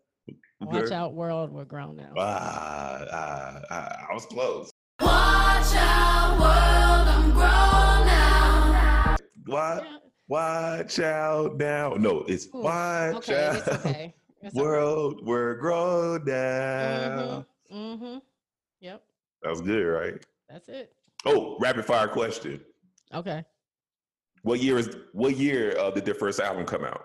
Watch 0.60 0.84
Girl. 0.84 0.92
out, 0.94 1.14
world. 1.14 1.52
We're 1.52 1.64
grown 1.64 1.96
now. 1.96 2.12
Ah, 2.18 3.04
ah, 3.12 3.60
ah, 3.70 4.06
I 4.10 4.14
was 4.14 4.26
close. 4.26 4.72
Watch 5.00 5.74
out, 5.76 6.38
world, 6.40 7.08
I'm 7.08 7.30
grown 7.32 8.06
now. 8.06 9.16
What? 9.46 9.84
Yeah. 9.84 9.96
Watch 10.28 10.98
out 11.00 11.56
now. 11.58 11.94
No, 11.94 12.24
it's 12.28 12.46
Ooh, 12.54 12.62
watch 12.62 13.28
Okay, 13.28 13.46
out. 13.46 13.56
it's 13.56 13.68
okay. 13.68 14.14
It's 14.40 14.54
World, 14.56 15.20
we're 15.24 15.54
grown 15.54 16.24
now. 16.24 17.44
Mm-hmm. 17.72 17.76
mm-hmm. 17.76 18.18
Yep. 18.80 19.02
That 19.42 19.50
was 19.50 19.60
good, 19.60 19.84
right? 19.84 20.24
That's 20.48 20.68
it. 20.68 20.92
Oh, 21.24 21.56
rapid 21.60 21.84
fire 21.84 22.08
question. 22.08 22.60
Okay. 23.14 23.44
What 24.42 24.60
year 24.60 24.78
is 24.78 24.96
what 25.12 25.36
year 25.36 25.78
uh, 25.78 25.90
did 25.90 26.04
their 26.04 26.14
first 26.14 26.40
album 26.40 26.64
come 26.66 26.84
out? 26.84 27.04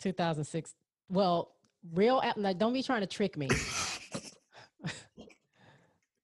2006. 0.00 0.74
Well, 1.08 1.52
real. 1.92 2.20
al- 2.22 2.34
Like, 2.36 2.58
don't 2.58 2.72
be 2.72 2.82
trying 2.82 3.00
to 3.00 3.06
trick 3.06 3.36
me. 3.36 3.48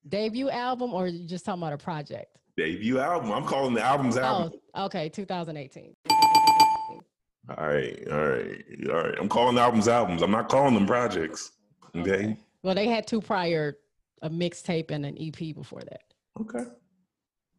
Debut 0.08 0.50
album, 0.50 0.92
or 0.92 1.08
you 1.08 1.26
just 1.26 1.44
talking 1.44 1.62
about 1.62 1.72
a 1.72 1.78
project? 1.78 2.26
Debut 2.56 2.98
album. 2.98 3.32
I'm 3.32 3.44
calling 3.44 3.74
the 3.74 3.82
album's 3.82 4.16
album. 4.16 4.52
Oh, 4.74 4.84
okay. 4.84 5.08
2018. 5.08 5.94
All 6.10 7.66
right, 7.66 8.02
all 8.10 8.18
right, 8.18 8.64
all 8.88 8.94
right. 9.02 9.14
I'm 9.18 9.28
calling 9.28 9.54
the 9.56 9.60
albums 9.60 9.86
albums. 9.88 10.22
I'm 10.22 10.30
not 10.30 10.48
calling 10.48 10.74
them 10.74 10.86
projects. 10.86 11.52
Okay. 11.94 12.36
Well, 12.62 12.74
they 12.74 12.86
had 12.86 13.06
two 13.06 13.20
prior, 13.20 13.76
a 14.22 14.30
mixtape 14.30 14.90
and 14.90 15.04
an 15.04 15.16
EP 15.20 15.54
before 15.54 15.80
that. 15.82 16.02
Okay. 16.40 16.64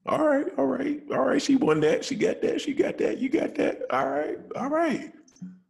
All 0.08 0.24
right, 0.24 0.46
all 0.58 0.68
right, 0.68 1.02
all 1.12 1.26
right. 1.26 1.42
She 1.42 1.56
won 1.56 1.80
that. 1.80 2.06
She 2.06 2.16
got 2.16 2.42
that. 2.42 2.62
She 2.62 2.74
got 2.74 2.98
that. 3.00 3.18
You 3.18 3.30
got 3.30 3.56
that. 3.56 3.82
All 3.90 4.08
right, 4.08 4.38
all 4.56 4.70
right. 4.70 5.12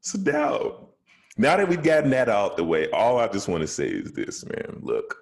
So 0.02 0.20
now, 0.20 0.90
now 1.38 1.56
that 1.56 1.68
we've 1.68 1.82
gotten 1.82 2.10
that 2.10 2.28
out 2.28 2.58
the 2.58 2.64
way, 2.64 2.90
all 2.92 3.18
I 3.18 3.28
just 3.28 3.48
want 3.48 3.62
to 3.62 3.68
say 3.68 3.88
is 3.88 4.12
this, 4.12 4.46
man. 4.46 4.80
Look, 4.82 5.16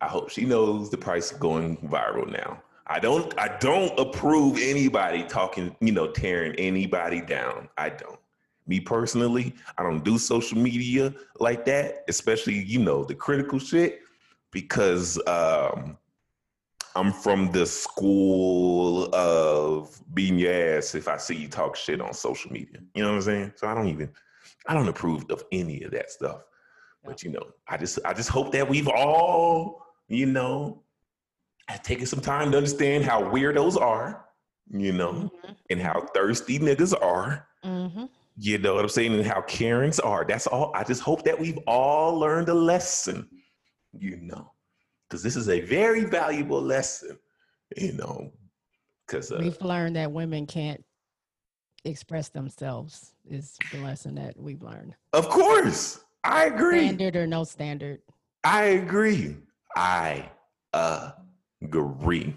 I 0.00 0.08
hope 0.08 0.30
she 0.30 0.44
knows 0.44 0.90
the 0.90 0.96
price 0.98 1.32
of 1.32 1.40
going 1.40 1.76
viral 1.78 2.30
now. 2.30 2.62
I 2.86 2.98
don't 2.98 3.32
I 3.38 3.56
don't 3.58 3.98
approve 3.98 4.58
anybody 4.60 5.24
talking, 5.24 5.74
you 5.80 5.92
know, 5.92 6.10
tearing 6.10 6.54
anybody 6.56 7.20
down. 7.20 7.68
I 7.78 7.90
don't. 7.90 8.18
Me 8.66 8.80
personally, 8.80 9.54
I 9.76 9.82
don't 9.82 10.04
do 10.04 10.16
social 10.18 10.58
media 10.58 11.14
like 11.40 11.64
that, 11.66 12.04
especially, 12.08 12.62
you 12.64 12.78
know, 12.78 13.04
the 13.04 13.14
critical 13.14 13.58
shit, 13.58 14.00
because 14.50 15.18
um 15.26 15.96
I'm 16.96 17.12
from 17.12 17.50
the 17.50 17.66
school 17.66 19.12
of 19.14 20.00
beating 20.14 20.38
your 20.38 20.52
ass 20.52 20.94
if 20.94 21.08
I 21.08 21.16
see 21.16 21.34
you 21.34 21.48
talk 21.48 21.74
shit 21.76 22.00
on 22.00 22.14
social 22.14 22.52
media. 22.52 22.78
You 22.94 23.02
know 23.02 23.10
what 23.10 23.16
I'm 23.16 23.22
saying? 23.22 23.52
So 23.56 23.66
I 23.66 23.74
don't 23.74 23.88
even 23.88 24.10
I 24.66 24.74
don't 24.74 24.88
approve 24.88 25.24
of 25.30 25.44
any 25.52 25.82
of 25.82 25.90
that 25.90 26.10
stuff. 26.10 26.42
But 27.04 27.22
you 27.22 27.30
know, 27.30 27.46
I 27.68 27.76
just 27.76 27.98
I 28.04 28.14
just 28.14 28.30
hope 28.30 28.52
that 28.52 28.68
we've 28.68 28.88
all, 28.88 29.84
you 30.08 30.26
know, 30.26 30.82
taken 31.82 32.06
some 32.06 32.20
time 32.20 32.52
to 32.52 32.56
understand 32.56 33.04
how 33.04 33.22
weirdos 33.22 33.80
are, 33.80 34.24
you 34.70 34.92
know, 34.92 35.30
and 35.70 35.80
how 35.80 36.06
thirsty 36.14 36.58
niggas 36.58 36.94
are. 37.02 37.46
Mm-hmm. 37.64 38.04
You 38.36 38.58
know 38.58 38.74
what 38.74 38.84
I'm 38.84 38.88
saying? 38.88 39.14
And 39.14 39.26
how 39.26 39.42
Karens 39.42 40.00
are. 40.00 40.24
That's 40.24 40.46
all. 40.46 40.72
I 40.74 40.84
just 40.84 41.02
hope 41.02 41.24
that 41.24 41.38
we've 41.38 41.58
all 41.66 42.18
learned 42.18 42.48
a 42.48 42.54
lesson, 42.54 43.28
you 43.92 44.16
know, 44.16 44.50
because 45.08 45.22
this 45.22 45.36
is 45.36 45.48
a 45.48 45.60
very 45.60 46.04
valuable 46.04 46.60
lesson, 46.60 47.18
you 47.76 47.92
know, 47.92 48.30
because 49.06 49.30
uh, 49.30 49.38
We've 49.40 49.60
learned 49.60 49.96
that 49.96 50.10
women 50.10 50.46
can't 50.46 50.82
express 51.84 52.28
themselves. 52.28 53.12
Is 53.28 53.56
the 53.72 53.78
lesson 53.78 54.14
that 54.16 54.38
we've 54.38 54.62
learned. 54.62 54.94
of 55.12 55.28
course, 55.28 56.04
I 56.24 56.46
agree. 56.46 56.86
Standard 56.86 57.16
or 57.16 57.26
no 57.26 57.44
standard. 57.44 58.00
I 58.44 58.64
agree. 58.64 59.36
I 59.76 60.30
agree. 60.74 62.34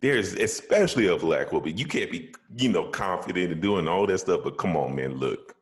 There's 0.00 0.34
especially 0.34 1.06
a 1.08 1.16
black 1.16 1.52
woman. 1.52 1.76
You 1.76 1.86
can't 1.86 2.10
be, 2.10 2.32
you 2.56 2.70
know, 2.70 2.88
confident 2.88 3.52
in 3.52 3.60
doing 3.60 3.88
all 3.88 4.06
that 4.06 4.18
stuff. 4.18 4.40
But 4.44 4.58
come 4.58 4.76
on, 4.76 4.94
man, 4.94 5.18
look. 5.18 5.53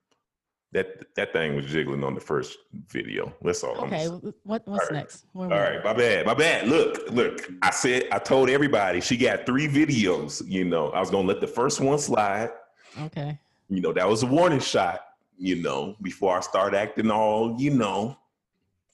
That 0.72 1.14
that 1.16 1.34
thing 1.34 1.54
was 1.54 1.66
jiggling 1.66 2.02
on 2.02 2.14
the 2.14 2.20
first 2.20 2.56
video. 2.88 3.34
That's 3.42 3.62
all. 3.62 3.78
I'm 3.78 3.92
Okay. 3.92 4.06
What 4.06 4.32
what's 4.44 4.68
All 4.68 4.76
right. 4.76 4.92
next? 4.92 5.26
Where 5.32 5.52
All 5.52 5.58
right, 5.58 5.76
at? 5.76 5.84
my 5.84 5.92
bad, 5.92 6.24
my 6.24 6.32
bad. 6.34 6.66
Look, 6.66 7.10
look. 7.10 7.46
I 7.60 7.70
said 7.70 8.08
I 8.10 8.18
told 8.18 8.48
everybody 8.48 9.02
she 9.02 9.18
got 9.18 9.44
three 9.44 9.68
videos. 9.68 10.42
You 10.46 10.64
know, 10.64 10.88
I 10.90 11.00
was 11.00 11.10
gonna 11.10 11.28
let 11.28 11.42
the 11.42 11.46
first 11.46 11.78
one 11.80 11.98
slide. 11.98 12.50
Okay. 13.02 13.38
You 13.68 13.82
know, 13.82 13.92
that 13.92 14.08
was 14.08 14.22
a 14.22 14.26
warning 14.26 14.60
shot. 14.60 15.00
You 15.36 15.56
know, 15.56 15.96
before 16.00 16.38
I 16.38 16.40
start 16.40 16.72
acting 16.74 17.10
all, 17.10 17.56
you 17.60 17.70
know, 17.70 18.16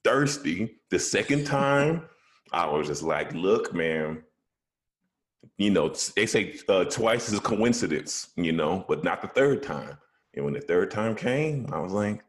thirsty. 0.02 0.80
The 0.90 0.98
second 0.98 1.44
time, 1.44 2.08
I 2.52 2.66
was 2.66 2.88
just 2.88 3.02
like, 3.04 3.32
look, 3.34 3.72
man. 3.72 4.24
You 5.58 5.70
know, 5.70 5.94
they 6.16 6.26
say 6.26 6.56
uh, 6.68 6.84
twice 6.84 7.28
is 7.28 7.38
a 7.38 7.42
coincidence. 7.42 8.30
You 8.36 8.50
know, 8.50 8.84
but 8.88 9.04
not 9.04 9.22
the 9.22 9.28
third 9.28 9.62
time. 9.62 9.96
And 10.34 10.44
when 10.44 10.54
the 10.54 10.60
third 10.60 10.90
time 10.90 11.14
came, 11.14 11.66
I 11.72 11.80
was 11.80 11.92
like, 11.92 12.22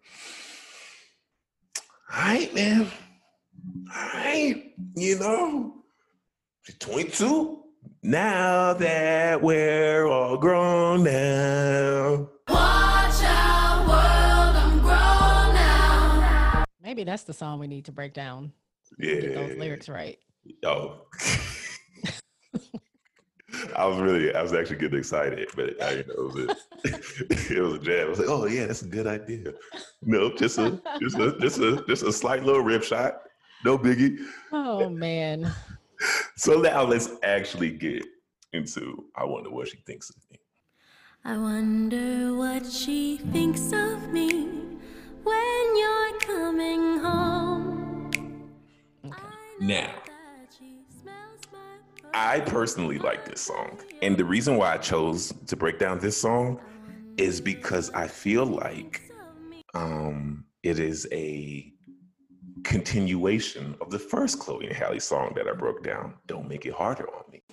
all 2.12 2.22
right, 2.22 2.54
man. 2.54 2.88
All 3.95 4.10
right, 4.14 4.74
you 4.95 5.20
know, 5.20 5.74
22. 6.80 7.64
Now 8.02 8.74
that 8.74 9.41
we're 9.41 10.08
all 10.08 10.38
grown 10.38 11.04
now. 11.04 12.30
Watch 12.47 13.24
out, 13.24 13.88
world, 13.88 14.56
I'm 14.56 14.80
grown 14.80 15.54
now. 15.56 16.64
Maybe 16.82 17.04
that's 17.04 17.24
the 17.24 17.34
song 17.34 17.60
we 17.60 17.68
need 17.68 17.86
to 17.86 17.91
break 17.91 18.14
down. 18.14 18.54
Yeah. 18.97 19.16
Get 19.16 19.36
those 19.36 19.58
lyrics 19.58 19.89
right. 19.89 20.18
Oh. 20.64 21.02
I 23.80 23.86
was 23.86 23.97
really, 23.97 24.36
I 24.36 24.41
was 24.41 24.51
actually 24.51 24.75
getting 24.75 24.99
excited, 24.99 25.47
but 25.55 25.82
I, 25.82 25.91
you 25.91 26.03
know, 26.07 26.13
it 26.13 26.34
was, 26.34 26.36
a, 26.36 27.53
it 27.53 27.61
was 27.61 27.73
a 27.75 27.80
jab. 27.80 28.07
I 28.07 28.09
was 28.09 28.19
like, 28.19 28.27
oh 28.27 28.45
yeah, 28.45 28.65
that's 28.65 28.82
a 28.82 28.88
good 28.88 29.07
idea. 29.07 29.53
No, 30.01 30.36
just 30.36 30.57
a, 30.57 30.82
just 30.99 31.17
a, 31.17 31.38
just 31.39 31.59
a, 31.59 31.86
just 31.88 32.03
a 32.03 32.11
slight 32.11 32.43
little 32.43 32.61
rip 32.61 32.84
shot. 32.84 33.21
No 33.63 33.77
biggie. 33.77 34.17
Oh 34.51 34.89
man. 34.89 35.49
So 36.36 36.59
now 36.59 36.84
let's 36.84 37.11
actually 37.23 37.71
get 37.71 38.05
into. 38.51 39.05
I 39.15 39.23
wonder 39.23 39.49
what 39.49 39.69
she 39.69 39.77
thinks 39.77 40.09
of 40.09 40.17
me. 40.30 40.39
I 41.23 41.38
wonder 41.38 42.36
what 42.36 42.65
she 42.65 43.17
thinks 43.32 43.71
of 43.71 44.09
me 44.09 44.45
when 45.23 45.77
you're 45.77 46.19
coming 46.19 46.99
home. 46.99 48.11
Okay. 49.05 49.21
Now, 49.61 49.93
I 52.14 52.39
personally 52.41 52.97
like 52.97 53.26
this 53.26 53.41
song. 53.41 53.80
And 54.01 54.18
the 54.18 54.26
reason 54.26 54.57
why 54.57 54.74
I 54.74 54.78
chose 54.78 55.34
to 55.47 55.55
break 55.55 55.80
down 55.80 55.99
this 55.99 56.20
song 56.20 56.60
is 57.18 57.39
because 57.41 57.91
I 57.91 58.07
feel 58.07 58.45
like 58.45 59.12
um, 59.74 60.45
it 60.64 60.80
is 60.80 61.07
a 61.12 61.72
continuation 62.64 63.76
of 63.82 63.89
the 63.89 63.99
first 63.99 64.39
Chloe 64.39 64.68
and 64.68 64.76
Halle 64.76 64.99
song 64.99 65.34
that 65.36 65.47
I 65.47 65.53
broke 65.53 65.84
down. 65.84 66.16
Don't 66.28 66.47
make 66.47 66.66
it 66.66 66.74
harder 66.74 67.07
on 67.07 67.24
me. 67.32 67.43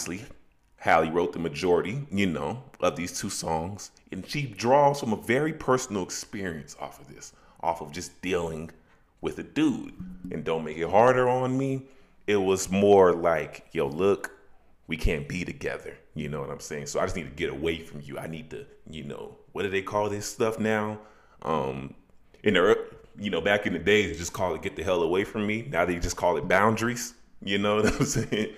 Obviously, 0.00 0.26
Halle 0.76 1.10
wrote 1.10 1.34
the 1.34 1.38
majority, 1.38 2.06
you 2.10 2.26
know, 2.26 2.62
of 2.80 2.96
these 2.96 3.18
two 3.18 3.28
songs. 3.28 3.90
And 4.10 4.26
she 4.26 4.46
draws 4.46 5.00
from 5.00 5.12
a 5.12 5.16
very 5.16 5.52
personal 5.52 6.02
experience 6.02 6.74
off 6.80 7.00
of 7.00 7.14
this, 7.14 7.34
off 7.62 7.82
of 7.82 7.92
just 7.92 8.20
dealing 8.22 8.70
with 9.20 9.38
a 9.38 9.42
dude. 9.42 9.92
And 10.30 10.42
don't 10.42 10.64
make 10.64 10.78
it 10.78 10.88
harder 10.88 11.28
on 11.28 11.58
me. 11.58 11.82
It 12.26 12.36
was 12.36 12.70
more 12.70 13.12
like, 13.12 13.66
yo, 13.72 13.88
look, 13.88 14.32
we 14.86 14.96
can't 14.96 15.28
be 15.28 15.44
together. 15.44 15.98
You 16.14 16.30
know 16.30 16.40
what 16.40 16.50
I'm 16.50 16.60
saying? 16.60 16.86
So 16.86 16.98
I 16.98 17.04
just 17.04 17.16
need 17.16 17.24
to 17.24 17.30
get 17.30 17.50
away 17.50 17.80
from 17.80 18.00
you. 18.00 18.18
I 18.18 18.26
need 18.26 18.48
to, 18.50 18.64
you 18.88 19.04
know, 19.04 19.36
what 19.52 19.64
do 19.64 19.68
they 19.68 19.82
call 19.82 20.08
this 20.08 20.26
stuff 20.26 20.58
now? 20.58 20.98
Um, 21.42 21.94
in 22.42 22.54
the, 22.54 22.86
you 23.18 23.28
know, 23.28 23.42
back 23.42 23.66
in 23.66 23.74
the 23.74 23.78
days, 23.78 24.16
just 24.16 24.32
call 24.32 24.54
it 24.54 24.62
"get 24.62 24.76
the 24.76 24.82
hell 24.82 25.02
away 25.02 25.24
from 25.24 25.46
me." 25.46 25.66
Now 25.70 25.84
they 25.84 25.98
just 25.98 26.16
call 26.16 26.36
it 26.36 26.48
boundaries. 26.48 27.14
You 27.42 27.58
know 27.58 27.76
what 27.82 27.86
I'm 27.86 28.06
saying? 28.06 28.54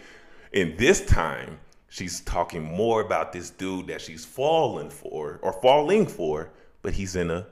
And 0.55 0.77
this 0.79 1.05
time, 1.07 1.59
she's 1.89 2.21
talking 2.21 2.63
more 2.63 3.01
about 3.01 3.33
this 3.33 3.51
dude 3.51 3.87
that 3.89 4.01
she's 4.01 4.25
falling 4.25 4.91
for 4.91 5.39
or 5.43 5.53
falling 5.55 6.07
for, 6.07 6.51
but 6.83 6.93
he's 6.93 7.17
in 7.17 7.31
a 7.31 7.47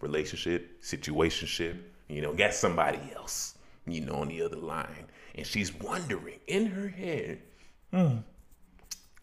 relationship, 0.00 0.82
situationship. 0.82 1.78
You 2.08 2.22
know, 2.22 2.32
got 2.32 2.54
somebody 2.54 3.00
else. 3.14 3.54
You 3.86 4.02
know, 4.02 4.16
on 4.16 4.28
the 4.28 4.42
other 4.42 4.58
line, 4.58 5.06
and 5.34 5.44
she's 5.44 5.74
wondering 5.74 6.38
in 6.46 6.66
her 6.66 6.86
head, 6.86 7.40
hmm, 7.92 8.18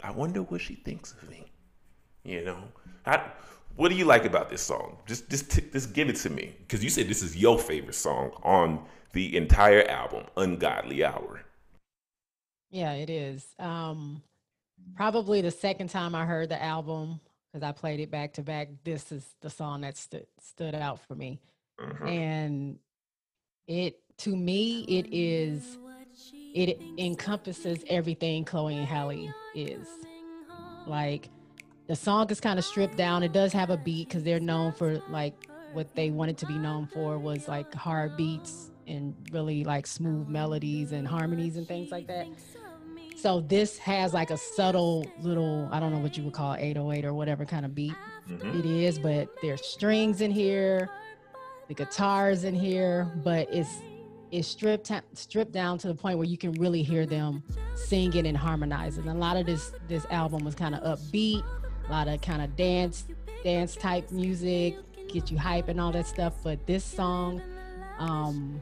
I 0.04 0.12
wonder 0.12 0.42
what 0.42 0.60
she 0.62 0.74
thinks 0.74 1.14
of 1.14 1.30
me. 1.30 1.46
You 2.24 2.44
know, 2.44 2.64
I, 3.06 3.24
what 3.76 3.90
do 3.90 3.96
you 3.96 4.04
like 4.04 4.26
about 4.26 4.50
this 4.50 4.62
song? 4.62 4.98
Just, 5.06 5.30
just, 5.30 5.52
t- 5.52 5.64
just 5.72 5.94
give 5.94 6.10
it 6.10 6.18
to 6.18 6.32
me, 6.32 6.56
because 6.60 6.84
you 6.84 6.90
said 6.90 7.08
this 7.08 7.22
is 7.22 7.38
your 7.38 7.58
favorite 7.58 7.96
song 7.96 8.32
on 8.44 8.84
the 9.14 9.38
entire 9.38 9.88
album, 9.88 10.26
"Ungodly 10.36 11.06
Hour." 11.06 11.44
Yeah, 12.70 12.94
it 12.94 13.10
is. 13.10 13.46
Um, 13.60 14.22
probably 14.96 15.42
the 15.42 15.52
second 15.52 15.90
time 15.90 16.16
I 16.16 16.26
heard 16.26 16.50
the 16.50 16.62
album, 16.62 17.20
because 17.52 17.64
I 17.64 17.72
played 17.72 18.00
it 18.00 18.12
back 18.12 18.34
to 18.34 18.42
back, 18.42 18.70
this 18.84 19.12
is 19.12 19.26
the 19.42 19.50
song 19.50 19.82
that 19.82 19.98
stood 19.98 20.28
stood 20.42 20.76
out 20.76 21.00
for 21.08 21.16
me. 21.16 21.40
Mhm. 21.80 22.10
And 22.10 22.80
it 23.68 24.00
to 24.20 24.36
me, 24.36 24.82
it 24.84 25.08
is 25.12 25.78
it 26.54 26.82
encompasses 26.98 27.84
everything 27.88 28.44
Chloe 28.44 28.78
and 28.78 28.88
Halle 28.88 29.32
is. 29.54 29.88
Like 30.88 31.30
the 31.88 31.96
song 31.96 32.30
is 32.32 32.40
kind 32.40 32.58
of 32.58 32.66
stripped 32.66 32.98
down. 32.98 33.24
It 33.24 33.32
does 33.32 33.54
have 33.54 33.70
a 33.70 33.78
beat 33.78 34.08
because 34.08 34.24
they're 34.24 34.40
known 34.40 34.72
for 34.72 35.00
like 35.10 35.36
what 35.74 35.94
they 35.96 36.10
wanted 36.10 36.38
to 36.40 36.46
be 36.48 36.58
known 36.58 36.88
for 36.88 37.18
was 37.18 37.48
like 37.48 37.74
hard 37.74 38.18
beats 38.18 38.72
and 38.88 39.16
really 39.32 39.64
like 39.64 39.86
smooth 39.88 40.28
melodies 40.28 40.92
and 40.92 41.08
harmonies 41.08 41.58
and 41.58 41.68
things 41.68 41.92
like 41.92 42.08
that. 42.08 42.28
So 43.16 43.42
this 43.42 43.78
has 43.80 44.14
like 44.14 44.30
a 44.30 44.38
subtle 44.38 45.06
little, 45.22 45.68
I 45.72 45.80
don't 45.80 45.92
know 45.92 46.00
what 46.00 46.18
you 46.18 46.24
would 46.24 46.34
call 46.34 46.54
it, 46.54 46.62
808 46.62 47.06
or 47.06 47.14
whatever 47.14 47.46
kind 47.46 47.66
of 47.66 47.74
beat 47.74 47.94
Mhm. 48.30 48.60
it 48.60 48.66
is, 48.66 49.00
but 49.00 49.30
there's 49.42 49.66
strings 49.66 50.22
in 50.22 50.32
here, 50.32 50.90
the 51.68 51.74
guitars 51.74 52.44
in 52.44 52.54
here, 52.56 53.12
but 53.24 53.48
it's 53.54 53.70
it's 54.30 54.48
stripped 54.50 54.92
stripped 55.14 55.54
down 55.54 55.78
to 55.78 55.88
the 55.88 55.94
point 55.96 56.18
where 56.18 56.28
you 56.28 56.38
can 56.38 56.52
really 56.54 56.84
hear 56.84 57.06
them 57.06 57.42
singing 57.76 58.28
and 58.28 58.36
harmonizing. 58.36 59.08
A 59.08 59.14
lot 59.16 59.38
of 59.38 59.46
this 59.46 59.72
this 59.88 60.06
album 60.10 60.44
was 60.44 60.54
kind 60.54 60.76
of 60.76 61.00
upbeat, 61.00 61.44
a 61.88 61.92
lot 61.92 62.10
of 62.10 62.20
kind 62.22 62.42
of 62.42 62.56
dance 62.58 63.06
dance 63.46 63.76
type 63.78 64.12
music, 64.12 64.76
get 65.08 65.32
you 65.32 65.38
hype 65.38 65.70
and 65.70 65.80
all 65.80 65.94
that 65.94 66.06
stuff. 66.08 66.34
But 66.44 66.66
this 66.68 66.84
song 66.84 67.42
um, 68.00 68.62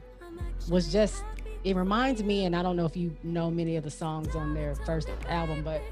was 0.68 0.92
just 0.92 1.22
it 1.64 1.74
reminds 1.74 2.22
me, 2.22 2.44
and 2.44 2.54
I 2.54 2.62
don't 2.62 2.76
know 2.76 2.86
if 2.86 2.96
you 2.96 3.16
know 3.24 3.50
many 3.50 3.74
of 3.76 3.82
the 3.82 3.90
songs 3.90 4.36
on 4.36 4.54
their 4.54 4.74
first 4.74 5.08
album, 5.28 5.62
but 5.64 5.82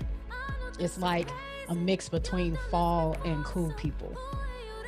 it's 0.79 0.99
like 0.99 1.29
a 1.69 1.75
mix 1.75 2.09
between 2.09 2.57
fall 2.71 3.17
and 3.25 3.45
cool 3.45 3.73
people 3.77 4.15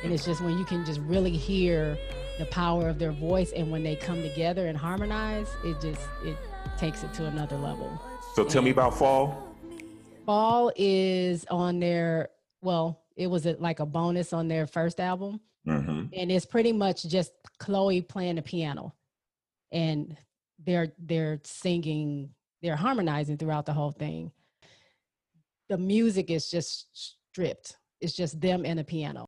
and 0.03 0.13
it's 0.13 0.23
just 0.25 0.41
when 0.41 0.57
you 0.59 0.63
can 0.65 0.85
just 0.85 0.99
really 1.01 1.35
hear 1.35 1.97
the 2.37 2.45
power 2.45 2.87
of 2.87 2.99
their 2.99 3.11
voice 3.11 3.51
and 3.53 3.71
when 3.71 3.81
they 3.81 3.95
come 3.95 4.21
together 4.21 4.67
and 4.67 4.77
harmonize 4.77 5.47
it 5.63 5.79
just 5.81 6.01
it 6.23 6.37
takes 6.77 7.01
it 7.03 7.11
to 7.15 7.25
another 7.25 7.57
level 7.57 7.99
So 8.35 8.43
tell 8.43 8.61
me 8.61 8.69
about 8.69 8.93
Fall. 8.95 9.43
fall 10.25 10.71
is 10.75 11.45
on 11.49 11.79
their 11.79 12.29
well 12.61 13.01
it 13.15 13.25
was 13.27 13.47
a, 13.47 13.53
like 13.59 13.79
a 13.79 13.85
bonus 13.87 14.33
on 14.33 14.47
their 14.47 14.67
first 14.67 14.99
album 14.99 15.39
Mm-hmm. 15.67 16.13
and 16.13 16.31
it's 16.31 16.45
pretty 16.45 16.71
much 16.71 17.03
just 17.07 17.31
chloe 17.57 18.01
playing 18.01 18.35
the 18.35 18.41
piano 18.41 18.93
and 19.71 20.17
they're 20.65 20.91
they're 20.99 21.39
singing 21.43 22.29
they're 22.61 22.75
harmonizing 22.75 23.37
throughout 23.37 23.65
the 23.65 23.73
whole 23.73 23.91
thing. 23.91 24.31
The 25.69 25.77
music 25.77 26.31
is 26.31 26.49
just 26.49 26.87
stripped. 26.93 27.77
It's 28.01 28.13
just 28.13 28.41
them 28.41 28.65
and 28.65 28.79
a 28.79 28.83
piano 28.83 29.27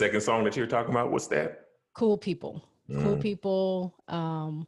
second 0.00 0.20
song 0.22 0.44
that 0.44 0.56
you're 0.56 0.66
talking 0.66 0.90
about, 0.94 1.10
what's 1.12 1.26
that? 1.28 1.66
cool 1.92 2.16
people 2.16 2.62
cool 3.02 3.16
Mm. 3.16 3.20
people 3.20 3.94
um 4.08 4.66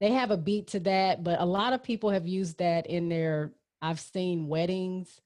they 0.00 0.10
have 0.10 0.30
a 0.30 0.36
beat 0.36 0.66
to 0.68 0.80
that 0.80 1.22
but 1.22 1.38
a 1.40 1.44
lot 1.44 1.72
of 1.74 1.82
people 1.82 2.10
have 2.10 2.26
used 2.26 2.56
that 2.58 2.86
in 2.86 3.08
their 3.10 3.52
i've 3.82 4.00
seen 4.00 4.48
weddings 4.48 5.20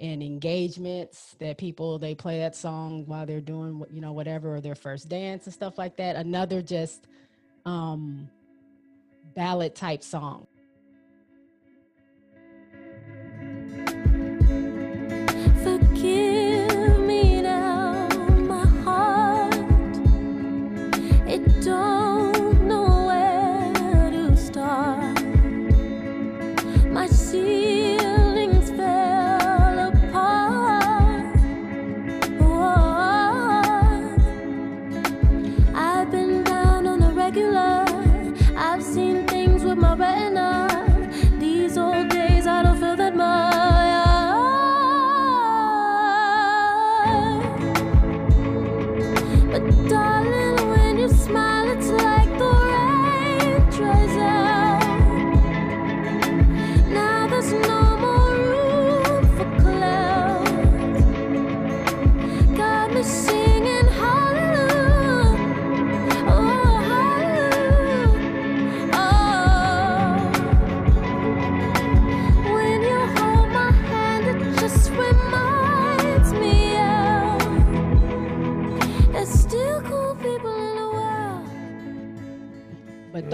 and 0.00 0.20
engagements 0.22 1.36
that 1.38 1.58
people 1.58 1.98
they 1.98 2.14
play 2.14 2.38
that 2.38 2.54
song 2.56 3.06
while 3.06 3.24
they're 3.24 3.40
doing 3.54 3.84
you 3.92 4.00
know 4.00 4.12
whatever 4.12 4.56
or 4.56 4.60
their 4.60 4.74
first 4.74 5.08
dance 5.08 5.46
and 5.46 5.54
stuff 5.54 5.78
like 5.78 5.96
that 5.96 6.16
another 6.16 6.60
just 6.60 7.06
um 7.64 8.28
ballad 9.36 9.74
type 9.74 10.02
song 10.02 10.46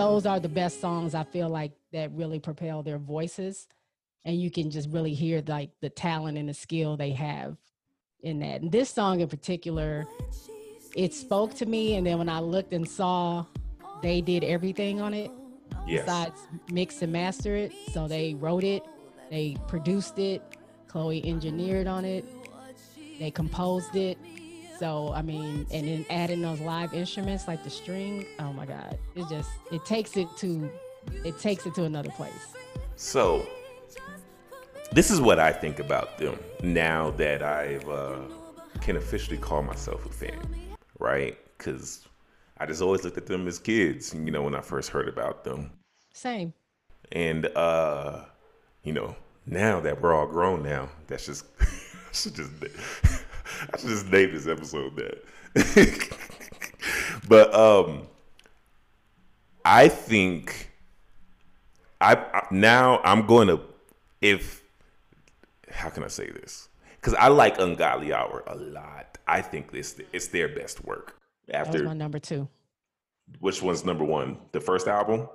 those 0.06 0.26
are 0.26 0.38
the 0.38 0.48
best 0.48 0.80
songs 0.80 1.14
I 1.14 1.24
feel 1.24 1.48
like 1.48 1.72
that 1.92 2.12
really 2.12 2.38
propel 2.38 2.82
their 2.82 2.98
voices, 2.98 3.66
and 4.24 4.40
you 4.40 4.50
can 4.50 4.70
just 4.70 4.88
really 4.90 5.14
hear 5.14 5.42
like 5.46 5.70
the 5.80 5.90
talent 5.90 6.38
and 6.38 6.48
the 6.48 6.54
skill 6.54 6.96
they 6.96 7.10
have 7.10 7.56
in 8.20 8.38
that. 8.40 8.60
And 8.60 8.70
this 8.70 8.88
song 8.88 9.20
in 9.20 9.28
particular, 9.28 10.06
it 10.94 11.12
spoke 11.12 11.54
to 11.54 11.66
me. 11.66 11.96
And 11.96 12.06
then 12.06 12.18
when 12.18 12.28
I 12.28 12.40
looked 12.40 12.72
and 12.72 12.88
saw 12.88 13.46
they 14.02 14.20
did 14.20 14.44
everything 14.44 15.00
on 15.00 15.12
it, 15.12 15.30
Yes. 15.86 16.04
besides 16.04 16.40
mix 16.72 17.02
and 17.02 17.12
master 17.12 17.54
it. 17.54 17.72
So 17.92 18.08
they 18.08 18.34
wrote 18.34 18.64
it, 18.64 18.82
they 19.30 19.56
produced 19.68 20.18
it, 20.18 20.42
Chloe 20.88 21.24
engineered 21.24 21.86
on 21.86 22.04
it, 22.04 22.24
they 23.18 23.30
composed 23.30 23.94
it. 23.94 24.18
So 24.78 25.12
I 25.14 25.22
mean, 25.22 25.66
and 25.72 25.86
then 25.88 26.06
adding 26.10 26.42
those 26.42 26.60
live 26.60 26.92
instruments 26.92 27.48
like 27.48 27.64
the 27.64 27.70
string, 27.70 28.26
oh 28.38 28.52
my 28.52 28.66
God, 28.66 28.98
it 29.14 29.26
just 29.28 29.50
it 29.72 29.84
takes 29.84 30.16
it 30.16 30.28
to 30.38 30.70
it 31.24 31.38
takes 31.38 31.66
it 31.66 31.74
to 31.76 31.84
another 31.84 32.10
place. 32.10 32.54
So, 32.96 33.46
this 34.92 35.10
is 35.10 35.20
what 35.20 35.38
I 35.38 35.52
think 35.52 35.78
about 35.78 36.18
them 36.18 36.38
now 36.62 37.10
that 37.12 37.42
I've 37.42 37.88
uh, 37.88 38.18
can 38.80 38.96
officially 38.96 39.38
call 39.38 39.62
myself 39.62 40.04
a 40.04 40.08
fan, 40.08 40.40
right? 40.98 41.38
Because 41.56 42.06
I 42.58 42.66
just 42.66 42.82
always 42.82 43.04
looked 43.04 43.18
at 43.18 43.26
them 43.26 43.46
as 43.48 43.58
kids, 43.58 44.14
you 44.14 44.30
know, 44.30 44.42
when 44.42 44.54
I 44.54 44.60
first 44.60 44.90
heard 44.90 45.08
about 45.08 45.44
them, 45.44 45.70
Same. 46.12 46.52
and 47.12 47.46
uh, 47.56 48.24
you 48.82 48.92
know, 48.92 49.16
now 49.46 49.80
that 49.80 50.00
we're 50.00 50.14
all 50.14 50.26
grown 50.26 50.62
now, 50.62 50.88
that's 51.06 51.26
just 51.26 51.46
I 51.60 51.66
should 52.12 52.34
just 52.34 52.52
I 53.72 53.78
should 53.78 53.88
just 53.88 54.10
name 54.10 54.32
this 54.32 54.46
episode 54.46 54.96
that. 54.96 55.24
but 57.28 57.54
um, 57.54 58.06
I 59.64 59.88
think 59.88 60.70
I, 62.00 62.14
I 62.14 62.46
now 62.50 63.00
I'm 63.04 63.26
going 63.26 63.48
to 63.48 63.60
if 64.20 64.62
how 65.70 65.90
can 65.90 66.04
I 66.04 66.08
say 66.08 66.30
this? 66.30 66.68
Because 66.96 67.14
I 67.14 67.28
like 67.28 67.58
Ungodly 67.58 68.12
Hour 68.12 68.42
a 68.46 68.56
lot. 68.56 69.18
I 69.26 69.40
think 69.42 69.70
this 69.72 70.00
it's 70.12 70.28
their 70.28 70.48
best 70.48 70.84
work. 70.84 71.16
After 71.52 71.84
my 71.84 71.92
number 71.94 72.18
two. 72.18 72.48
which 73.38 73.62
one's 73.62 73.84
number 73.84 74.04
one? 74.04 74.38
The 74.52 74.60
first 74.60 74.88
album, 74.88 75.28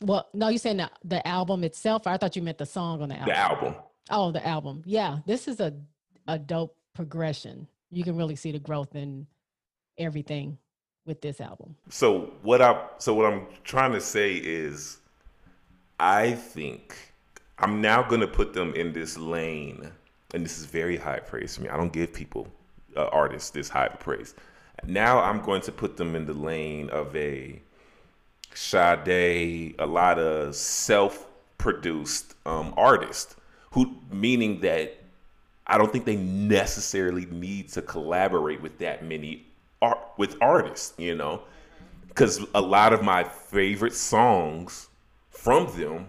Well, 0.00 0.28
no, 0.34 0.48
you 0.48 0.58
saying 0.58 0.78
the, 0.78 0.90
the 1.04 1.26
album 1.26 1.62
itself? 1.62 2.06
I 2.06 2.16
thought 2.16 2.34
you 2.34 2.42
meant 2.42 2.58
the 2.58 2.66
song 2.66 3.00
on 3.02 3.08
the 3.10 3.14
album. 3.16 3.28
the 3.28 3.38
album. 3.38 3.74
Oh, 4.10 4.32
the 4.32 4.44
album. 4.46 4.82
Yeah, 4.84 5.18
this 5.26 5.46
is 5.46 5.60
a 5.60 5.74
a 6.26 6.38
dope 6.38 6.76
progression. 6.94 7.66
You 7.90 8.04
can 8.04 8.16
really 8.16 8.36
see 8.36 8.52
the 8.52 8.58
growth 8.58 8.94
in 8.94 9.26
everything 9.98 10.58
with 11.06 11.20
this 11.20 11.40
album. 11.40 11.76
So 11.88 12.32
what 12.42 12.62
I 12.62 12.86
so 12.98 13.14
what 13.14 13.26
I'm 13.26 13.46
trying 13.64 13.92
to 13.92 14.00
say 14.00 14.34
is, 14.34 14.98
I 15.98 16.32
think 16.32 16.96
I'm 17.58 17.80
now 17.80 18.02
going 18.02 18.20
to 18.20 18.28
put 18.28 18.52
them 18.52 18.74
in 18.74 18.92
this 18.92 19.16
lane, 19.16 19.90
and 20.34 20.44
this 20.44 20.58
is 20.58 20.66
very 20.66 20.96
high 20.96 21.20
praise 21.20 21.56
for 21.56 21.62
me. 21.62 21.68
I 21.68 21.76
don't 21.76 21.92
give 21.92 22.12
people 22.12 22.48
uh, 22.96 23.06
artists 23.06 23.50
this 23.50 23.68
high 23.68 23.88
praise. 23.88 24.34
Now 24.86 25.20
I'm 25.20 25.40
going 25.42 25.60
to 25.62 25.72
put 25.72 25.96
them 25.96 26.14
in 26.16 26.26
the 26.26 26.32
lane 26.32 26.88
of 26.90 27.14
a 27.14 27.60
Sade, 28.54 29.74
a 29.78 29.86
lot 29.86 30.18
of 30.18 30.54
self-produced 30.56 32.34
um, 32.46 32.74
artists, 32.76 33.36
who 33.72 33.96
meaning 34.10 34.60
that 34.60 34.99
I 35.70 35.78
don't 35.78 35.92
think 35.92 36.04
they 36.04 36.16
necessarily 36.16 37.26
need 37.26 37.68
to 37.70 37.82
collaborate 37.82 38.60
with 38.60 38.76
that 38.78 39.04
many 39.04 39.46
art 39.80 40.00
with 40.16 40.36
artists, 40.40 40.94
you 40.98 41.14
know, 41.14 41.42
because 42.08 42.44
a 42.56 42.60
lot 42.60 42.92
of 42.92 43.04
my 43.04 43.22
favorite 43.22 43.94
songs 43.94 44.88
from 45.30 45.72
them 45.78 46.08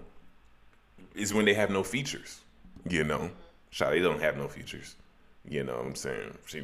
is 1.13 1.31
when 1.31 1.45
they 1.45 1.53
have 1.53 1.69
no 1.69 1.83
features, 1.83 2.41
you 2.89 3.03
know. 3.03 3.29
Sade 3.69 4.01
don't 4.01 4.19
have 4.19 4.35
no 4.35 4.47
features, 4.47 4.95
you 5.47 5.63
know 5.63 5.77
what 5.77 5.85
I'm 5.85 5.95
saying? 5.95 6.35
She 6.47 6.63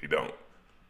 she 0.00 0.06
don't. 0.06 0.32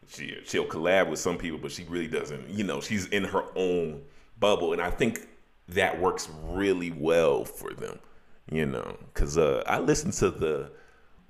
She 0.08 0.36
she'll 0.44 0.66
collab 0.66 1.08
with 1.08 1.20
some 1.20 1.38
people, 1.38 1.58
but 1.58 1.72
she 1.72 1.84
really 1.84 2.06
doesn't. 2.06 2.50
You 2.50 2.64
know, 2.64 2.82
she's 2.82 3.06
in 3.06 3.24
her 3.24 3.44
own 3.56 4.02
bubble, 4.38 4.74
and 4.74 4.82
I 4.82 4.90
think 4.90 5.26
that 5.68 5.98
works 5.98 6.28
really 6.44 6.90
well 6.90 7.46
for 7.46 7.72
them. 7.72 7.98
You 8.52 8.66
know, 8.66 8.98
because 9.06 9.38
uh, 9.38 9.62
I 9.66 9.78
listened 9.78 10.12
to 10.14 10.30
the 10.30 10.70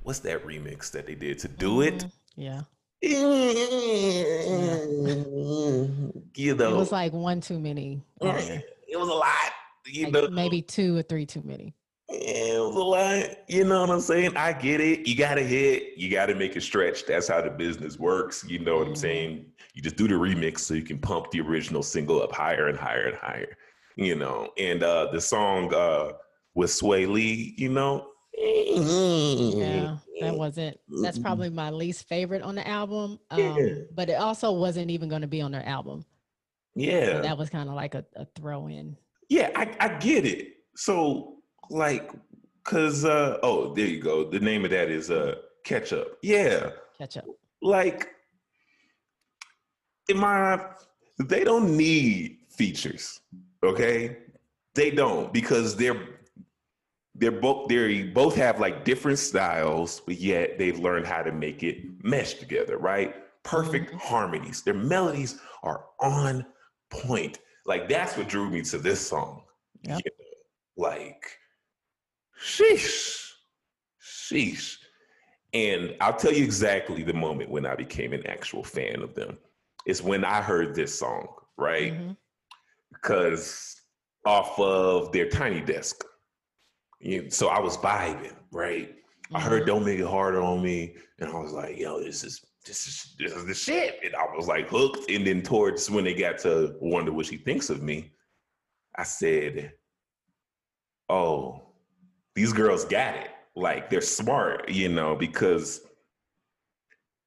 what's 0.02 0.20
that 0.20 0.44
remix 0.46 0.90
that 0.92 1.06
they 1.06 1.14
did 1.14 1.38
to 1.40 1.48
do 1.48 1.82
it. 1.82 2.06
Yeah. 2.36 2.62
You 6.36 6.54
know, 6.54 6.74
It 6.74 6.78
was 6.78 6.92
like 6.92 7.12
one 7.12 7.40
too 7.40 7.58
many. 7.58 8.02
it 8.20 8.96
was 8.96 9.08
a 9.08 9.12
lot. 9.12 9.34
You 9.86 10.04
Like 10.04 10.12
know, 10.12 10.28
maybe 10.28 10.62
two 10.62 10.96
or 10.96 11.02
three 11.02 11.26
too 11.26 11.42
many. 11.44 11.74
it 12.08 12.60
was 12.60 12.76
a 12.76 12.78
lot. 12.78 13.36
You 13.48 13.64
know 13.64 13.80
what 13.82 13.90
I'm 13.90 14.00
saying? 14.00 14.36
I 14.36 14.52
get 14.52 14.80
it. 14.80 15.06
You 15.06 15.16
gotta 15.16 15.42
hit. 15.42 15.96
You 15.98 16.10
gotta 16.10 16.34
make 16.34 16.56
it 16.56 16.62
stretch. 16.62 17.06
That's 17.06 17.28
how 17.28 17.40
the 17.40 17.50
business 17.50 17.98
works. 17.98 18.44
You 18.48 18.58
know 18.60 18.78
what 18.78 18.86
I'm 18.88 18.92
Mhm. 18.94 18.98
saying? 18.98 19.46
You 19.74 19.82
just 19.82 19.96
do 19.96 20.06
the 20.08 20.14
remix 20.14 20.60
so 20.60 20.74
you 20.74 20.82
can 20.82 20.98
pump 20.98 21.30
the 21.30 21.40
original 21.40 21.82
single 21.82 22.22
up 22.22 22.32
higher 22.32 22.68
and 22.68 22.78
higher 22.78 23.08
and 23.08 23.16
higher. 23.16 23.56
You 23.96 24.14
know, 24.14 24.50
and 24.58 24.82
uh 24.82 25.10
the 25.12 25.20
song 25.20 25.72
uh 25.74 26.12
with 26.54 26.70
Swae 26.70 27.08
Lee, 27.08 27.54
you 27.56 27.68
know. 27.70 28.09
Yeah, 28.40 29.96
that 30.20 30.34
wasn't. 30.36 30.78
That's 31.02 31.18
probably 31.18 31.50
my 31.50 31.70
least 31.70 32.08
favorite 32.08 32.42
on 32.42 32.54
the 32.54 32.66
album. 32.66 33.18
Um, 33.30 33.40
Yeah. 33.40 33.74
But 33.94 34.08
it 34.08 34.14
also 34.14 34.52
wasn't 34.52 34.90
even 34.90 35.08
going 35.08 35.22
to 35.22 35.28
be 35.28 35.40
on 35.40 35.50
their 35.52 35.66
album. 35.66 36.04
So 36.76 36.80
Yeah. 36.84 37.20
that 37.20 37.36
was 37.36 37.50
kind 37.50 37.68
of 37.68 37.74
like 37.74 37.94
a, 37.94 38.04
a 38.16 38.26
throw 38.36 38.68
in. 38.68 38.96
Yeah, 39.28 39.50
I, 39.54 39.74
I 39.80 39.88
get 39.98 40.24
it. 40.26 40.54
So 40.76 41.36
like 41.70 42.10
cause 42.64 43.04
uh 43.04 43.38
oh 43.42 43.74
there 43.74 43.86
you 43.86 44.00
go. 44.00 44.28
The 44.28 44.40
name 44.40 44.64
of 44.64 44.70
that 44.70 44.88
is 44.90 45.10
uh 45.10 45.36
Catch 45.64 45.92
Up. 45.92 46.08
Yeah. 46.22 46.70
Catch 46.98 47.16
Up. 47.18 47.26
Like 47.62 48.08
in 50.08 50.16
my 50.18 50.60
they 51.18 51.44
don't 51.44 51.76
need 51.76 52.38
features. 52.48 53.20
Okay? 53.62 54.16
They 54.74 54.90
don't 54.90 55.32
because 55.32 55.76
they're 55.76 56.00
they're 57.20 57.30
both 57.30 57.68
they 57.68 58.02
both 58.02 58.34
have 58.34 58.58
like 58.58 58.84
different 58.84 59.18
styles, 59.18 60.00
but 60.00 60.18
yet 60.18 60.58
they've 60.58 60.78
learned 60.78 61.06
how 61.06 61.22
to 61.22 61.30
make 61.30 61.62
it 61.62 61.84
mesh 62.02 62.34
together, 62.34 62.78
right? 62.78 63.14
Perfect 63.42 63.94
harmonies. 63.94 64.62
Their 64.62 64.74
melodies 64.74 65.38
are 65.62 65.84
on 66.00 66.46
point. 66.88 67.38
Like 67.66 67.88
that's 67.88 68.16
what 68.16 68.28
drew 68.28 68.48
me 68.48 68.62
to 68.62 68.78
this 68.78 69.06
song. 69.06 69.42
Yep. 69.82 70.00
You 70.04 70.10
know, 70.18 70.88
like, 70.88 71.38
sheesh, 72.42 73.32
sheesh. 74.02 74.76
And 75.52 75.94
I'll 76.00 76.16
tell 76.16 76.32
you 76.32 76.44
exactly 76.44 77.02
the 77.02 77.12
moment 77.12 77.50
when 77.50 77.66
I 77.66 77.74
became 77.74 78.12
an 78.12 78.26
actual 78.26 78.64
fan 78.64 79.02
of 79.02 79.14
them. 79.14 79.36
It's 79.84 80.02
when 80.02 80.24
I 80.24 80.40
heard 80.40 80.74
this 80.74 80.98
song, 80.98 81.28
right? 81.58 81.92
Mhm. 81.92 82.16
Because 82.92 83.82
off 84.24 84.58
of 84.58 85.12
their 85.12 85.28
tiny 85.28 85.60
desk. 85.60 86.04
You- 87.00 87.30
so 87.30 87.48
I 87.48 87.58
was 87.58 87.76
vibing, 87.78 88.36
right? 88.52 88.94
I 89.32 89.40
heard 89.40 89.62
mm-hmm. 89.62 89.66
"Don't 89.66 89.84
Make 89.84 90.00
It 90.00 90.06
Harder 90.06 90.42
on 90.42 90.62
Me," 90.62 90.96
and 91.18 91.30
I 91.30 91.38
was 91.38 91.52
like, 91.52 91.78
"Yo, 91.78 92.00
this 92.00 92.24
is 92.24 92.44
this 92.66 92.86
is 92.86 93.14
this 93.18 93.32
is 93.32 93.46
the 93.46 93.54
shit." 93.54 93.98
And 94.04 94.14
I 94.14 94.24
was 94.36 94.46
like 94.46 94.68
hooked. 94.68 95.10
And 95.10 95.26
then 95.26 95.42
towards 95.42 95.90
when 95.90 96.04
they 96.04 96.14
got 96.14 96.38
to 96.40 96.76
"Wonder 96.80 97.12
What 97.12 97.26
She 97.26 97.36
Thinks 97.38 97.70
of 97.70 97.82
Me," 97.82 98.12
I 98.96 99.04
said, 99.04 99.72
"Oh, 101.08 101.74
these 102.34 102.52
girls 102.52 102.84
got 102.84 103.14
it. 103.16 103.30
Like 103.56 103.88
they're 103.88 104.00
smart, 104.00 104.68
you 104.68 104.88
know." 104.88 105.14
Because 105.16 105.80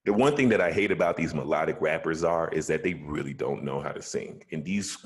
the 0.05 0.13
one 0.13 0.35
thing 0.35 0.49
that 0.49 0.61
I 0.61 0.71
hate 0.71 0.91
about 0.91 1.15
these 1.17 1.33
melodic 1.33 1.77
rappers 1.79 2.23
are 2.23 2.49
is 2.49 2.67
that 2.67 2.83
they 2.83 2.93
really 2.95 3.33
don't 3.33 3.63
know 3.63 3.79
how 3.79 3.91
to 3.93 4.01
sing, 4.01 4.43
and 4.51 4.63
these 4.63 4.97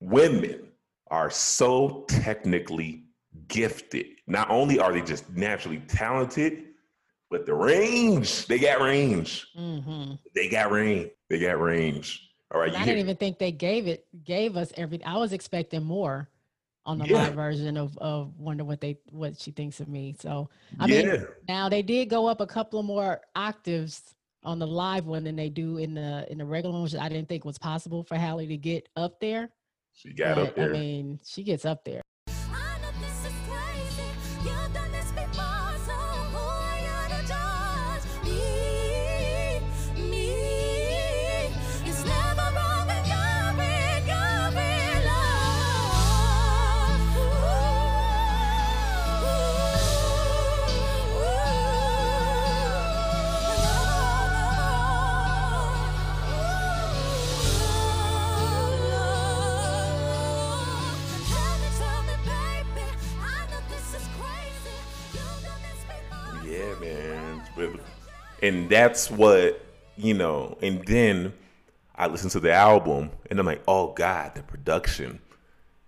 women 0.00 0.72
are 1.10 1.30
so 1.30 2.04
technically 2.08 3.05
gifted. 3.48 4.06
Not 4.26 4.50
only 4.50 4.78
are 4.78 4.92
they 4.92 5.02
just 5.02 5.28
naturally 5.30 5.78
talented, 5.88 6.64
but 7.30 7.46
the 7.46 7.54
range, 7.54 8.46
they 8.46 8.58
got 8.58 8.80
range. 8.80 9.46
hmm 9.54 10.12
They 10.34 10.48
got 10.48 10.70
range. 10.70 11.10
They 11.28 11.38
got 11.40 11.60
range. 11.60 12.30
All 12.52 12.60
right. 12.60 12.70
You 12.70 12.76
I 12.76 12.78
hear, 12.80 12.86
didn't 12.94 13.00
even 13.00 13.16
think 13.16 13.38
they 13.38 13.52
gave 13.52 13.86
it 13.88 14.06
gave 14.24 14.56
us 14.56 14.72
every. 14.76 15.02
I 15.04 15.16
was 15.16 15.32
expecting 15.32 15.82
more 15.82 16.28
on 16.84 16.98
the 16.98 17.06
Yeah. 17.06 17.14
live 17.24 17.34
version 17.34 17.76
of 17.76 17.96
of 17.98 18.38
Wonder 18.38 18.64
what 18.64 18.80
they 18.80 18.98
what 19.10 19.40
she 19.40 19.50
thinks 19.50 19.80
of 19.80 19.88
me. 19.88 20.14
So 20.20 20.48
I 20.78 20.86
yeah. 20.86 21.02
mean, 21.02 21.26
now 21.48 21.68
they 21.68 21.82
did 21.82 22.08
go 22.08 22.26
up 22.26 22.40
a 22.40 22.46
couple 22.46 22.78
of 22.78 22.86
more 22.86 23.20
octaves 23.34 24.14
on 24.44 24.60
the 24.60 24.66
live 24.66 25.06
one 25.06 25.24
than 25.24 25.34
they 25.34 25.48
do 25.48 25.78
in 25.78 25.94
the 25.94 26.24
in 26.30 26.38
the 26.38 26.44
regular 26.44 26.72
one, 26.72 26.84
which 26.84 26.94
I 26.94 27.08
didn't 27.08 27.28
think 27.28 27.44
was 27.44 27.58
possible 27.58 28.04
for 28.04 28.14
Halle 28.16 28.46
to 28.46 28.56
get 28.56 28.88
up 28.94 29.18
there. 29.18 29.50
she 29.92 30.12
got 30.12 30.38
up 30.38 30.54
But, 30.54 30.62
I 30.64 30.68
mean, 30.68 31.18
she 31.24 31.42
gets 31.42 31.64
up 31.64 31.84
there. 31.84 32.02
And 68.46 68.70
that's 68.70 69.10
what, 69.10 69.60
you 69.96 70.14
know, 70.14 70.56
and 70.62 70.86
then 70.86 71.32
I 71.96 72.06
listened 72.06 72.30
to 72.32 72.40
the 72.40 72.52
album 72.52 73.10
and 73.28 73.40
I'm 73.40 73.46
like, 73.46 73.62
oh 73.66 73.92
God, 73.92 74.36
the 74.36 74.42
production. 74.44 75.18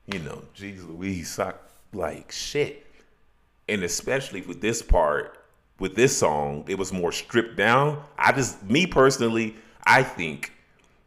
You 0.06 0.18
know, 0.20 0.42
jeez 0.56 0.84
Louise, 0.88 1.38
I, 1.38 1.52
like 1.92 2.32
shit. 2.32 2.84
And 3.68 3.84
especially 3.84 4.40
with 4.40 4.60
this 4.60 4.82
part, 4.82 5.38
with 5.78 5.94
this 5.94 6.16
song, 6.16 6.64
it 6.66 6.76
was 6.76 6.92
more 6.92 7.12
stripped 7.12 7.56
down. 7.56 8.02
I 8.18 8.32
just, 8.32 8.60
me 8.64 8.86
personally, 8.86 9.54
I 9.84 10.02
think 10.02 10.52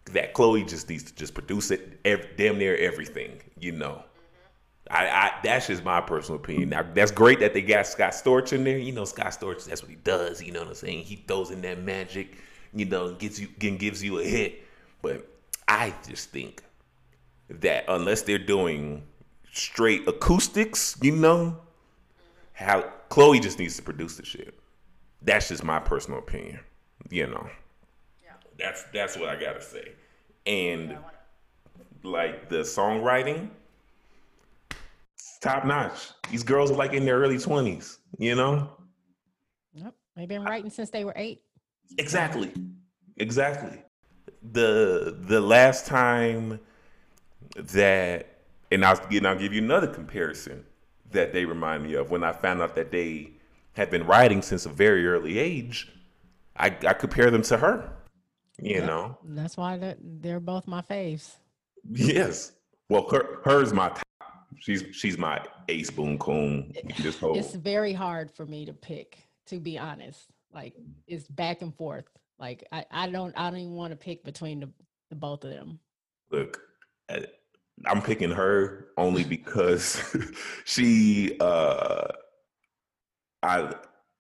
that 0.06 0.34
Chloe 0.34 0.64
just 0.64 0.88
needs 0.88 1.04
to 1.04 1.16
just 1.16 1.34
produce 1.34 1.72
it, 1.72 2.02
damn 2.38 2.58
near 2.58 2.78
everything, 2.78 3.42
you 3.60 3.74
know. 3.74 4.04
I, 4.90 5.08
I 5.08 5.32
that's 5.44 5.68
just 5.68 5.84
my 5.84 6.02
personal 6.02 6.40
opinion. 6.40 6.70
Now 6.70 6.84
that's 6.94 7.12
great 7.12 7.40
that 7.40 7.54
they 7.54 7.62
got 7.62 7.88
Scott 7.88 8.12
Storch 8.12 8.54
in 8.54 8.64
there. 8.64 8.78
You 8.78 8.92
know, 8.92 9.06
Scott 9.06 9.28
Storch, 9.28 9.66
that's 9.66 9.82
what 9.82 9.90
he 9.90 9.98
does. 9.98 10.42
You 10.42 10.52
know 10.52 10.60
what 10.60 10.70
I'm 10.70 10.76
saying? 10.76 11.04
He 11.04 11.18
throws 11.28 11.52
in 11.52 11.62
that 11.62 11.80
magic, 11.82 12.38
you 12.74 12.86
know, 12.86 13.08
and 13.08 13.20
gets 13.20 13.40
you 13.40 13.48
and 13.62 13.80
gives 13.80 14.04
you 14.04 14.20
a 14.20 14.24
hit. 14.24 14.64
But 15.02 15.28
I 15.68 15.94
just 16.08 16.30
think 16.30 16.64
that 17.50 17.86
unless 17.88 18.24
they're 18.24 18.40
doing 18.40 19.04
straight 19.52 20.08
acoustics, 20.08 20.98
you 21.02 21.16
know, 21.16 21.58
how 22.54 22.82
Chloe 23.10 23.40
just 23.40 23.60
needs 23.60 23.76
to 23.78 23.82
produce 23.82 24.18
the 24.18 24.26
shit. 24.26 24.58
That's 25.22 25.50
just 25.50 25.64
my 25.64 25.80
personal 25.80 26.20
opinion. 26.20 26.60
You 27.10 27.28
know. 27.28 27.50
That's 28.62 28.84
that's 28.94 29.18
what 29.18 29.30
I 29.30 29.36
gotta 29.40 29.62
say. 29.62 29.94
And 30.46 30.98
like 32.04 32.50
the 32.50 32.58
songwriting, 32.58 33.50
top 35.42 35.66
notch. 35.66 36.10
These 36.30 36.44
girls 36.44 36.72
are 36.72 36.76
like 36.76 36.94
in 36.94 37.04
their 37.06 37.18
early 37.20 37.38
twenties, 37.38 38.00
you 38.18 38.36
know? 38.36 38.70
Yep. 39.74 39.94
They've 40.16 40.28
been 40.28 40.44
writing 40.44 40.70
since 40.70 40.90
they 40.90 41.04
were 41.04 41.14
eight. 41.16 41.42
Exactly. 41.98 42.52
Exactly. 43.18 43.82
The 44.54 45.18
the 45.22 45.42
last 45.42 45.86
time 45.86 46.60
that 47.56 48.28
and 48.72 48.86
I'll 48.86 49.00
and 49.12 49.28
I'll 49.28 49.38
give 49.38 49.54
you 49.54 49.62
another 49.62 49.88
comparison 49.88 50.66
that 51.12 51.34
they 51.34 51.44
remind 51.46 51.84
me 51.84 51.96
of 51.96 52.10
when 52.12 52.24
I 52.24 52.32
found 52.32 52.62
out 52.62 52.76
that 52.76 52.92
they 52.92 53.32
had 53.74 53.90
been 53.90 54.06
writing 54.06 54.42
since 54.42 54.66
a 54.66 54.70
very 54.70 55.06
early 55.08 55.38
age, 55.40 55.92
I, 56.56 56.68
I 56.88 56.94
compare 56.94 57.30
them 57.32 57.42
to 57.44 57.58
her. 57.58 57.92
You 58.62 58.76
Yep. 58.76 58.86
know? 58.86 59.18
That's 59.24 59.58
why 59.58 59.78
they're, 59.78 59.98
they're 60.00 60.40
both 60.40 60.68
my 60.68 60.82
faves. 60.82 61.36
Yes. 61.90 62.54
Well 62.90 63.10
her 63.10 63.40
hers 63.44 63.74
my. 63.74 63.92
She's 64.60 64.84
she's 64.92 65.18
my 65.18 65.44
ace 65.70 65.90
boom 65.90 66.18
coon. 66.18 66.74
This 67.00 67.20
whole 67.20 67.38
It's 67.38 67.56
very 67.56 67.94
hard 67.94 68.32
for 68.32 68.46
me 68.46 68.66
to 68.66 68.74
pick, 68.74 69.18
to 69.48 69.60
be 69.60 69.78
honest. 69.78 70.28
Like 70.54 70.76
it's 71.08 71.28
back 71.28 71.62
and 71.62 71.76
forth. 71.76 72.06
Like 72.40 72.68
I, 72.72 72.86
I 72.92 73.10
don't 73.10 73.34
I 73.38 73.50
don't 73.50 73.60
even 73.60 73.74
want 73.74 73.92
to 73.92 73.98
pick 73.98 74.24
between 74.24 74.60
the, 74.60 74.70
the 75.10 75.16
both 75.16 75.44
of 75.44 75.52
them. 75.52 75.80
look 76.32 76.62
uh, 77.10 77.20
i'm 77.86 78.02
picking 78.02 78.32
her 78.32 78.88
only 78.98 79.24
because 79.24 80.02
she 80.66 81.38
uh 81.40 82.08
i 83.44 83.74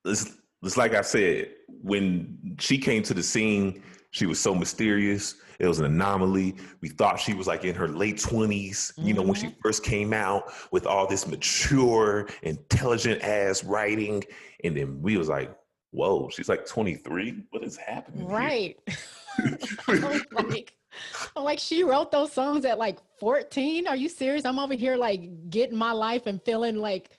it's, 0.06 0.38
it's 0.64 0.78
like 0.78 0.94
i 0.94 1.02
said 1.02 1.50
when 1.82 2.56
she 2.60 2.78
came 2.78 3.04
to 3.04 3.14
the 3.14 3.24
scene 3.24 3.82
she 4.12 4.26
was 4.26 4.40
so 4.40 4.54
mysterious 4.54 5.36
it 5.60 5.68
was 5.68 5.80
an 5.80 5.86
anomaly 5.86 6.56
we 6.82 6.90
thought 6.90 7.20
she 7.20 7.34
was 7.34 7.48
like 7.48 7.66
in 7.66 7.76
her 7.76 7.88
late 7.88 8.18
20s 8.18 8.94
you 8.98 9.14
know 9.14 9.22
when 9.22 9.34
she 9.34 9.48
mm-hmm. 9.48 9.62
first 9.62 9.84
came 9.84 10.14
out 10.14 10.52
with 10.72 10.86
all 10.86 11.08
this 11.08 11.28
mature 11.28 12.28
intelligent 12.44 13.22
ass 13.22 13.64
writing 13.64 14.24
and 14.64 14.78
then 14.78 15.02
we 15.02 15.18
was 15.18 15.30
like 15.30 15.56
whoa 15.92 16.30
she's 16.30 16.50
like 16.50 16.66
23 16.66 17.44
what 17.50 17.64
is 17.64 17.78
happening 17.78 18.28
here?" 18.28 18.30
Right. 18.30 18.78
Like, 20.34 20.74
I'm 21.36 21.44
like, 21.44 21.60
she 21.60 21.84
wrote 21.84 22.12
those 22.12 22.32
songs 22.32 22.66
at 22.66 22.78
like 22.78 23.00
14. 23.20 23.88
Are 23.88 23.96
you 23.96 24.10
serious? 24.10 24.46
I'm 24.46 24.60
over 24.60 24.74
here 24.74 24.98
like 24.98 25.50
getting 25.50 25.78
my 25.78 25.92
life 25.92 26.28
and 26.28 26.42
feeling 26.44 26.78
like 26.78 27.18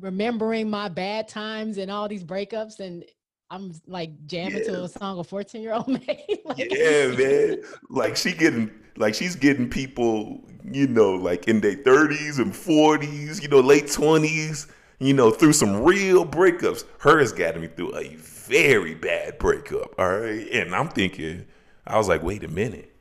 remembering 0.00 0.70
my 0.70 0.88
bad 0.88 1.28
times 1.28 1.78
and 1.78 1.90
all 1.90 2.08
these 2.08 2.24
breakups 2.24 2.80
and 2.80 3.04
I'm 3.50 3.72
like 3.86 4.10
jamming 4.26 4.64
to 4.64 4.84
a 4.84 4.88
song 4.88 5.18
a 5.18 5.24
14 5.24 5.62
year 5.62 5.74
old 5.74 5.88
made. 6.06 6.40
Like, 6.44 6.68
yeah, 6.70 7.08
man. 7.08 7.62
Like 7.90 8.16
she 8.16 8.32
getting 8.32 8.70
like 8.96 9.14
she's 9.14 9.34
getting 9.34 9.70
people, 9.70 10.42
you 10.64 10.86
know, 10.86 11.12
like 11.12 11.48
in 11.48 11.60
their 11.60 11.76
thirties 11.76 12.38
and 12.38 12.54
forties, 12.54 13.42
you 13.42 13.48
know, 13.48 13.60
late 13.60 13.90
twenties, 13.90 14.66
you 14.98 15.14
know, 15.14 15.30
through 15.30 15.54
some 15.54 15.82
real 15.82 16.26
breakups. 16.26 16.84
Hers 16.98 17.32
got 17.32 17.58
me 17.58 17.68
through 17.68 17.96
a 17.96 18.14
very 18.16 18.94
bad 18.94 19.38
breakup. 19.38 19.98
All 19.98 20.18
right. 20.18 20.46
And 20.52 20.74
I'm 20.74 20.88
thinking, 20.88 21.46
I 21.86 21.96
was 21.96 22.08
like, 22.08 22.22
wait 22.22 22.44
a 22.44 22.48
minute. 22.48 22.94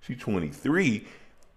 She's 0.00 0.18
23. 0.18 1.06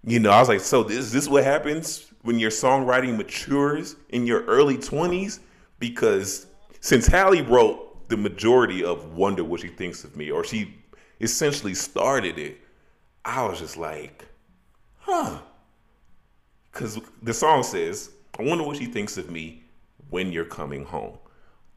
You 0.04 0.20
know, 0.20 0.32
I 0.32 0.40
was 0.40 0.50
like, 0.50 0.60
so 0.60 0.84
this 0.84 1.12
this 1.12 1.28
what 1.28 1.44
happens 1.44 2.12
when 2.22 2.38
your 2.38 2.52
songwriting 2.52 3.18
matures 3.18 3.96
in 4.10 4.28
your 4.28 4.44
early 4.46 4.78
20s? 4.78 5.40
Because 5.80 6.46
since 6.80 7.08
Halle 7.08 7.42
wrote 7.42 7.91
the 8.12 8.18
majority 8.18 8.84
of 8.84 9.16
Wonder 9.16 9.42
What 9.46 9.62
She 9.62 9.70
Thinks 9.70 10.04
of 10.04 10.18
Me, 10.18 10.30
or 10.30 10.44
she 10.44 10.76
essentially 11.22 11.74
started 11.74 12.38
it, 12.38 12.58
I 13.24 13.48
was 13.48 13.60
just 13.60 13.78
like, 13.78 14.26
huh. 15.00 15.40
Because 16.72 17.00
the 17.24 17.34
song 17.34 17.64
says, 17.64 18.12
I 18.38 18.44
wonder 18.44 18.66
what 18.66 18.76
she 18.76 18.86
thinks 18.86 19.16
of 19.16 19.32
me 19.32 19.64
when 20.10 20.34
you're 20.34 20.44
coming 20.44 20.84
home. 20.84 21.20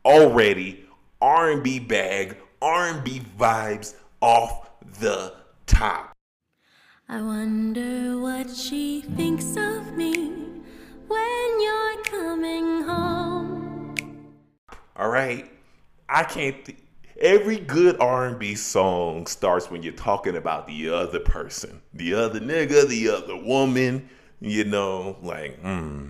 Already 0.05 0.85
R&B 1.22 1.78
bag, 1.78 2.37
R&B 2.61 3.22
vibes 3.39 3.95
off 4.20 4.70
the 4.99 5.35
top. 5.66 6.12
I 7.09 7.22
wonder 7.22 8.18
what 8.18 8.51
she 8.51 9.03
thinks 9.03 9.57
of 9.57 9.93
me 9.93 10.30
when 11.07 11.61
you're 11.61 12.03
coming 12.03 12.82
home. 12.82 13.95
All 14.97 15.09
right, 15.09 15.54
I 16.09 16.25
can't. 16.25 16.65
Th- 16.65 16.79
Every 17.21 17.59
good 17.59 18.01
R&B 18.01 18.57
song 18.57 19.27
starts 19.27 19.71
when 19.71 19.85
you're 19.85 19.93
talking 19.93 20.37
about 20.37 20.67
the 20.67 20.91
other 20.91 21.21
person, 21.21 21.81
the 21.93 22.13
other 22.15 22.41
nigga, 22.41 22.89
the 22.89 23.09
other 23.09 23.37
woman. 23.37 24.09
You 24.41 24.65
know, 24.65 25.17
like, 25.23 25.61
hmm. 25.61 26.09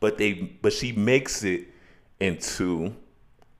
But 0.00 0.16
they, 0.16 0.32
but 0.32 0.72
she 0.72 0.92
makes 0.92 1.44
it 1.44 1.68
into 2.20 2.94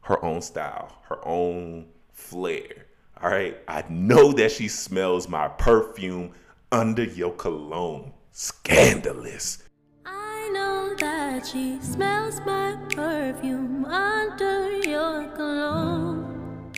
her 0.00 0.24
own 0.24 0.40
style, 0.40 0.90
her 1.08 1.26
own 1.26 1.86
flair. 2.12 2.86
All 3.22 3.30
right, 3.30 3.58
I 3.68 3.84
know 3.90 4.32
that 4.32 4.50
she 4.50 4.68
smells 4.68 5.28
my 5.28 5.48
perfume 5.48 6.32
under 6.72 7.04
your 7.04 7.32
cologne. 7.32 8.12
Scandalous. 8.32 9.62
I 10.06 10.50
know 10.52 10.94
that 10.98 11.09
she 11.44 11.80
smells 11.80 12.40
my 12.46 12.76
perfume 12.94 13.84
under 13.86 14.72
your 14.88 15.26
cologne. 15.28 16.72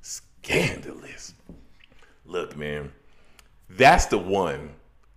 scandalous. 0.00 1.34
Look, 2.24 2.56
man, 2.56 2.92
that's 3.70 4.06
the 4.06 4.18
one. 4.18 4.70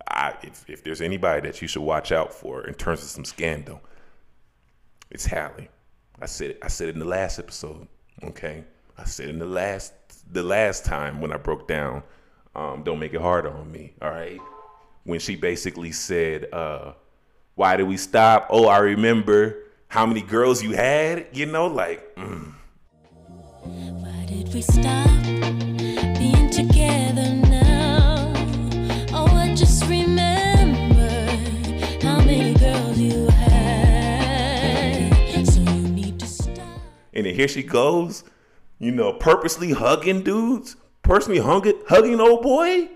I, 0.08 0.34
if, 0.42 0.68
if 0.68 0.84
there's 0.84 1.00
anybody 1.00 1.48
that 1.48 1.62
you 1.62 1.68
should 1.68 1.82
watch 1.82 2.12
out 2.12 2.34
for 2.34 2.66
in 2.66 2.74
terms 2.74 3.02
of 3.02 3.08
some 3.08 3.24
scandal, 3.24 3.80
it's 5.10 5.24
Halle. 5.26 5.68
I 6.20 6.26
said 6.26 6.52
it, 6.52 6.58
I 6.62 6.68
said 6.68 6.88
in 6.90 6.98
the 6.98 7.04
last 7.04 7.38
episode. 7.38 7.88
Okay, 8.24 8.64
I 8.98 9.04
said 9.04 9.28
in 9.28 9.38
the 9.38 9.46
last 9.46 9.92
the 10.32 10.42
last 10.42 10.84
time 10.84 11.20
when 11.20 11.32
I 11.32 11.36
broke 11.36 11.66
down. 11.66 12.02
Um, 12.54 12.82
don't 12.82 12.98
make 12.98 13.14
it 13.14 13.20
hard 13.20 13.46
on 13.46 13.72
me. 13.72 13.94
All 14.02 14.10
right, 14.10 14.38
when 15.04 15.18
she 15.20 15.36
basically 15.36 15.92
said, 15.92 16.52
uh, 16.52 16.92
"Why 17.54 17.76
did 17.76 17.86
we 17.88 17.96
stop?" 17.96 18.46
Oh, 18.50 18.66
I 18.68 18.78
remember 18.78 19.56
how 19.88 20.06
many 20.06 20.22
girls 20.22 20.62
you 20.62 20.72
had. 20.72 21.26
You 21.32 21.46
know, 21.46 21.66
like. 21.66 22.14
mm. 22.16 22.52
Why 23.62 24.24
did 24.26 24.52
we 24.54 24.62
stop 24.62 25.08
being 26.18 26.50
together 26.50 27.34
now? 27.48 28.32
Oh, 29.12 29.26
I 29.36 29.54
just 29.54 29.84
remembered 29.88 32.02
how 32.02 32.18
many 32.20 32.54
girls 32.54 32.98
you 32.98 33.28
had. 33.28 35.46
So 35.46 35.60
you 35.60 35.88
need 35.88 36.18
to 36.20 36.26
stop. 36.26 36.58
And 37.14 37.26
then 37.26 37.34
here 37.34 37.48
she 37.48 37.62
goes, 37.62 38.24
you 38.78 38.90
know, 38.90 39.12
purposely 39.12 39.72
hugging 39.72 40.22
dudes, 40.22 40.76
personally 41.02 41.40
hugging, 41.40 41.80
hugging 41.88 42.20
old 42.20 42.42
boy, 42.42 42.88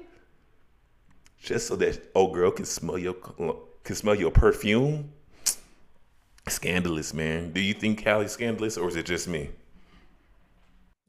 just 1.38 1.68
so 1.68 1.76
that 1.76 2.11
old 2.14 2.34
girl 2.34 2.50
can 2.50 2.64
smell 2.64 2.98
your 2.98 3.14
can 3.87 3.95
smell 3.97 4.14
your 4.14 4.30
perfume. 4.30 5.12
Scandalous, 6.49 7.14
man. 7.14 7.53
Do 7.53 7.61
you 7.61 7.72
think 7.74 8.05
Callie's 8.05 8.32
scandalous, 8.32 8.76
or 8.76 8.89
is 8.89 8.97
it 8.97 9.07
just 9.07 9.26
me? 9.28 9.51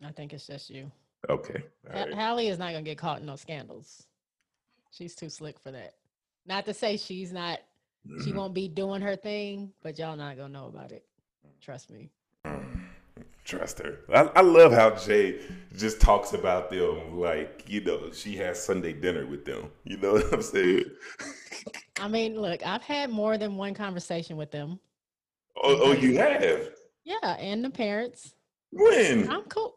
I 0.05 0.11
think 0.11 0.33
it's 0.33 0.47
just 0.47 0.69
you. 0.69 0.91
Okay, 1.29 1.63
all 1.93 2.05
right. 2.05 2.13
Halle 2.13 2.47
is 2.47 2.59
not 2.59 2.71
gonna 2.71 2.83
get 2.83 2.97
caught 2.97 3.19
in 3.19 3.25
no 3.25 3.35
scandals. 3.35 4.05
She's 4.91 5.15
too 5.15 5.29
slick 5.29 5.59
for 5.59 5.71
that. 5.71 5.95
Not 6.45 6.65
to 6.65 6.73
say 6.73 6.97
she's 6.97 7.33
not. 7.33 7.59
She 8.23 8.29
Mm-hmm. 8.29 8.37
won't 8.37 8.53
be 8.53 8.69
doing 8.69 9.01
her 9.01 9.17
thing, 9.17 9.73
but 9.83 9.99
y'all 9.99 10.15
not 10.15 10.37
gonna 10.37 10.53
know 10.53 10.67
about 10.67 10.91
it. 10.93 11.03
Trust 11.59 11.89
me. 11.89 12.09
Trust 13.43 13.79
her. 13.79 13.99
I, 14.13 14.23
I 14.35 14.41
love 14.41 14.73
how 14.73 14.91
Jay 14.91 15.39
just 15.75 16.01
talks 16.01 16.33
about 16.33 16.69
them 16.69 17.17
like, 17.17 17.63
you 17.67 17.81
know, 17.81 18.11
she 18.11 18.35
has 18.37 18.61
Sunday 18.61 18.93
dinner 18.93 19.25
with 19.25 19.45
them. 19.45 19.71
You 19.85 19.97
know 19.97 20.13
what 20.13 20.33
I'm 20.33 20.41
saying? 20.41 20.83
I 21.99 22.07
mean, 22.07 22.39
look, 22.39 22.65
I've 22.65 22.83
had 22.83 23.09
more 23.09 23.37
than 23.37 23.55
one 23.55 23.73
conversation 23.73 24.35
with 24.35 24.51
them. 24.51 24.79
Oh, 25.55 25.77
oh 25.81 25.91
you 25.93 26.17
have? 26.17 26.69
Yeah, 27.05 27.37
and 27.39 27.63
the 27.63 27.69
parents. 27.69 28.33
When? 28.71 29.29
I'm 29.31 29.43
cool. 29.43 29.75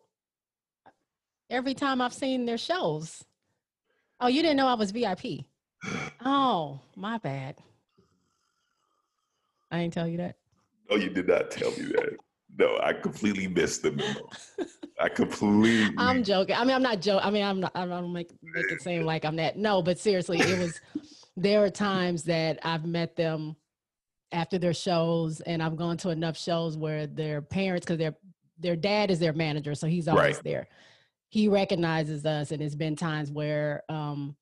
Every 1.49 1.75
time 1.75 2.01
I've 2.01 2.15
seen 2.15 2.45
their 2.45 2.59
shows. 2.59 3.25
Oh, 4.21 4.27
you 4.27 4.43
didn't 4.43 4.57
know 4.57 4.67
I 4.67 4.75
was 4.75 4.91
VIP. 4.91 5.45
Oh, 6.25 6.81
my 6.97 7.19
bad. 7.19 7.57
I 9.71 9.79
didn't 9.79 9.95
tell 9.95 10.09
you 10.09 10.19
that. 10.19 10.37
Oh, 10.91 10.97
you 10.97 11.09
did 11.09 11.29
not 11.29 11.51
tell 11.51 11.71
me 11.71 11.85
that. 11.93 12.17
No, 12.61 12.79
I 12.83 12.93
completely 12.93 13.49
missed 13.49 13.83
the 13.83 13.93
memo. 13.93 14.29
I 15.01 15.09
completely. 15.09 15.95
I'm 15.97 16.23
joking. 16.23 16.55
I 16.55 16.63
mean, 16.65 16.77
I'm 16.77 16.83
not 16.83 17.01
joking. 17.01 17.27
I 17.27 17.31
mean, 17.31 17.43
I'm 17.43 17.61
not. 17.61 17.73
I 17.75 17.87
don't 17.87 18.13
make 18.13 18.31
make 18.43 18.71
it 18.71 18.83
seem 18.83 19.07
like 19.07 19.25
I'm 19.25 19.37
that. 19.37 19.57
No, 19.57 19.81
but 19.81 19.99
seriously, 19.99 20.39
it 20.39 20.59
was. 20.59 20.79
There 21.39 21.65
are 21.65 21.71
times 21.71 22.25
that 22.25 22.59
I've 22.63 22.85
met 22.85 23.17
them 23.17 23.57
after 24.31 24.59
their 24.59 24.75
shows, 24.75 25.41
and 25.41 25.63
I've 25.63 25.77
gone 25.77 25.97
to 25.99 26.11
enough 26.11 26.37
shows 26.37 26.77
where 26.77 27.07
their 27.07 27.41
parents, 27.41 27.87
because 27.87 27.97
their 27.97 28.15
their 28.59 28.77
dad 28.77 29.11
is 29.11 29.19
their 29.19 29.33
manager, 29.33 29.75
so 29.75 29.87
he's 29.87 30.07
always 30.07 30.37
Right. 30.37 30.45
there. 30.45 30.69
He 31.31 31.49
recognizes 31.49 32.27
us, 32.27 32.51
and 32.51 32.61
it's 32.61 32.75
been 32.75 32.95
times 32.95 33.31
where 33.31 33.85
um, 33.89 34.37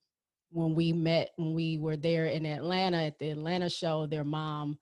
when 0.50 0.74
we 0.74 0.92
met 0.92 1.30
when 1.36 1.54
we 1.54 1.78
were 1.78 1.96
there 1.96 2.26
in 2.26 2.44
Atlanta 2.46 2.96
at 2.96 3.20
the 3.20 3.30
Atlanta 3.30 3.70
show, 3.70 4.06
their 4.06 4.24
mom 4.24 4.76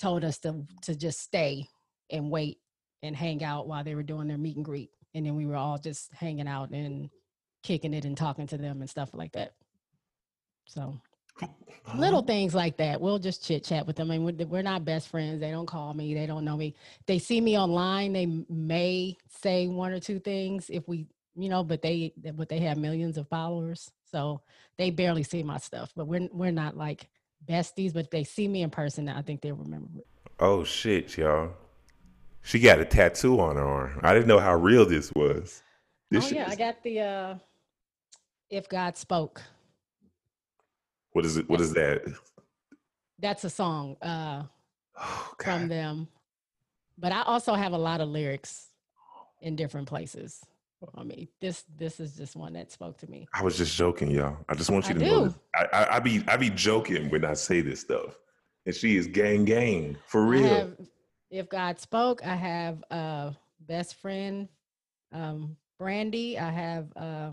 told 0.00 0.24
us 0.24 0.38
to 0.38 0.66
to 0.80 0.94
just 0.96 1.20
stay 1.20 1.68
and 2.10 2.30
wait 2.30 2.58
and 3.02 3.16
hang 3.16 3.42
out 3.42 3.66
while 3.66 3.84
they 3.84 3.94
were 3.94 4.02
doing 4.02 4.28
their 4.28 4.38
meet 4.38 4.56
and 4.56 4.64
greet. 4.64 4.90
And 5.14 5.26
then 5.26 5.36
we 5.36 5.46
were 5.46 5.56
all 5.56 5.78
just 5.78 6.12
hanging 6.12 6.48
out 6.48 6.70
and 6.70 7.10
kicking 7.62 7.94
it 7.94 8.04
and 8.04 8.16
talking 8.16 8.46
to 8.48 8.56
them 8.56 8.80
and 8.80 8.90
stuff 8.90 9.10
like 9.12 9.32
that. 9.32 9.54
So 10.66 10.98
little 11.94 12.22
things 12.22 12.54
like 12.54 12.76
that. 12.78 13.00
We'll 13.00 13.18
just 13.18 13.44
chit 13.44 13.64
chat 13.64 13.86
with 13.86 13.96
them. 13.96 14.10
I 14.10 14.18
mean, 14.18 14.48
we're, 14.48 14.62
not 14.62 14.84
best 14.84 15.08
friends. 15.08 15.40
They 15.40 15.50
don't 15.50 15.66
call 15.66 15.94
me. 15.94 16.14
They 16.14 16.26
don't 16.26 16.44
know 16.44 16.56
me. 16.56 16.74
They 17.06 17.18
see 17.18 17.40
me 17.40 17.58
online. 17.58 18.12
They 18.12 18.26
may 18.48 19.16
say 19.28 19.66
one 19.66 19.92
or 19.92 20.00
two 20.00 20.18
things 20.18 20.70
if 20.70 20.86
we, 20.88 21.06
you 21.34 21.48
know, 21.48 21.64
but 21.64 21.82
they, 21.82 22.12
but 22.34 22.48
they 22.48 22.60
have 22.60 22.76
millions 22.76 23.16
of 23.16 23.28
followers, 23.28 23.90
so 24.10 24.42
they 24.76 24.90
barely 24.90 25.22
see 25.22 25.42
my 25.42 25.56
stuff. 25.56 25.90
But 25.96 26.06
we're 26.06 26.28
we're 26.30 26.50
not 26.50 26.76
like 26.76 27.08
besties. 27.46 27.94
But 27.94 28.04
if 28.04 28.10
they 28.10 28.24
see 28.24 28.46
me 28.46 28.62
in 28.62 28.70
person, 28.70 29.08
I 29.08 29.22
think 29.22 29.40
they'll 29.40 29.56
remember 29.56 29.98
it. 29.98 30.06
Oh 30.38 30.62
shit, 30.62 31.16
y'all. 31.16 31.52
She 32.42 32.58
got 32.58 32.80
a 32.80 32.84
tattoo 32.84 33.40
on 33.40 33.56
her 33.56 33.62
arm. 33.66 34.00
I 34.02 34.12
didn't 34.12 34.28
know 34.28 34.38
how 34.38 34.54
real 34.56 34.84
this 34.84 35.12
was. 35.14 35.62
This 36.10 36.30
oh 36.30 36.34
yeah, 36.34 36.48
I 36.48 36.56
got 36.56 36.82
the 36.82 37.00
uh 37.00 37.34
if 38.50 38.68
God 38.68 38.96
spoke. 38.96 39.40
what 41.12 41.24
is 41.24 41.36
it? 41.36 41.48
What 41.48 41.60
is 41.60 41.72
that? 41.74 42.02
That's 43.18 43.44
a 43.44 43.50
song 43.50 43.96
uh 44.02 44.42
Oh 44.98 45.34
from 45.42 45.68
them. 45.68 46.08
But 46.98 47.12
I 47.12 47.22
also 47.22 47.54
have 47.54 47.72
a 47.72 47.78
lot 47.78 48.00
of 48.00 48.08
lyrics 48.08 48.68
in 49.40 49.56
different 49.56 49.88
places. 49.88 50.44
I 50.96 51.04
mean, 51.04 51.28
this 51.40 51.64
this 51.78 52.00
is 52.00 52.16
just 52.16 52.36
one 52.36 52.52
that 52.54 52.72
spoke 52.72 52.98
to 52.98 53.10
me. 53.10 53.28
I 53.32 53.42
was 53.42 53.56
just 53.56 53.76
joking, 53.76 54.10
y'all. 54.10 54.36
I 54.48 54.54
just 54.54 54.70
want 54.70 54.88
you 54.88 54.96
I 54.96 54.98
to 54.98 55.04
know 55.04 55.24
this. 55.26 55.34
I, 55.54 55.64
I, 55.72 55.96
I 55.96 56.00
be 56.00 56.24
I 56.28 56.36
be 56.36 56.50
joking 56.50 57.08
when 57.10 57.24
I 57.24 57.34
say 57.34 57.60
this 57.60 57.80
stuff. 57.80 58.18
And 58.66 58.74
she 58.74 58.96
is 58.96 59.06
gang 59.06 59.44
gang. 59.44 59.96
For 60.06 60.24
real. 60.24 60.44
I 60.44 60.58
have 60.58 60.76
if 61.32 61.48
God 61.48 61.80
spoke, 61.80 62.24
I 62.24 62.36
have 62.36 62.84
uh 62.90 63.32
best 63.60 63.96
friend 63.96 64.48
um 65.12 65.56
Brandy, 65.78 66.38
I 66.38 66.50
have 66.50 66.92
uh 66.96 67.30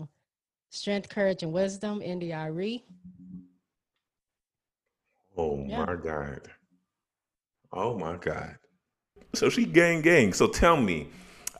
strength, 0.70 1.08
courage, 1.08 1.42
and 1.42 1.52
wisdom, 1.52 2.02
India 2.02 2.36
Arie. 2.36 2.84
Oh 5.36 5.56
Yeah. 5.56 5.86
my 5.86 5.94
God. 5.96 6.40
Oh 7.72 7.96
my 7.96 8.16
God. 8.16 8.56
So 9.34 9.48
she 9.48 9.66
gang 9.66 10.02
gang. 10.02 10.32
So 10.32 10.48
tell 10.48 10.76
me, 10.76 11.08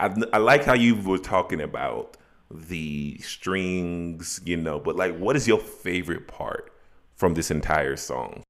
I, 0.00 0.14
I 0.32 0.38
like 0.38 0.64
how 0.64 0.74
you 0.74 0.96
were 0.96 1.18
talking 1.18 1.60
about 1.60 2.16
the 2.50 3.18
strings, 3.18 4.40
you 4.44 4.56
know, 4.56 4.80
but 4.80 4.96
like, 4.96 5.16
what 5.18 5.36
is 5.36 5.46
your 5.46 5.58
favorite 5.58 6.26
part 6.26 6.72
from 7.14 7.34
this 7.34 7.50
entire 7.50 7.96
song? 7.96 8.42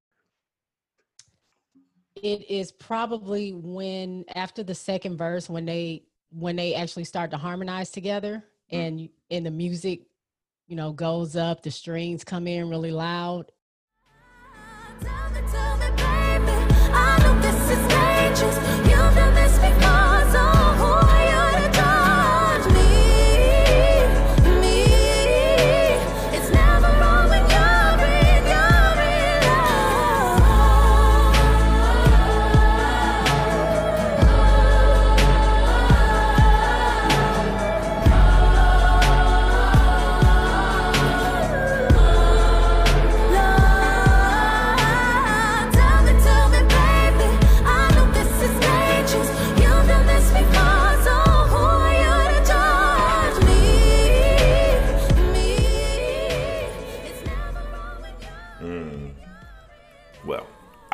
It 2.21 2.49
is 2.49 2.71
probably 2.71 3.51
when 3.53 4.23
after 4.35 4.63
the 4.63 4.75
second 4.75 5.17
verse 5.17 5.49
when 5.49 5.65
they 5.65 6.03
when 6.31 6.55
they 6.55 6.75
actually 6.75 7.03
start 7.03 7.31
to 7.31 7.37
harmonize 7.37 7.89
together 7.91 8.43
mm. 8.71 8.77
and 8.77 8.97
y- 8.99 9.09
and 9.31 9.45
the 9.45 9.51
music 9.51 10.01
you 10.67 10.75
know 10.75 10.91
goes 10.91 11.35
up 11.35 11.63
the 11.63 11.71
strings 11.71 12.23
come 12.23 12.47
in 12.47 12.69
really 12.69 12.91
loud. 12.91 13.51
Tell 15.01 15.31
me, 15.31 15.41
tell 15.51 15.77
me, 15.77 15.87
baby, 15.97 16.61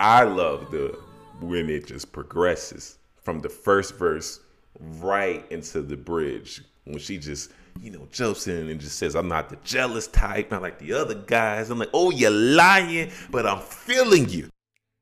I 0.08 0.24
love 0.24 0.72
the 0.72 0.98
when 1.42 1.70
it 1.70 1.86
just 1.86 2.14
progresses 2.14 2.98
from 3.18 3.42
the 3.42 3.50
first 3.50 3.96
verse 3.96 4.40
right 5.02 5.46
into 5.52 5.82
the 5.82 5.98
bridge 5.98 6.62
when 6.86 6.98
she 6.98 7.18
just 7.18 7.52
you 7.82 7.92
know 7.92 8.08
jumps 8.10 8.48
in 8.48 8.70
and 8.70 8.80
just 8.80 8.98
says 8.98 9.16
i'm 9.18 9.28
not 9.28 9.50
the 9.50 9.58
jealous 9.66 10.08
type 10.08 10.50
not 10.50 10.62
like 10.62 10.80
the 10.80 10.94
other 10.94 11.14
guys 11.14 11.70
i'm 11.70 11.80
like 11.80 11.90
oh 11.94 12.10
you're 12.10 12.32
lying 12.32 13.12
but 13.32 13.46
i'm 13.46 13.60
feeling 13.60 14.30
you 14.30 14.48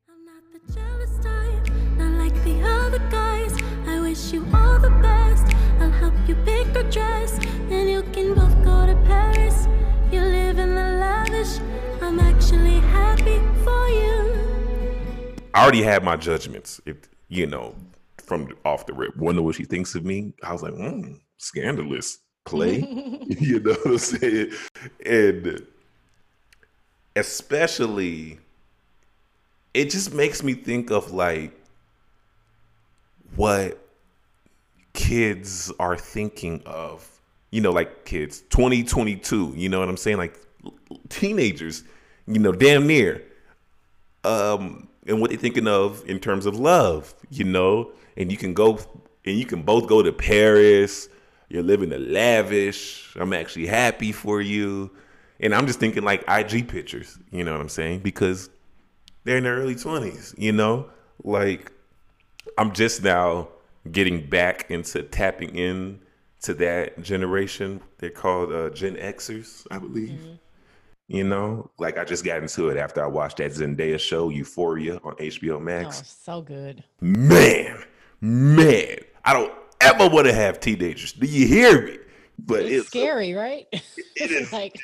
I'm 0.08 0.24
not 0.24 0.42
the 0.52 0.72
jealous 0.72 1.24
type, 1.24 1.70
not 1.96 2.18
like 2.18 2.34
the 2.42 2.60
other 2.62 2.98
guys. 3.08 3.56
I 3.86 4.00
wish 4.00 4.32
you 4.32 4.44
all 4.52 4.80
the 4.80 4.90
best. 4.90 5.54
I'll 5.78 5.88
help 5.88 6.14
you 6.26 6.34
pick 6.44 6.66
a 6.74 6.82
dress, 6.90 7.38
and 7.70 7.88
you 7.88 8.02
can 8.12 8.34
both 8.34 8.56
go 8.64 8.86
to 8.86 8.96
Paris. 9.06 9.68
You 10.10 10.20
live 10.20 10.58
in 10.58 10.74
the 10.74 10.88
lavish. 10.98 11.60
I'm 12.02 12.18
actually 12.18 12.80
happy. 12.80 13.40
I 15.56 15.62
already 15.62 15.82
had 15.82 16.04
my 16.04 16.16
judgments 16.16 16.80
if 16.86 16.96
you 17.28 17.46
know 17.46 17.74
from 18.26 18.48
off 18.64 18.86
the 18.86 18.92
rip. 18.92 19.16
Wonder 19.16 19.40
what 19.42 19.54
she 19.54 19.64
thinks 19.64 19.94
of 19.94 20.04
me. 20.04 20.32
I 20.42 20.52
was 20.52 20.62
like 20.62 20.74
mm, 20.74 21.18
scandalous 21.38 22.18
play 22.44 22.78
you 23.40 23.60
know 23.60 23.72
what 23.72 23.86
i'm 23.86 23.98
saying? 23.98 24.52
And 25.04 25.66
especially 27.14 28.38
it 29.72 29.90
just 29.90 30.12
makes 30.12 30.42
me 30.42 30.54
think 30.54 30.90
of 30.90 31.12
like 31.12 31.52
what 33.36 33.78
kids 34.92 35.72
are 35.78 35.96
thinking 35.96 36.62
of. 36.66 37.08
You 37.50 37.60
know 37.62 37.72
like 37.72 38.04
kids 38.04 38.42
2022 38.50 39.54
you 39.56 39.68
know 39.68 39.78
what 39.78 39.88
i'm 39.88 39.96
saying? 39.96 40.18
Like 40.18 40.38
teenagers 41.08 41.84
you 42.26 42.40
know 42.40 42.52
damn 42.52 42.86
near. 42.86 43.22
Um 44.24 44.88
and 45.06 45.20
what 45.20 45.30
they're 45.30 45.38
thinking 45.38 45.68
of 45.68 46.04
in 46.08 46.18
terms 46.18 46.46
of 46.46 46.58
love 46.58 47.14
you 47.30 47.44
know? 47.44 47.90
And 48.16 48.30
you 48.30 48.36
can 48.36 48.54
go 48.54 48.78
and 49.24 49.38
you 49.38 49.44
can 49.44 49.62
both 49.62 49.88
go 49.88 50.02
to 50.02 50.12
paris. 50.12 51.08
You're 51.48 51.62
living 51.62 51.92
a 51.92 51.98
lavish 51.98 53.14
i'm 53.16 53.32
actually 53.32 53.66
happy 53.66 54.12
for 54.12 54.40
you. 54.40 54.90
And 55.40 55.54
i'm 55.54 55.66
just 55.66 55.80
thinking 55.80 56.02
like 56.02 56.24
ig 56.28 56.68
pictures 56.68 57.18
you 57.30 57.44
know 57.44 57.52
what 57.52 57.60
i'm 57.60 57.68
saying? 57.68 58.00
Because 58.00 58.50
they're 59.24 59.38
in 59.38 59.44
their 59.44 59.56
early 59.56 59.74
20s 59.74 60.34
you 60.38 60.52
know? 60.52 60.88
Like 61.22 61.72
i'm 62.58 62.72
just 62.72 63.02
now 63.02 63.48
getting 63.90 64.28
back 64.28 64.70
into 64.70 65.02
tapping 65.02 65.54
in 65.54 66.00
to 66.42 66.54
that 66.54 67.00
generation. 67.02 67.80
They're 67.98 68.10
called 68.10 68.52
uh, 68.52 68.70
gen 68.70 68.96
xers 68.96 69.66
i 69.70 69.78
believe 69.78 70.38
you 71.08 71.24
know, 71.24 71.70
like 71.78 71.98
I 71.98 72.04
just 72.04 72.24
got 72.24 72.38
into 72.42 72.68
it 72.68 72.76
after 72.76 73.02
I 73.02 73.06
watched 73.06 73.36
that 73.38 73.52
Zendaya 73.52 73.98
show, 73.98 74.28
Euphoria, 74.30 74.96
on 75.04 75.14
HBO 75.16 75.56
oh 75.56 75.60
Max. 75.60 76.02
so 76.22 76.40
good 76.42 76.82
Man, 77.00 77.82
man, 78.20 78.96
I 79.24 79.32
don't. 79.32 79.52
ever 79.80 80.08
want 80.08 80.26
to 80.26 80.32
have 80.32 80.58
teenagers. 80.60 81.12
Do 81.12 81.26
you 81.26 81.46
hear 81.46 81.82
me? 81.86 81.98
But 82.38 82.64
It's, 82.66 82.86
scary, 82.88 83.34
right? 83.34 83.66
It 83.72 83.82
is. 84.30 84.52
like 84.52 84.76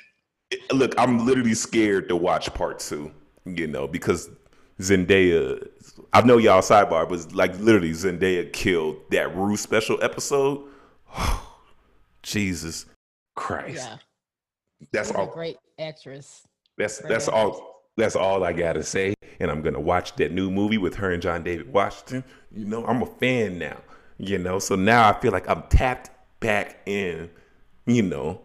look, 0.73 0.95
I'm 0.99 1.25
literally 1.27 1.55
scared 1.55 2.09
to 2.09 2.17
watch 2.17 2.53
part 2.55 2.79
two. 2.79 3.11
You 3.45 3.67
know, 3.67 3.89
because 3.89 4.31
Zendaya. 4.81 5.67
I 6.13 6.21
know 6.23 6.39
y'all 6.39 6.61
sidebar, 6.63 7.09
but 7.09 7.35
like 7.35 7.59
literally 7.59 7.91
Zendaya 7.93 8.53
killed 8.53 8.97
that 9.11 9.35
Rue 9.35 9.57
special 9.57 9.99
episode. 10.03 10.63
Jesus 12.23 12.87
Christ. 13.35 13.77
yeah, 13.89 13.97
That's 14.93 15.11
a 15.11 15.17
all. 15.19 15.27
great 15.27 15.57
actress. 15.79 16.47
That's 16.79 17.01
Great 17.01 17.09
that's 17.11 17.29
actress. 17.29 17.45
all. 17.45 17.83
That's 17.97 18.17
all 18.17 18.43
I 18.45 18.53
gotta 18.53 18.83
say. 18.83 19.15
And 19.41 19.51
I'm 19.51 19.63
gonna 19.63 19.81
watch 19.81 20.17
that 20.17 20.33
new 20.33 20.51
movie 20.51 20.79
with 20.79 20.95
her 20.97 21.11
and 21.13 21.23
John 21.23 21.43
David 21.43 21.73
Washington. 21.73 22.25
You 22.51 22.65
know, 22.65 22.85
I'm 22.87 23.03
a 23.03 23.07
fan 23.07 23.59
now. 23.59 23.79
You 24.19 24.39
know, 24.39 24.59
so 24.59 24.77
now 24.77 25.09
I 25.09 25.19
feel 25.21 25.33
like 25.33 25.49
I'm 25.49 25.63
tapped 25.69 26.11
back 26.41 26.79
in. 26.87 27.31
You 27.87 28.03
know, 28.03 28.41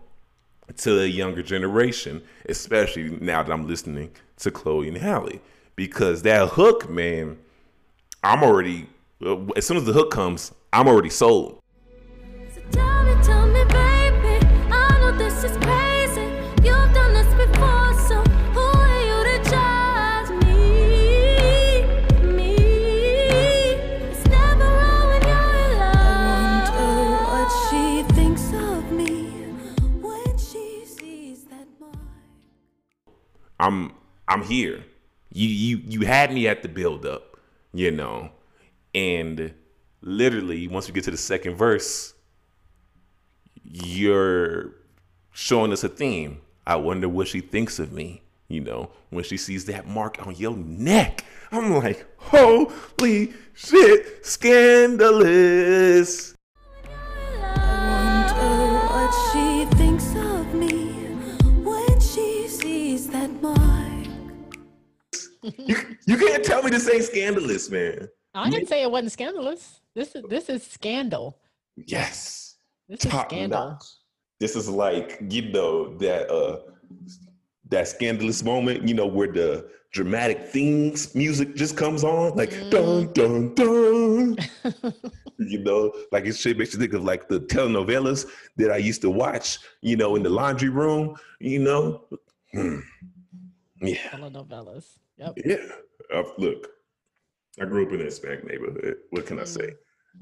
to 0.78 0.92
the 0.94 1.10
younger 1.10 1.44
generation, 1.44 2.24
especially 2.50 3.10
now 3.22 3.44
that 3.44 3.52
I'm 3.52 3.68
listening 3.68 4.12
to 4.38 4.50
Chloe 4.52 4.88
and 4.88 4.98
Halle, 4.98 5.40
because 5.76 6.24
that 6.24 6.50
hook, 6.50 6.90
man, 6.90 7.38
I'm 8.24 8.44
already. 8.44 8.90
uh, 9.26 9.46
As 9.56 9.66
soon 9.68 9.78
as 9.78 9.86
the 9.86 9.94
hook 9.94 10.12
comes, 10.12 10.52
I'm 10.74 10.88
already 10.88 11.10
sold. 11.12 11.60
I'm 33.60 33.94
I'm 34.28 34.44
here. 34.44 34.84
You 35.32 35.48
you 35.48 35.82
you 35.86 36.06
had 36.06 36.34
me 36.34 36.48
at 36.48 36.62
the 36.62 36.70
build 36.70 37.06
up, 37.06 37.38
you 37.74 37.92
know. 37.92 38.32
And 38.94 39.54
literally 40.02 40.68
once 40.68 40.88
we 40.88 40.94
get 40.94 41.04
to 41.06 41.12
the 41.12 41.18
second 41.18 41.56
verse, 41.56 42.14
you're 43.64 44.72
showing 45.32 45.72
us 45.72 45.84
a 45.84 45.90
theme. 45.90 46.42
I 46.66 46.76
wonder 46.76 47.08
what 47.08 47.28
she 47.28 47.40
thinks 47.40 47.80
of 47.80 47.92
me, 47.92 48.24
you 48.48 48.62
know, 48.62 48.92
when 49.10 49.24
she 49.24 49.38
sees 49.38 49.66
that 49.66 49.88
mark 49.88 50.26
on 50.26 50.36
your 50.36 50.56
neck. 50.56 51.24
I'm 51.52 51.76
like, 51.76 52.06
holy 52.18 53.34
shit, 53.54 54.26
scandalous. 54.26 56.34
You, 65.58 65.76
you 66.06 66.18
can't 66.18 66.44
tell 66.44 66.64
me 66.64 66.70
this 66.70 66.90
ain't 66.90 67.04
scandalous, 67.04 67.70
man. 67.70 68.08
I 68.34 68.50
didn't 68.50 68.68
say 68.68 68.84
it 68.84 68.92
wasn't 68.92 69.12
scandalous. 69.12 69.82
This 69.96 70.16
is 70.16 70.24
this 70.30 70.50
is 70.50 70.64
scandal. 70.64 71.40
Yes. 71.76 72.58
This 72.88 73.04
is 73.04 73.12
top 73.12 73.30
scandal. 73.30 73.72
notch. 73.72 73.84
This 74.40 74.56
is 74.56 74.70
like 74.70 75.20
you 75.30 75.50
know 75.52 75.98
that 75.98 76.30
uh 76.30 76.60
that 77.70 77.88
scandalous 77.88 78.44
moment, 78.44 78.88
you 78.88 78.94
know, 78.94 79.08
where 79.08 79.32
the 79.32 79.70
dramatic 79.92 80.50
themes 80.50 81.16
music 81.16 81.56
just 81.56 81.76
comes 81.76 82.04
on, 82.04 82.36
like 82.36 82.52
dun 82.70 83.12
dun 83.14 83.54
dun. 83.56 84.38
you 85.40 85.60
know, 85.60 85.92
like 86.12 86.26
it 86.26 86.58
makes 86.58 86.74
you 86.74 86.80
think 86.80 86.94
of 86.94 87.04
like 87.04 87.28
the 87.28 87.40
telenovelas 87.40 88.28
that 88.58 88.72
I 88.72 88.78
used 88.78 89.02
to 89.02 89.10
watch, 89.10 89.60
you 89.82 89.96
know, 89.96 90.16
in 90.16 90.24
the 90.24 90.30
laundry 90.30 90.70
room, 90.70 91.16
you 91.40 91.60
know. 91.60 92.06
Hmm. 92.54 92.80
Yeah, 93.82 94.10
Telenovelas. 94.10 94.98
Yep. 95.18 95.38
yeah. 95.46 95.58
Uh, 96.14 96.24
look, 96.38 96.68
I 97.60 97.66
grew 97.66 97.86
up 97.86 97.94
in 97.94 98.02
a 98.02 98.06
Hispanic 98.06 98.46
neighborhood. 98.48 98.98
What 99.10 99.26
can 99.26 99.40
I 99.40 99.46
say? 99.46 99.74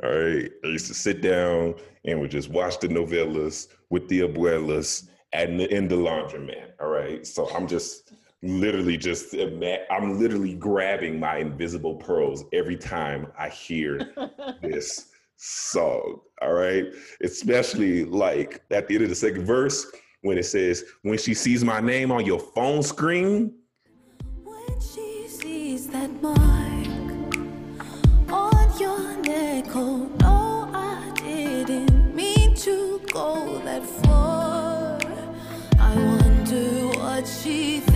All 0.04 0.10
right. 0.10 0.52
I 0.64 0.68
used 0.68 0.88
to 0.88 0.94
sit 0.94 1.22
down 1.22 1.76
and 2.06 2.20
would 2.20 2.32
just 2.32 2.50
watch 2.50 2.80
the 2.80 2.88
novellas 2.88 3.68
with 3.90 4.08
the 4.10 4.22
abuelas 4.22 5.08
and 5.34 5.60
the, 5.60 5.74
in 5.74 5.88
the 5.88 5.96
laundromat. 5.96 6.72
All 6.82 6.90
right. 6.90 7.26
So 7.26 7.50
I'm 7.56 7.68
just 7.68 8.14
literally 8.42 8.98
just, 8.98 9.34
I'm 9.34 10.20
literally 10.20 10.54
grabbing 10.54 11.20
my 11.20 11.38
invisible 11.38 11.96
pearls 11.96 12.44
every 12.54 12.78
time 12.78 13.28
I 13.38 13.50
hear 13.50 14.14
this 14.62 15.10
song. 15.38 16.20
All 16.42 16.54
right. 16.54 16.86
Especially 17.22 18.06
like 18.06 18.64
at 18.72 18.88
the 18.88 18.96
end 18.96 19.04
of 19.04 19.10
the 19.10 19.16
second 19.16 19.46
verse 19.46 19.86
when 20.22 20.38
it 20.38 20.46
says, 20.46 20.84
when 21.04 21.18
she 21.18 21.34
sees 21.34 21.64
my 21.64 21.80
name 21.80 22.12
on 22.12 22.26
your 22.26 22.40
phone 22.40 22.82
screen. 22.84 23.54
That 25.76 26.10
mark 26.22 26.38
on 28.32 28.80
your 28.80 29.18
neck, 29.18 29.66
oh 29.76 30.10
no, 30.22 30.70
I 30.74 31.12
didn't 31.22 32.16
mean 32.16 32.56
to 32.56 33.02
go 33.12 33.60
that 33.66 33.84
far. 33.84 34.98
I 35.78 35.96
wonder 35.96 36.88
what 36.98 37.28
she 37.28 37.82
thinks 37.82 37.95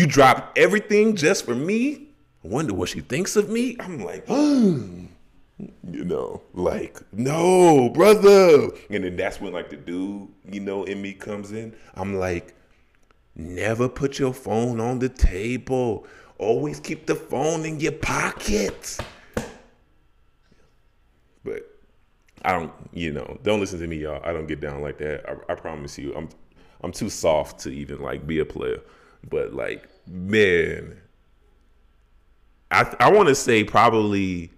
You 0.00 0.06
drop 0.06 0.54
everything 0.56 1.14
just 1.14 1.44
for 1.44 1.54
me? 1.54 2.08
I 2.42 2.48
wonder 2.48 2.72
what 2.72 2.88
she 2.88 3.00
thinks 3.00 3.36
of 3.36 3.50
me. 3.50 3.76
I'm 3.78 4.02
like, 4.02 4.26
you 4.30 5.10
know, 5.82 6.40
like, 6.54 6.98
no, 7.12 7.90
brother. 7.90 8.70
And 8.88 9.04
then 9.04 9.16
that's 9.16 9.42
when, 9.42 9.52
like, 9.52 9.68
the 9.68 9.76
dude, 9.76 10.28
you 10.50 10.60
know, 10.60 10.84
in 10.84 11.02
me 11.02 11.12
comes 11.12 11.52
in. 11.52 11.76
I'm 11.96 12.14
like, 12.14 12.54
never 13.36 13.90
put 13.90 14.18
your 14.18 14.32
phone 14.32 14.80
on 14.80 15.00
the 15.00 15.10
table. 15.10 16.06
Always 16.38 16.80
keep 16.80 17.04
the 17.04 17.14
phone 17.14 17.66
in 17.66 17.78
your 17.78 17.92
pocket. 17.92 18.96
But 21.44 21.78
I 22.42 22.52
don't, 22.52 22.72
you 22.94 23.12
know, 23.12 23.38
don't 23.42 23.60
listen 23.60 23.80
to 23.80 23.86
me, 23.86 23.98
y'all. 23.98 24.22
I 24.24 24.32
don't 24.32 24.46
get 24.46 24.62
down 24.62 24.80
like 24.80 24.96
that. 24.96 25.28
I, 25.28 25.52
I 25.52 25.56
promise 25.56 25.98
you. 25.98 26.14
I'm 26.16 26.30
I'm 26.82 26.92
too 26.92 27.10
soft 27.10 27.60
to 27.64 27.70
even 27.70 28.00
like 28.00 28.26
be 28.26 28.38
a 28.38 28.46
player. 28.46 28.80
But 29.28 29.52
like, 29.54 29.88
man, 30.06 30.96
I 32.70 32.94
I 33.00 33.10
want 33.12 33.28
to 33.28 33.34
say 33.34 33.64
probably, 33.64 34.50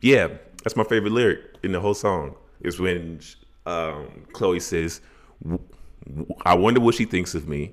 yeah, 0.00 0.28
that's 0.62 0.76
my 0.76 0.84
favorite 0.84 1.12
lyric 1.12 1.40
in 1.62 1.72
the 1.72 1.80
whole 1.80 1.94
song. 1.94 2.34
Is 2.60 2.78
when 2.78 3.20
um, 3.66 4.08
Chloe 4.32 4.60
says, 4.60 5.00
"W- 5.42 5.60
w- 6.06 6.34
"I 6.44 6.54
wonder 6.54 6.80
what 6.80 6.94
she 6.94 7.04
thinks 7.04 7.34
of 7.34 7.48
me 7.48 7.72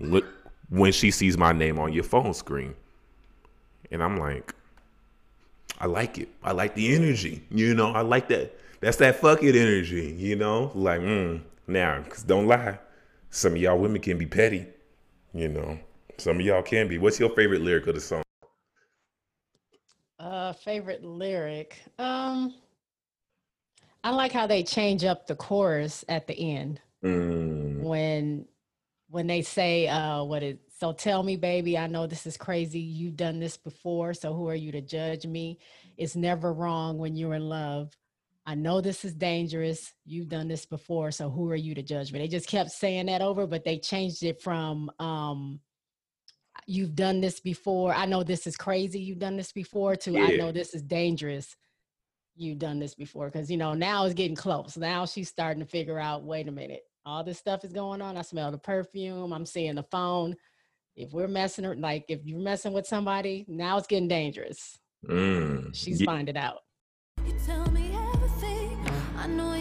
wh- 0.00 0.24
when 0.70 0.92
she 0.92 1.10
sees 1.10 1.36
my 1.36 1.52
name 1.52 1.78
on 1.78 1.92
your 1.92 2.04
phone 2.04 2.32
screen," 2.34 2.74
and 3.90 4.02
I'm 4.02 4.18
like, 4.18 4.54
I 5.78 5.86
like 5.86 6.18
it. 6.18 6.28
I 6.42 6.52
like 6.52 6.74
the 6.74 6.94
energy. 6.94 7.42
You 7.50 7.74
know, 7.74 7.92
I 7.92 8.02
like 8.02 8.28
that. 8.28 8.56
That's 8.80 8.96
that 8.98 9.16
fuck 9.20 9.42
it 9.42 9.56
energy. 9.56 10.14
You 10.18 10.36
know, 10.36 10.70
like 10.74 11.00
mm, 11.00 11.40
now, 11.66 12.02
cause 12.02 12.22
don't 12.22 12.46
lie, 12.46 12.78
some 13.30 13.52
of 13.52 13.58
y'all 13.58 13.78
women 13.78 14.00
can 14.00 14.18
be 14.18 14.26
petty. 14.26 14.66
You 15.32 15.48
know, 15.48 15.78
some 16.18 16.36
of 16.40 16.46
y'all 16.46 16.62
can 16.62 16.88
be. 16.88 16.98
What's 16.98 17.20
your 17.20 17.30
favorite 17.30 17.62
lyric 17.62 17.86
of 17.86 17.94
the 17.94 18.00
song? 18.00 18.22
Uh, 20.18 20.52
favorite 20.52 21.04
lyric. 21.04 21.78
Um, 21.98 22.54
I 24.04 24.10
like 24.10 24.32
how 24.32 24.46
they 24.46 24.62
change 24.62 25.04
up 25.04 25.26
the 25.26 25.36
chorus 25.36 26.04
at 26.08 26.26
the 26.26 26.34
end 26.38 26.80
Mm, 27.04 27.84
when 27.84 28.46
when 29.08 29.26
they 29.26 29.42
say, 29.42 29.88
uh, 29.88 30.22
what 30.22 30.42
is 30.42 30.58
so 30.78 30.92
tell 30.92 31.22
me, 31.22 31.36
baby, 31.36 31.76
I 31.78 31.86
know 31.86 32.06
this 32.06 32.26
is 32.26 32.36
crazy. 32.36 32.80
You've 32.80 33.16
done 33.16 33.38
this 33.40 33.56
before, 33.56 34.14
so 34.14 34.32
who 34.34 34.48
are 34.48 34.54
you 34.54 34.72
to 34.72 34.80
judge 34.80 35.26
me? 35.26 35.58
It's 35.96 36.16
never 36.16 36.52
wrong 36.52 36.98
when 36.98 37.16
you're 37.16 37.34
in 37.34 37.48
love. 37.48 37.96
I 38.50 38.56
know 38.56 38.80
this 38.80 39.04
is 39.04 39.14
dangerous. 39.14 39.94
You've 40.04 40.28
done 40.28 40.48
this 40.48 40.66
before, 40.66 41.12
so 41.12 41.30
who 41.30 41.48
are 41.52 41.56
you 41.56 41.72
to 41.76 41.82
judge 41.82 42.12
me? 42.12 42.18
They 42.18 42.26
just 42.26 42.48
kept 42.48 42.72
saying 42.72 43.06
that 43.06 43.22
over, 43.22 43.46
but 43.46 43.64
they 43.64 43.78
changed 43.78 44.24
it 44.24 44.42
from 44.42 44.90
um 44.98 45.60
you've 46.66 46.96
done 46.96 47.20
this 47.20 47.38
before. 47.38 47.94
I 47.94 48.06
know 48.06 48.24
this 48.24 48.48
is 48.48 48.56
crazy. 48.56 48.98
You've 48.98 49.20
done 49.20 49.36
this 49.36 49.52
before 49.52 49.94
to 49.94 50.18
I 50.18 50.36
know 50.36 50.50
this 50.50 50.74
is 50.74 50.82
dangerous. 50.82 51.54
You've 52.34 52.58
done 52.58 52.80
this 52.80 52.96
before. 52.96 53.30
Cause 53.30 53.52
you 53.52 53.56
know, 53.56 53.72
now 53.72 54.04
it's 54.04 54.14
getting 54.14 54.34
close. 54.34 54.76
Now 54.76 55.06
she's 55.06 55.28
starting 55.28 55.62
to 55.62 55.68
figure 55.68 56.00
out, 56.00 56.24
wait 56.24 56.48
a 56.48 56.52
minute, 56.52 56.82
all 57.06 57.22
this 57.22 57.38
stuff 57.38 57.64
is 57.64 57.72
going 57.72 58.02
on. 58.02 58.16
I 58.16 58.22
smell 58.22 58.50
the 58.50 58.58
perfume. 58.58 59.32
I'm 59.32 59.46
seeing 59.46 59.76
the 59.76 59.84
phone. 59.84 60.34
If 60.96 61.12
we're 61.12 61.28
messing 61.28 61.80
like 61.80 62.04
if 62.08 62.18
you're 62.24 62.40
messing 62.40 62.72
with 62.72 62.88
somebody, 62.88 63.44
now 63.46 63.78
it's 63.78 63.86
getting 63.86 64.08
dangerous. 64.08 64.76
mm. 65.08 65.72
She's 65.72 66.00
Ye- 66.00 66.06
finding 66.06 66.36
out. 66.36 66.62
I 69.22 69.26
know 69.26 69.59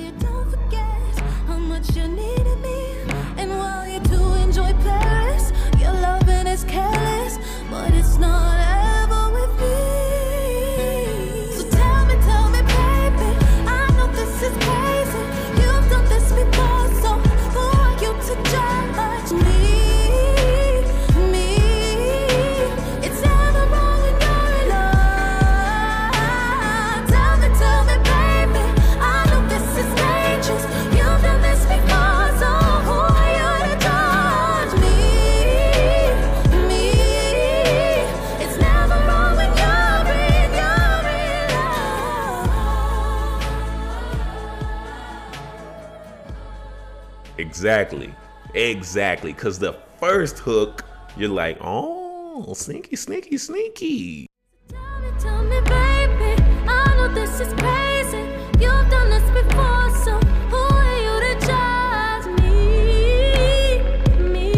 Exactly. 47.59 48.15
Exactly. 48.53 49.33
Because 49.33 49.59
the 49.59 49.73
first 49.99 50.39
hook, 50.39 50.85
you're 51.17 51.27
like, 51.27 51.57
oh, 51.59 52.53
sneaky, 52.53 52.95
sneaky, 52.95 53.37
sneaky. 53.37 54.27
Tell 54.69 54.99
me, 55.01 55.09
tell 55.19 55.43
me, 55.43 55.59
baby, 55.59 56.41
I 56.69 56.95
know 56.95 57.09
this 57.13 57.41
is 57.41 57.51
crazy. 57.55 58.19
You've 58.63 58.89
done 58.89 59.09
this 59.09 59.29
before, 59.31 59.89
so 60.05 60.17
who 60.47 60.55
are 60.55 60.99
you 61.03 61.19
to 61.19 61.33
judge 61.45 62.27
me? 62.39 63.81
Me. 64.23 64.51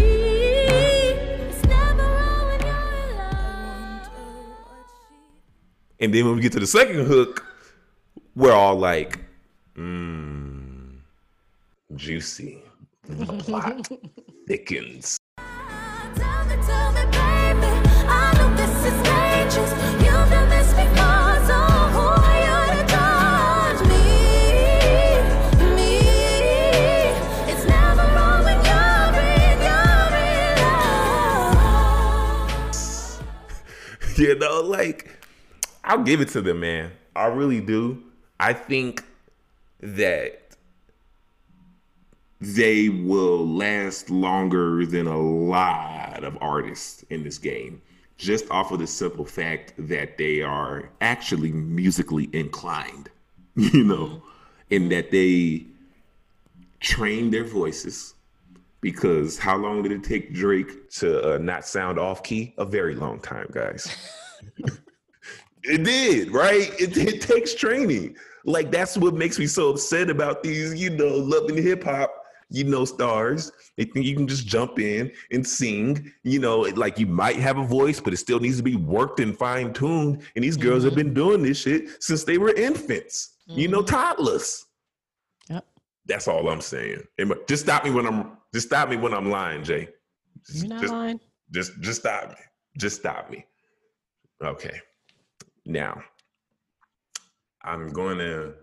It's 1.49 1.63
never 1.65 2.03
wrong 2.03 2.45
when 2.49 2.61
you're 2.61 2.93
in. 3.01 4.11
And 6.01 6.13
then 6.13 6.25
when 6.27 6.35
we 6.35 6.41
get 6.43 6.51
to 6.51 6.59
the 6.59 6.67
second 6.67 7.07
hook, 7.07 7.47
we're 8.35 8.53
all 8.53 8.75
like, 8.75 9.17
mmm, 9.75 10.99
juicy. 11.95 12.60
The 13.17 13.25
plot 13.43 13.87
thickens. 14.47 15.17
Tell 15.37 16.45
me, 16.45 16.55
tell 16.65 16.91
me, 16.93 17.03
baby, 17.11 17.71
I 18.07 18.33
know 18.37 18.49
this 18.55 18.85
is 18.85 18.97
dangerous. 19.03 19.71
You've 20.01 20.29
done 20.29 20.49
this 20.49 20.69
before, 20.73 21.35
so 21.45 21.57
who 21.91 22.03
are 22.07 22.39
you 22.47 22.59
to 22.73 22.81
judge 22.87 23.81
me? 23.91 24.05
Me. 25.75 25.93
It's 27.51 27.65
never 27.67 28.05
wrong 28.15 28.41
when 28.45 28.59
you're 28.65 29.13
in, 29.27 29.57
you're 29.67 30.13
in 30.17 30.55
love. 34.07 34.17
you 34.17 34.33
know, 34.39 34.61
like 34.61 34.99
I'll 35.83 36.03
give 36.03 36.21
it 36.21 36.29
to 36.29 36.41
them, 36.41 36.61
man. 36.61 36.91
I 37.15 37.25
really 37.27 37.59
do. 37.59 38.03
I 38.39 38.53
think 38.53 39.03
that 39.81 40.40
they 42.41 42.89
will 42.89 43.47
last 43.47 44.09
longer 44.09 44.85
than 44.85 45.05
a 45.05 45.17
lot 45.17 46.23
of 46.23 46.35
artists 46.41 47.05
in 47.11 47.23
this 47.23 47.37
game, 47.37 47.81
just 48.17 48.49
off 48.49 48.71
of 48.71 48.79
the 48.79 48.87
simple 48.87 49.23
fact 49.23 49.73
that 49.77 50.17
they 50.17 50.41
are 50.41 50.89
actually 51.01 51.51
musically 51.51 52.29
inclined, 52.33 53.09
you 53.55 53.83
know, 53.83 54.23
and 54.71 54.91
that 54.91 55.11
they 55.11 55.65
train 56.79 57.29
their 57.29 57.45
voices. 57.45 58.15
Because 58.81 59.37
how 59.37 59.57
long 59.57 59.83
did 59.83 59.91
it 59.91 60.03
take 60.03 60.33
Drake 60.33 60.89
to 60.91 61.35
uh, 61.35 61.37
not 61.37 61.67
sound 61.67 61.99
off 61.99 62.23
key? 62.23 62.55
A 62.57 62.65
very 62.65 62.95
long 62.95 63.19
time, 63.19 63.47
guys. 63.51 63.95
It 65.63 65.83
did, 65.83 66.31
right? 66.31 66.71
It, 66.79 66.97
it 66.97 67.21
takes 67.21 67.53
training. 67.53 68.15
Like 68.45 68.71
that's 68.71 68.97
what 68.97 69.13
makes 69.13 69.37
me 69.37 69.45
so 69.45 69.69
upset 69.69 70.09
about 70.09 70.41
these, 70.41 70.73
you 70.73 70.89
know, 70.89 71.09
loving 71.09 71.61
hip 71.61 71.83
hop, 71.83 72.11
you 72.51 72.65
know, 72.65 72.83
stars. 72.85 73.51
They 73.77 73.85
think 73.85 74.05
you 74.05 74.15
can 74.15 74.27
just 74.27 74.45
jump 74.45 74.77
in 74.77 75.11
and 75.31 75.47
sing, 75.47 76.11
you 76.23 76.39
know, 76.39 76.59
like 76.59 76.99
you 76.99 77.07
might 77.07 77.37
have 77.37 77.57
a 77.57 77.65
voice, 77.65 77.99
but 77.99 78.13
it 78.13 78.17
still 78.17 78.39
needs 78.39 78.57
to 78.57 78.63
be 78.63 78.75
worked 78.75 79.21
and 79.21 79.37
fine 79.37 79.73
tuned. 79.73 80.21
And 80.35 80.43
these 80.43 80.57
girls 80.57 80.83
have 80.83 80.93
mm-hmm. 80.93 81.01
been 81.01 81.13
doing 81.13 81.41
this 81.41 81.59
shit 81.59 82.03
since 82.03 82.25
they 82.25 82.37
were 82.37 82.53
infants, 82.53 83.37
you 83.47 83.69
know, 83.69 83.79
mm-hmm. 83.79 83.95
toddlers. 83.95 84.65
Yep. 85.49 85.65
That's 86.05 86.27
all 86.27 86.49
I'm 86.49 86.61
saying. 86.61 87.01
And 87.17 87.33
Just 87.47 87.63
stop 87.63 87.85
me 87.85 87.91
when 87.91 88.05
I'm 88.05 88.37
just 88.53 88.67
stop 88.67 88.89
me 88.89 88.97
when 88.97 89.13
I'm 89.13 89.29
lying, 89.29 89.63
Jay. 89.63 89.87
Just, 90.45 90.59
You're 90.59 90.69
not 90.69 90.81
just, 90.81 90.93
lying. 90.93 91.19
just 91.51 91.71
just 91.79 92.01
stop 92.01 92.29
me. 92.29 92.35
Just 92.77 92.99
stop 92.99 93.29
me. 93.31 93.45
Okay. 94.43 94.77
Now, 95.65 96.01
I'm 97.63 97.89
going 97.93 98.17
to 98.17 98.55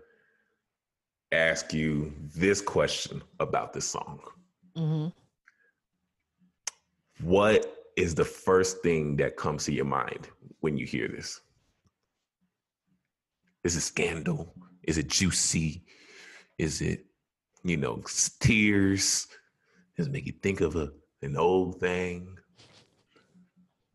ask 1.31 1.73
you 1.73 2.13
this 2.35 2.61
question 2.61 3.21
about 3.39 3.73
this 3.73 3.85
song. 3.87 4.19
hmm 4.75 5.07
What 7.21 7.75
is 7.95 8.15
the 8.15 8.25
first 8.25 8.81
thing 8.81 9.15
that 9.17 9.37
comes 9.37 9.65
to 9.65 9.73
your 9.73 9.85
mind 9.85 10.29
when 10.61 10.77
you 10.77 10.85
hear 10.85 11.07
this? 11.07 11.39
Is 13.63 13.75
it 13.75 13.81
scandal? 13.81 14.53
Is 14.83 14.97
it 14.97 15.09
juicy? 15.09 15.83
Is 16.57 16.81
it, 16.81 17.05
you 17.63 17.77
know, 17.77 18.01
tears? 18.39 19.27
Does 19.97 20.07
it 20.07 20.11
make 20.11 20.25
you 20.25 20.33
think 20.41 20.61
of 20.61 20.75
a, 20.77 20.91
an 21.21 21.35
old 21.35 21.79
thing? 21.79 22.37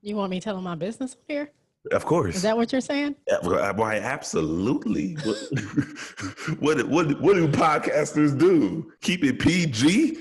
You 0.03 0.17
want 0.17 0.31
me 0.31 0.41
telling 0.41 0.63
my 0.63 0.75
business 0.75 1.17
here? 1.27 1.51
Of 1.93 2.07
course. 2.07 2.37
Is 2.37 2.43
that 2.43 2.57
what 2.57 2.73
you're 2.73 2.81
saying? 2.81 3.17
Why, 3.43 4.01
absolutely. 4.03 5.15
What, 5.23 5.37
what, 6.59 6.89
what, 6.89 7.21
what 7.21 7.35
do 7.35 7.49
podcasters 7.49 8.39
do? 8.39 8.91
Keep 9.03 9.25
it 9.25 9.39
PG? 9.39 10.19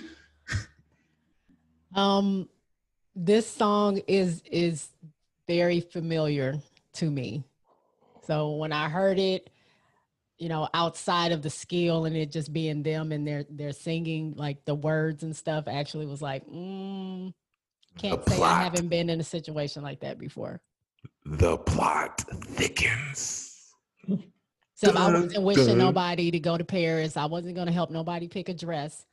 Um, 1.95 2.49
this 3.15 3.47
song 3.49 4.01
is 4.07 4.41
is 4.51 4.89
very 5.47 5.79
familiar 5.79 6.55
to 6.93 7.09
me. 7.09 7.43
So 8.25 8.53
when 8.53 8.71
I 8.71 8.89
heard 8.89 9.19
it, 9.19 9.49
you 10.37 10.49
know, 10.49 10.67
outside 10.73 11.31
of 11.31 11.41
the 11.41 11.49
skill 11.49 12.05
and 12.05 12.15
it 12.15 12.31
just 12.31 12.51
being 12.51 12.83
them 12.83 13.11
and 13.11 13.27
they're 13.27 13.45
they're 13.49 13.73
singing 13.73 14.33
like 14.35 14.65
the 14.65 14.75
words 14.75 15.23
and 15.23 15.35
stuff, 15.35 15.65
actually 15.67 16.07
was 16.07 16.21
like, 16.21 16.45
mm, 16.47 17.31
can't 17.97 18.27
say 18.27 18.41
I 18.41 18.63
haven't 18.63 18.87
been 18.87 19.09
in 19.09 19.19
a 19.19 19.23
situation 19.23 19.83
like 19.83 19.99
that 20.01 20.17
before. 20.17 20.61
The 21.25 21.57
plot 21.57 22.21
thickens. 22.45 23.39
So 24.75 24.91
I 24.91 25.11
wasn't 25.13 25.41
wishing 25.43 25.67
dun. 25.67 25.77
nobody 25.77 26.29
to 26.31 26.39
go 26.39 26.57
to 26.57 26.63
Paris. 26.65 27.15
I 27.15 27.25
wasn't 27.25 27.55
going 27.55 27.67
to 27.67 27.73
help 27.73 27.89
nobody 27.89 28.27
pick 28.27 28.49
a 28.49 28.53
dress. 28.53 29.05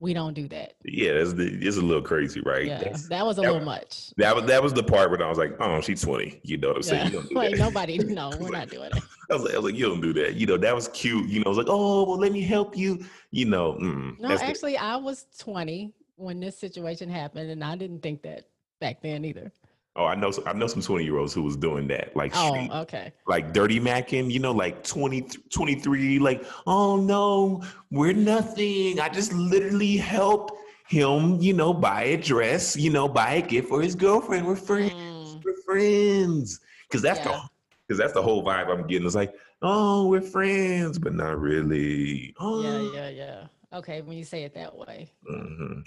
We 0.00 0.14
don't 0.14 0.32
do 0.32 0.48
that. 0.48 0.74
Yeah, 0.84 1.14
that's 1.14 1.32
the, 1.34 1.44
it's 1.60 1.76
a 1.76 1.82
little 1.82 2.02
crazy, 2.02 2.40
right? 2.42 2.64
Yeah, 2.66 2.78
That's- 2.78 3.08
that 3.08 3.26
was 3.26 3.36
a 3.36 3.40
that 3.42 3.52
little 3.52 3.66
was- 3.66 3.66
much. 3.66 4.10
that 4.16 4.34
was 4.34 4.44
that 4.46 4.62
was 4.62 4.72
the 4.72 4.82
part 4.84 5.10
where 5.10 5.22
I 5.22 5.28
was 5.28 5.36
like, 5.38 5.56
oh, 5.60 5.80
she's 5.80 6.00
20. 6.02 6.40
You 6.44 6.56
know 6.56 6.68
what 6.68 6.76
I'm 6.76 6.82
saying? 6.84 7.00
Yeah. 7.00 7.06
You 7.06 7.12
don't 7.18 7.28
do 7.28 7.34
like 7.34 7.50
that. 7.50 7.58
nobody, 7.58 7.98
no, 8.04 8.30
we're 8.40 8.50
not 8.50 8.68
doing 8.70 8.90
it. 8.94 9.02
I 9.30 9.34
was, 9.34 9.42
like, 9.42 9.54
I 9.54 9.56
was 9.58 9.64
like, 9.66 9.74
you 9.74 9.86
don't 9.86 10.00
do 10.00 10.12
that. 10.14 10.36
You 10.36 10.46
know, 10.46 10.56
that 10.56 10.74
was 10.74 10.88
cute. 10.88 11.28
You 11.28 11.40
know, 11.40 11.46
I 11.46 11.48
was 11.48 11.58
like, 11.58 11.66
oh, 11.68 12.04
well, 12.04 12.16
let 12.18 12.30
me 12.32 12.40
help 12.42 12.76
you. 12.76 13.04
You 13.32 13.46
know, 13.46 13.72
mm, 13.74 14.18
No, 14.20 14.28
that's 14.28 14.40
the- 14.40 14.46
actually, 14.46 14.78
I 14.78 14.96
was 14.96 15.26
20 15.40 15.92
when 16.14 16.38
this 16.40 16.56
situation 16.56 17.10
happened, 17.10 17.50
and 17.50 17.62
I 17.62 17.74
didn't 17.76 18.00
think 18.00 18.22
that 18.22 18.44
back 18.80 19.02
then 19.02 19.24
either. 19.24 19.52
Oh, 19.96 20.04
I 20.04 20.14
know, 20.14 20.32
I 20.46 20.52
know 20.52 20.66
some 20.66 20.82
20 20.82 21.04
year 21.04 21.18
olds 21.18 21.34
who 21.34 21.42
was 21.42 21.56
doing 21.56 21.88
that, 21.88 22.14
like 22.16 22.32
Oh, 22.36 22.48
street- 22.54 22.70
okay. 22.72 23.12
like 23.26 23.52
dirty 23.52 23.80
macking, 23.80 24.30
you 24.30 24.38
know, 24.38 24.52
like 24.52 24.84
20, 24.84 25.22
23, 25.50 26.18
like, 26.18 26.44
oh 26.66 26.96
no, 26.96 27.62
we're 27.90 28.12
nothing. 28.12 29.00
I 29.00 29.08
just 29.08 29.32
literally 29.32 29.96
helped 29.96 30.52
him, 30.86 31.40
you 31.40 31.52
know, 31.52 31.74
buy 31.74 32.02
a 32.04 32.16
dress, 32.16 32.76
you 32.76 32.90
know, 32.90 33.08
buy 33.08 33.34
a 33.34 33.42
gift 33.42 33.68
for 33.68 33.82
his 33.82 33.94
girlfriend. 33.94 34.46
We're 34.46 34.56
friends. 34.56 34.92
Mm, 34.94 35.44
We're 35.44 35.62
friends. 35.64 36.60
Cause 36.90 37.02
that's 37.02 37.18
Yeah. 37.18 37.24
the 37.32 37.40
cause 37.88 37.98
that's 37.98 38.12
the 38.14 38.22
whole 38.22 38.42
vibe 38.44 38.68
I'm 38.72 38.86
getting. 38.86 39.04
It's 39.06 39.14
like, 39.14 39.34
oh, 39.62 40.06
we're 40.08 40.20
friends, 40.22 40.98
but 40.98 41.12
not 41.14 41.38
really. 41.38 42.34
Oh 42.38 42.62
yeah, 42.62 42.92
yeah, 42.94 43.08
yeah. 43.10 43.46
Okay, 43.78 44.00
when 44.00 44.16
you 44.16 44.24
say 44.24 44.44
it 44.44 44.54
that 44.54 44.74
way. 44.74 45.12
mhm. 45.30 45.82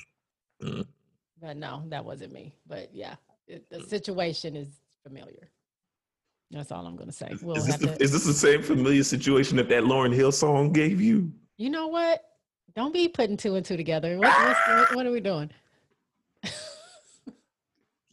But 1.41 1.57
no, 1.57 1.84
that 1.88 2.06
wasn't 2.06 2.34
me. 2.34 2.53
But 2.68 2.94
yeah, 2.94 3.15
it, 3.52 3.69
the 3.69 3.78
mm. 3.78 3.90
situation 3.90 4.56
is 4.56 4.68
familiar. 5.03 5.49
That's 6.52 6.72
all 6.72 6.86
I'm 6.86 6.95
going 6.95 7.10
to 7.10 7.15
say. 7.15 7.32
We'll 7.41 7.56
Is 7.56 7.65
this, 7.65 7.78
the, 7.78 7.88
to, 7.88 8.03
is 8.03 8.11
this 8.11 8.26
the 8.26 8.34
same 8.34 8.61
familiar 8.61 9.03
situation 9.03 9.56
that 9.57 9.69
that 9.69 9.84
Lauryn 9.84 10.14
Hill 10.14 10.32
song 10.32 10.72
gave 10.72 10.99
you? 10.99 11.32
you 11.57 11.69
know 11.69 11.88
what? 11.88 12.23
Don't 12.76 12.94
be 12.94 13.07
putting 13.07 13.38
two 13.38 13.56
and 13.56 13.65
two 13.65 13.78
together. 13.78 14.18
What, 14.18 14.34
what's, 14.45 14.60
what, 14.68 14.95
what 14.95 15.06
are 15.06 15.11
we 15.11 15.19
doing? 15.19 15.49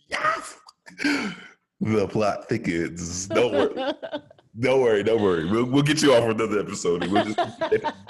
Yes. 0.08 0.56
The 1.80 2.08
plot 2.08 2.48
thickens. 2.48 3.26
Don't 3.28 3.52
worry. 3.52 3.92
Don't 4.60 4.80
worry, 4.82 5.02
don't 5.04 5.22
worry. 5.22 5.44
We'll, 5.48 5.64
we'll 5.66 5.82
get 5.84 6.02
you 6.02 6.14
off 6.14 6.24
for 6.24 6.30
another 6.30 6.58
episode. 6.60 7.06
We'll 7.06 7.24
just 7.24 7.36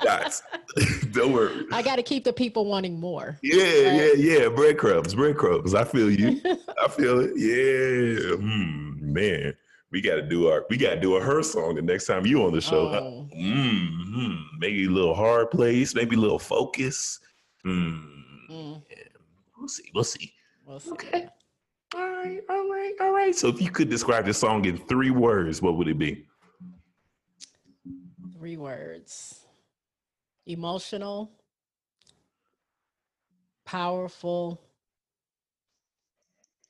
dots. 0.03 0.43
don't 1.13 1.33
worry. 1.35 1.67
I 1.73 1.83
got 1.83 1.97
to 1.97 2.03
keep 2.03 2.25
the 2.25 2.33
people 2.33 2.65
wanting 2.65 2.99
more. 2.99 3.39
Yeah, 3.43 3.65
yeah, 3.65 4.13
yeah. 4.17 4.49
Breadcrumbs, 4.49 5.15
breadcrumbs. 5.15 5.75
I 5.75 5.85
feel 5.85 6.11
you. 6.11 6.41
I 6.85 6.89
feel 6.89 7.21
it. 7.21 7.33
Yeah. 7.37 8.37
Hmm, 8.37 9.13
man, 9.13 9.55
we 9.91 10.01
got 10.01 10.15
to 10.17 10.23
do 10.23 10.49
our 10.49 10.65
we 10.71 10.77
got 10.79 10.95
to 10.95 11.01
do 11.01 11.17
a 11.17 11.21
her 11.21 11.43
song 11.43 11.75
the 11.75 11.83
next 11.83 12.07
time 12.07 12.25
you 12.25 12.43
on 12.45 12.53
the 12.53 12.61
show. 12.63 12.89
Oh. 12.89 13.29
Mm, 13.37 14.43
maybe 14.59 14.87
a 14.87 14.91
little 14.91 15.15
hard 15.15 15.51
place, 15.51 15.95
maybe 15.95 16.17
a 16.17 16.19
little 16.19 16.39
focus. 16.39 17.21
Hmm. 17.63 17.99
Mm, 18.51 18.83
We'll 19.59 19.69
see. 19.69 19.91
We'll 19.95 20.05
see. 20.05 20.33
we'll 20.65 20.81
see. 20.81 20.91
Okay. 20.93 21.29
All 21.95 22.09
right. 22.09 22.41
All 22.49 22.71
right. 22.71 22.93
All 23.01 23.13
right. 23.13 23.35
So 23.35 23.49
if 23.49 23.61
you 23.61 23.71
could 23.71 23.91
describe 23.91 24.25
this 24.25 24.39
song 24.39 24.65
in 24.65 24.79
three 24.87 25.11
words, 25.11 25.61
what 25.61 25.77
would 25.77 25.89
it 25.89 25.99
be? 25.99 26.25
Three 28.49 28.57
words 28.57 29.45
emotional, 30.47 31.31
powerful, 33.67 34.59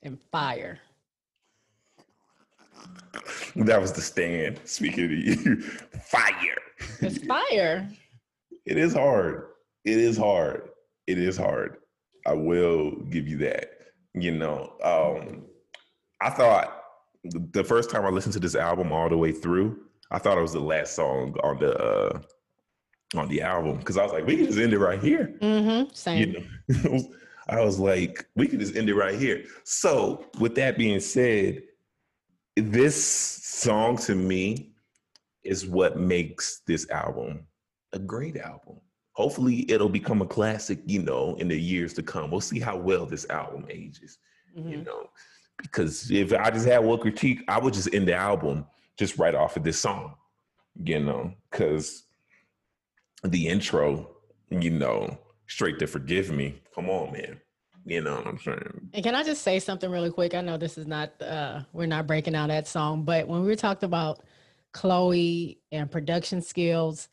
and 0.03 0.19
fire. 0.29 0.79
That 3.55 3.79
was 3.79 3.93
the 3.93 4.01
stand. 4.01 4.59
Speaking 4.65 5.05
of 5.05 5.11
you, 5.11 5.61
fire. 6.01 6.57
It's 6.99 7.23
fire. 7.23 7.89
It 8.65 8.77
is 8.77 8.93
hard. 8.93 9.45
It 9.85 9.99
is 9.99 10.17
hard. 10.17 10.71
It 11.07 11.17
is 11.17 11.37
hard. 11.37 11.77
I 12.27 12.33
will 12.33 12.91
give 13.09 13.25
you 13.25 13.37
that. 13.37 13.69
You 14.13 14.31
know, 14.31 14.73
um, 14.83 15.45
I 16.19 16.29
thought 16.29 16.83
the 17.23 17.63
first 17.63 17.89
time 17.89 18.05
I 18.05 18.09
listened 18.09 18.33
to 18.33 18.41
this 18.41 18.55
album 18.55 18.91
all 18.91 19.07
the 19.07 19.17
way 19.17 19.31
through, 19.31 19.79
I 20.11 20.17
thought 20.19 20.37
it 20.37 20.41
was 20.41 20.53
the 20.53 20.59
last 20.59 20.95
song 20.95 21.35
on 21.43 21.59
the 21.59 21.77
uh, 21.77 22.21
on 23.15 23.27
the 23.29 23.41
album 23.41 23.77
because 23.77 23.97
I 23.97 24.03
was 24.03 24.11
like, 24.11 24.25
we 24.25 24.37
can 24.37 24.45
just 24.45 24.59
end 24.59 24.73
it 24.73 24.79
right 24.79 24.99
here. 24.99 25.35
Mm-hmm. 25.41 25.93
Same. 25.93 26.35
You 26.67 26.83
know, 26.83 27.09
I 27.49 27.61
was 27.61 27.79
like, 27.79 28.25
we 28.35 28.47
can 28.47 28.59
just 28.59 28.75
end 28.75 28.89
it 28.89 28.95
right 28.95 29.17
here. 29.17 29.45
So, 29.63 30.25
with 30.39 30.55
that 30.55 30.77
being 30.77 30.99
said, 30.99 31.63
this 32.55 33.03
song 33.03 33.97
to 33.97 34.15
me 34.15 34.71
is 35.43 35.65
what 35.65 35.97
makes 35.97 36.61
this 36.67 36.89
album 36.89 37.45
a 37.93 37.99
great 37.99 38.37
album. 38.37 38.77
Hopefully, 39.13 39.69
it'll 39.69 39.89
become 39.89 40.21
a 40.21 40.25
classic, 40.27 40.79
you 40.85 41.01
know, 41.01 41.35
in 41.35 41.47
the 41.47 41.59
years 41.59 41.93
to 41.95 42.03
come. 42.03 42.29
We'll 42.31 42.41
see 42.41 42.59
how 42.59 42.77
well 42.77 43.05
this 43.05 43.27
album 43.29 43.65
ages, 43.69 44.17
you 44.55 44.77
Mhm. 44.77 44.85
know, 44.85 45.09
because 45.57 46.09
if 46.11 46.33
I 46.33 46.51
just 46.51 46.65
had 46.67 46.79
one 46.79 46.99
critique, 46.99 47.41
I 47.47 47.59
would 47.59 47.73
just 47.73 47.93
end 47.93 48.07
the 48.07 48.13
album 48.15 48.65
just 48.99 49.17
right 49.17 49.33
off 49.33 49.55
of 49.57 49.63
this 49.63 49.79
song, 49.79 50.13
you 50.83 50.99
know, 50.99 51.33
because 51.49 52.03
the 53.23 53.47
intro, 53.47 54.09
you 54.49 54.69
know, 54.71 55.17
straight 55.47 55.79
to 55.79 55.87
forgive 55.87 56.29
me. 56.31 56.61
Come 56.75 56.89
on, 56.89 57.13
man. 57.13 57.39
You 57.85 58.01
know 58.01 58.15
what 58.17 58.27
I'm 58.27 58.37
saying? 58.39 58.89
And 58.93 59.03
can 59.03 59.15
I 59.15 59.23
just 59.23 59.41
say 59.41 59.57
something 59.59 59.89
really 59.89 60.11
quick? 60.11 60.35
I 60.35 60.41
know 60.41 60.57
this 60.57 60.77
is 60.77 60.85
not 60.85 61.13
uh 61.21 61.61
we're 61.73 61.85
not 61.87 62.05
breaking 62.05 62.35
out 62.35 62.49
that 62.49 62.67
song, 62.67 63.03
but 63.03 63.27
when 63.27 63.43
we 63.45 63.55
talked 63.55 63.83
about 63.83 64.21
Chloe 64.73 65.59
and 65.71 65.89
production 65.89 66.41
skills, 66.41 67.07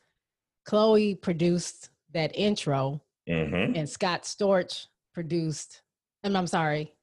Chloe 0.65 1.15
produced 1.15 1.89
that 2.13 2.37
intro 2.37 3.01
Mm-hmm. 3.29 3.75
and 3.75 3.89
Scott 3.89 4.23
Storch 4.23 4.85
produced 5.13 5.81
and 6.23 6.37
I'm 6.37 6.47
sorry. 6.47 6.93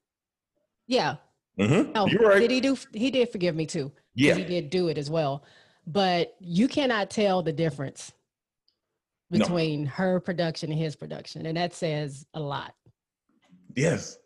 Yeah. 0.87 1.17
Mm-hmm. 1.59 1.91
Oh, 1.95 2.07
You're 2.07 2.29
right. 2.29 2.39
did 2.39 2.49
he 2.51 2.61
do 2.61 2.77
he 2.93 3.11
did 3.11 3.31
forgive 3.31 3.55
me 3.55 3.65
too. 3.65 3.91
Yeah. 4.15 4.33
He 4.35 4.43
did 4.43 4.69
do 4.69 4.87
it 4.87 4.97
as 4.97 5.09
well. 5.09 5.43
But 5.87 6.35
you 6.39 6.67
cannot 6.67 7.09
tell 7.09 7.43
the 7.43 7.53
difference 7.53 8.11
No. 9.29 9.39
between 9.39 9.85
her 9.85 10.19
production 10.19 10.71
and 10.71 10.79
his 10.79 10.95
production. 10.95 11.45
And 11.45 11.57
that 11.57 11.73
says 11.73 12.25
a 12.33 12.39
lot. 12.39 12.73
Yes. 13.75 14.17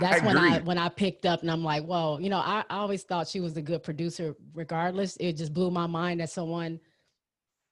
that's 0.00 0.22
I 0.22 0.26
when 0.26 0.36
I 0.38 0.58
when 0.60 0.78
I 0.78 0.88
picked 0.88 1.26
up 1.26 1.42
and 1.42 1.50
I'm 1.50 1.62
like, 1.62 1.84
whoa, 1.84 2.18
you 2.18 2.30
know, 2.30 2.38
I, 2.38 2.64
I 2.70 2.76
always 2.78 3.02
thought 3.04 3.28
she 3.28 3.40
was 3.40 3.56
a 3.56 3.62
good 3.62 3.82
producer 3.82 4.34
regardless. 4.54 5.16
It 5.20 5.34
just 5.36 5.52
blew 5.54 5.70
my 5.70 5.86
mind 5.86 6.20
that 6.20 6.30
someone, 6.30 6.80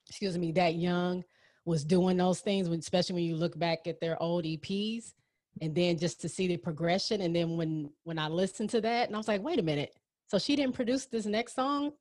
excuse 0.09 0.39
me, 0.39 0.53
that 0.53 0.75
young 0.77 1.25
was 1.65 1.85
doing 1.85 2.17
those 2.17 2.41
things 2.41 2.69
when 2.69 2.79
especially 2.81 3.15
when 3.15 3.25
you 3.25 3.37
look 3.37 3.59
back 3.59 3.87
at 3.87 4.01
their 4.01 4.21
old 4.23 4.45
EPs 4.45 5.13
and 5.61 5.75
then 5.75 5.99
just 5.99 6.21
to 6.21 6.29
see 6.29 6.47
the 6.47 6.57
progression. 6.57 7.21
And 7.23 7.35
then 7.35 7.57
when 7.57 7.91
when 8.05 8.19
I 8.19 8.29
listened 8.29 8.71
to 8.71 8.81
that 8.83 9.07
and 9.09 9.17
I 9.17 9.19
was 9.19 9.29
like, 9.29 9.43
wait 9.43 9.59
a 9.59 9.63
minute. 9.63 9.95
So 10.33 10.39
she 10.39 10.57
didn't 10.57 10.75
produce 10.75 11.05
this 11.05 11.27
next 11.27 11.55
song? 11.55 11.93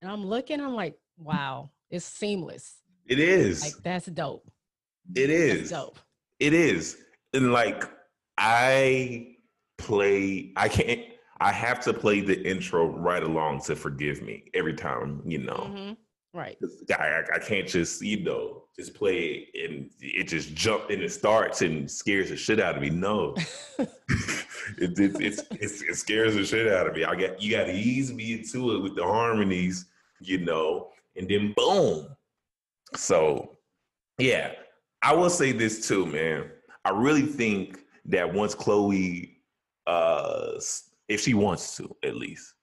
And 0.00 0.10
I'm 0.10 0.24
looking, 0.24 0.58
I'm 0.58 0.72
like, 0.72 0.94
wow, 1.18 1.68
it's 1.90 2.06
seamless. 2.06 2.78
It 3.04 3.18
is. 3.18 3.60
Like 3.62 3.74
that's 3.82 4.06
dope. 4.06 4.50
It 5.14 5.28
is. 5.28 5.68
That's 5.68 5.82
dope. 5.82 5.98
It 6.40 6.54
is. 6.54 6.96
And 7.34 7.52
like 7.52 7.84
I 8.38 9.36
play 9.76 10.54
I 10.56 10.66
can't 10.70 11.02
I 11.42 11.52
have 11.52 11.80
to 11.84 11.92
play 11.92 12.22
the 12.22 12.42
intro 12.48 12.86
right 12.86 13.22
along 13.22 13.60
to 13.64 13.76
forgive 13.76 14.22
me 14.22 14.44
every 14.54 14.72
time, 14.72 15.20
you 15.26 15.40
know. 15.40 15.70
Mhm. 15.70 15.96
Right. 16.32 16.56
I, 16.98 17.02
I- 17.04 17.34
I 17.34 17.38
can't 17.38 17.68
just, 17.68 18.00
you 18.00 18.24
know, 18.24 18.62
just 18.74 18.94
play 18.94 19.46
it 19.52 19.70
and 19.70 19.90
it 20.00 20.24
just 20.24 20.54
jump 20.54 20.88
and 20.88 21.02
it 21.02 21.12
starts 21.12 21.60
and 21.60 21.88
scares 21.90 22.30
the 22.30 22.36
shit 22.38 22.60
out 22.60 22.76
of 22.76 22.80
me. 22.82 22.88
No. 22.88 23.34
it, 24.78 24.98
it, 24.98 25.20
it's, 25.20 25.42
it 25.50 25.94
scares 25.96 26.34
the 26.34 26.44
shit 26.44 26.72
out 26.72 26.86
of 26.86 26.94
me. 26.94 27.04
I 27.04 27.14
got 27.14 27.40
you 27.40 27.56
got 27.56 27.64
to 27.64 27.72
ease 27.72 28.12
me 28.12 28.34
into 28.34 28.72
it 28.74 28.82
with 28.82 28.96
the 28.96 29.04
harmonies, 29.04 29.86
you 30.20 30.38
know, 30.38 30.90
and 31.16 31.28
then 31.28 31.52
boom. 31.56 32.08
So, 32.94 33.56
yeah, 34.18 34.52
I 35.02 35.14
will 35.14 35.30
say 35.30 35.52
this 35.52 35.86
too, 35.86 36.06
man. 36.06 36.50
I 36.84 36.90
really 36.90 37.22
think 37.22 37.80
that 38.06 38.32
once 38.32 38.54
Chloe, 38.54 39.38
uh, 39.86 40.52
if 41.08 41.20
she 41.20 41.34
wants 41.34 41.76
to, 41.76 41.94
at 42.02 42.16
least, 42.16 42.54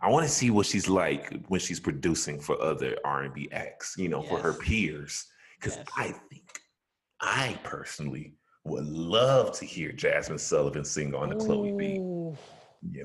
I 0.00 0.08
want 0.10 0.24
to 0.26 0.30
see 0.32 0.50
what 0.50 0.66
she's 0.66 0.88
like 0.88 1.44
when 1.48 1.60
she's 1.60 1.80
producing 1.80 2.40
for 2.40 2.60
other 2.62 2.96
R 3.04 3.22
and 3.22 3.34
B 3.34 3.48
acts, 3.50 3.96
you 3.98 4.08
know, 4.08 4.22
for 4.22 4.38
her 4.38 4.52
peers. 4.52 5.26
Because 5.58 5.76
Yes. 5.76 5.86
I 5.96 6.12
think, 6.30 6.60
I 7.20 7.58
personally 7.64 8.34
would 8.68 8.86
love 8.86 9.52
to 9.58 9.64
hear 9.64 9.90
Jazmine 9.92 10.38
Sullivan 10.40 10.84
sing 10.84 11.14
on 11.14 11.28
the 11.30 11.36
Chloe 11.36 11.72
beat. 11.72 11.96
You 11.96 12.36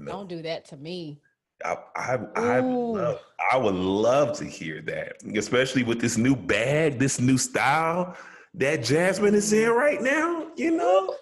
know, 0.02 0.12
Don't 0.12 0.30
do 0.30 0.42
that 0.44 0.66
to 0.66 0.78
me. 0.78 1.22
I, 1.66 1.78
I, 1.96 2.18
I, 2.36 2.60
would 2.60 3.00
love, 3.00 3.20
I 3.52 3.58
would 3.58 3.76
love 3.76 4.38
to 4.40 4.46
hear 4.46 4.82
that, 4.84 5.14
especially 5.38 5.84
with 5.84 6.02
this 6.02 6.18
new 6.18 6.36
bag, 6.36 7.00
this 7.00 7.20
new 7.22 7.38
style 7.38 8.18
that 8.56 8.84
Jasmine 8.84 9.34
is 9.36 9.54
in 9.54 9.70
right 9.70 10.02
now. 10.02 10.48
You 10.58 10.72
know, 10.72 11.16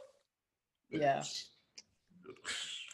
Yeah. 0.90 1.24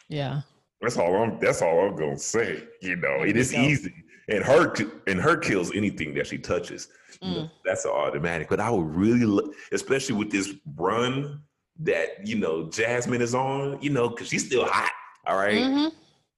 Yeah. 0.08 0.40
that's 0.80 0.96
all 0.96 1.14
I'm. 1.22 1.38
That's 1.40 1.62
all 1.62 1.80
I'm 1.86 1.96
gonna 1.96 2.18
say. 2.18 2.62
You 2.82 2.96
know, 2.96 3.22
it 3.22 3.36
is 3.36 3.50
There 3.50 3.60
you 3.62 3.66
go. 3.68 3.72
easy, 3.72 3.94
and 4.28 4.44
her 4.44 4.74
and 5.06 5.20
her 5.20 5.36
kills 5.36 5.74
anything 5.74 6.14
that 6.14 6.26
she 6.26 6.38
touches. 6.38 6.88
You 7.22 7.30
know, 7.30 7.36
Mm. 7.42 7.50
that's 7.64 7.84
automatic. 7.86 8.48
But 8.48 8.60
I 8.60 8.70
would 8.70 8.94
really, 8.94 9.47
especially 9.72 10.14
with 10.16 10.30
this 10.30 10.52
run 10.76 11.42
that 11.80 12.26
you 12.26 12.36
know 12.36 12.64
Jazmine 12.66 13.20
is 13.20 13.34
on. 13.34 13.80
You 13.82 13.90
know, 13.90 14.08
because 14.08 14.28
she's 14.28 14.46
still 14.46 14.64
hot. 14.66 14.90
All 15.26 15.36
right? 15.36 15.56
Mhm. 15.62 15.92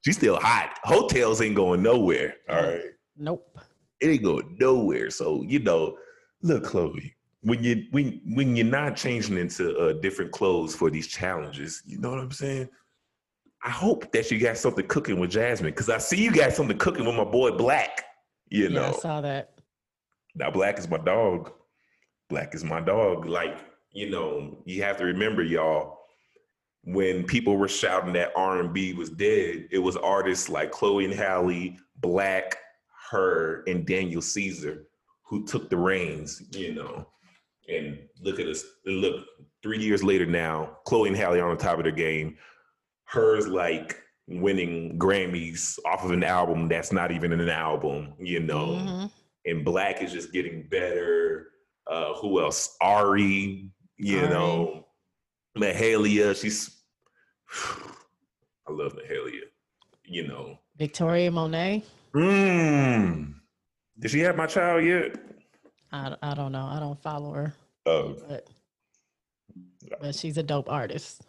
she's 0.05 0.17
still 0.17 0.37
hot. 0.41 0.79
Heaux 0.85 1.07
Tales 1.09 1.41
ain't 1.41 1.55
going 1.57 1.83
nowhere. 1.83 2.35
All 2.49 2.57
right. 2.63 2.83
Nope. 3.17 3.59
it 4.01 4.09
ain't 4.09 4.23
going 4.23 4.57
nowhere. 4.59 5.11
So 5.11 5.43
you 5.43 5.59
know, 5.61 5.97
look, 6.43 6.65
Chloe, 6.65 7.15
when 7.43 7.63
you 7.63 7.85
when 7.91 8.21
when 8.35 8.57
you're 8.57 8.67
not 8.67 8.97
changing 8.97 9.37
into 9.39 9.77
uh, 9.79 9.93
different 10.01 10.33
clothes 10.33 10.75
for 10.75 10.91
these 10.91 11.07
challenges, 11.07 11.83
you 11.87 11.99
know 11.99 12.11
what 12.11 12.19
I'm 12.21 12.31
saying? 12.33 12.69
I 13.63 13.69
hope 13.69 14.11
that 14.13 14.31
you 14.31 14.41
got 14.41 14.57
something 14.57 14.87
cooking 14.87 15.21
with 15.21 15.33
Jazmine 15.33 15.65
because 15.65 15.91
I 15.91 15.99
see 15.99 16.17
you 16.25 16.33
got 16.33 16.55
something 16.55 16.79
cooking 16.79 17.05
with 17.05 17.15
my 17.15 17.25
boy 17.25 17.51
6LACK. 17.51 17.89
You 18.49 18.69
Yeah, 18.69 18.69
I 18.69 18.91
know, 18.91 18.99
saw 18.99 19.21
that. 19.21 19.51
now 20.35 20.51
6LACK 20.51 20.79
is 20.79 20.89
my 20.89 20.97
dog. 20.97 21.53
6LACK 22.31 22.55
is 22.55 22.65
my 22.65 22.81
dog. 22.81 23.27
Like 23.27 23.59
you 23.93 24.09
know, 24.11 24.63
you 24.65 24.83
have 24.83 24.97
to 24.99 25.05
remember, 25.05 25.43
y'all. 25.43 25.99
When 26.85 27.25
people 27.25 27.57
were 27.59 27.69
shouting 27.69 28.13
that 28.15 28.33
R 28.37 28.61
and 28.61 28.73
B 28.73 28.95
was 28.95 29.11
dead, 29.11 29.69
it 29.71 29.79
was 29.79 29.97
artists 29.97 30.49
like 30.49 30.71
Chloe 30.71 31.05
and 31.05 31.13
Halle, 31.13 31.77
6LACK, 32.01 32.53
her, 33.11 33.63
and 33.67 33.85
Daniel 33.87 34.23
Caesar 34.23 34.87
who 35.25 35.45
took 35.47 35.69
the 35.69 35.77
reins. 35.77 36.43
You 36.53 36.75
know, 36.75 37.07
and 37.69 37.99
look 38.23 38.41
at 38.41 38.47
us. 38.47 38.65
Look, 38.87 39.27
three 39.63 39.79
years 39.79 40.03
later 40.03 40.25
now, 40.27 40.79
Chloe 40.87 41.09
and 41.09 41.17
Halle 41.17 41.41
on 41.41 41.51
the 41.57 41.63
top 41.63 41.79
of 41.79 41.85
their 41.85 41.93
game. 41.93 42.37
Hers 43.05 43.47
like 43.49 43.97
winning 44.29 44.97
Grammys 44.99 45.77
off 45.85 46.05
of 46.05 46.13
an 46.13 46.23
album 46.23 46.69
that's 46.69 46.93
not 46.93 47.11
even 47.11 47.33
an 47.33 47.49
album. 47.49 48.15
You 48.21 48.39
know 48.41 48.67
Mhm. 48.69 49.11
and 49.47 49.65
6LACK 49.67 50.03
is 50.03 50.13
just 50.13 50.33
getting 50.33 50.63
better. 50.69 51.49
Uh, 51.87 52.15
who 52.15 52.41
else? 52.41 52.77
Ari, 52.81 53.71
you 53.97 54.19
Ari. 54.21 54.29
know, 54.29 54.87
Mahalia. 55.59 56.41
She's, 56.41 56.83
I 58.69 58.73
love 58.73 58.95
Mahalia. 58.95 59.43
You 60.05 60.27
know, 60.29 60.59
Victoria 60.77 61.31
Monet. 61.31 61.85
mm, 62.15 63.33
Did 63.99 64.11
she 64.11 64.21
have 64.21 64.37
my 64.37 64.47
child 64.47 64.85
yet? 64.85 65.17
I, 65.93 66.17
I 66.23 66.35
don't 66.35 66.53
know. 66.53 66.67
I 66.67 66.79
don't 66.81 67.01
follow 67.03 67.33
her, 67.33 67.55
Oh, 67.87 68.17
but 68.29 68.49
but 70.01 70.15
she's 70.15 70.37
a 70.39 70.43
dope 70.43 70.71
artist. 70.71 71.23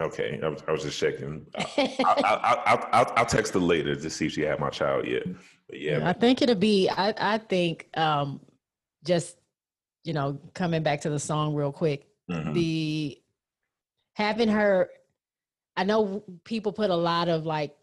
okay. 0.00 0.40
I 0.42 0.48
was, 0.48 0.62
I 0.68 0.72
was 0.72 0.82
just 0.82 0.98
checking. 0.98 1.46
I, 1.56 1.64
I, 2.04 2.22
I, 2.22 2.62
I'll, 2.66 2.88
I'll, 2.92 3.12
I'll 3.16 3.26
text 3.26 3.54
her 3.54 3.60
later 3.60 3.94
to 3.96 4.10
see 4.10 4.26
if 4.26 4.32
she 4.32 4.42
had 4.42 4.60
my 4.60 4.70
child 4.70 5.06
yet. 5.06 5.24
But 5.68 5.80
yeah, 5.80 6.08
I 6.08 6.12
think 6.12 6.42
it'll 6.42 6.54
be. 6.54 6.88
I 6.88 7.14
I 7.34 7.38
think 7.38 7.88
um, 7.96 8.40
just 9.04 9.36
you 10.04 10.12
know 10.12 10.38
coming 10.54 10.82
back 10.82 11.00
to 11.02 11.10
the 11.10 11.18
song 11.18 11.54
real 11.54 11.72
quick. 11.72 12.06
mhm. 12.30 12.54
The 12.54 13.20
having 14.14 14.48
her, 14.48 14.88
I 15.76 15.84
know 15.84 16.22
people 16.44 16.72
put 16.72 16.90
a 16.90 16.96
lot 16.96 17.28
of 17.28 17.44
like 17.44 17.74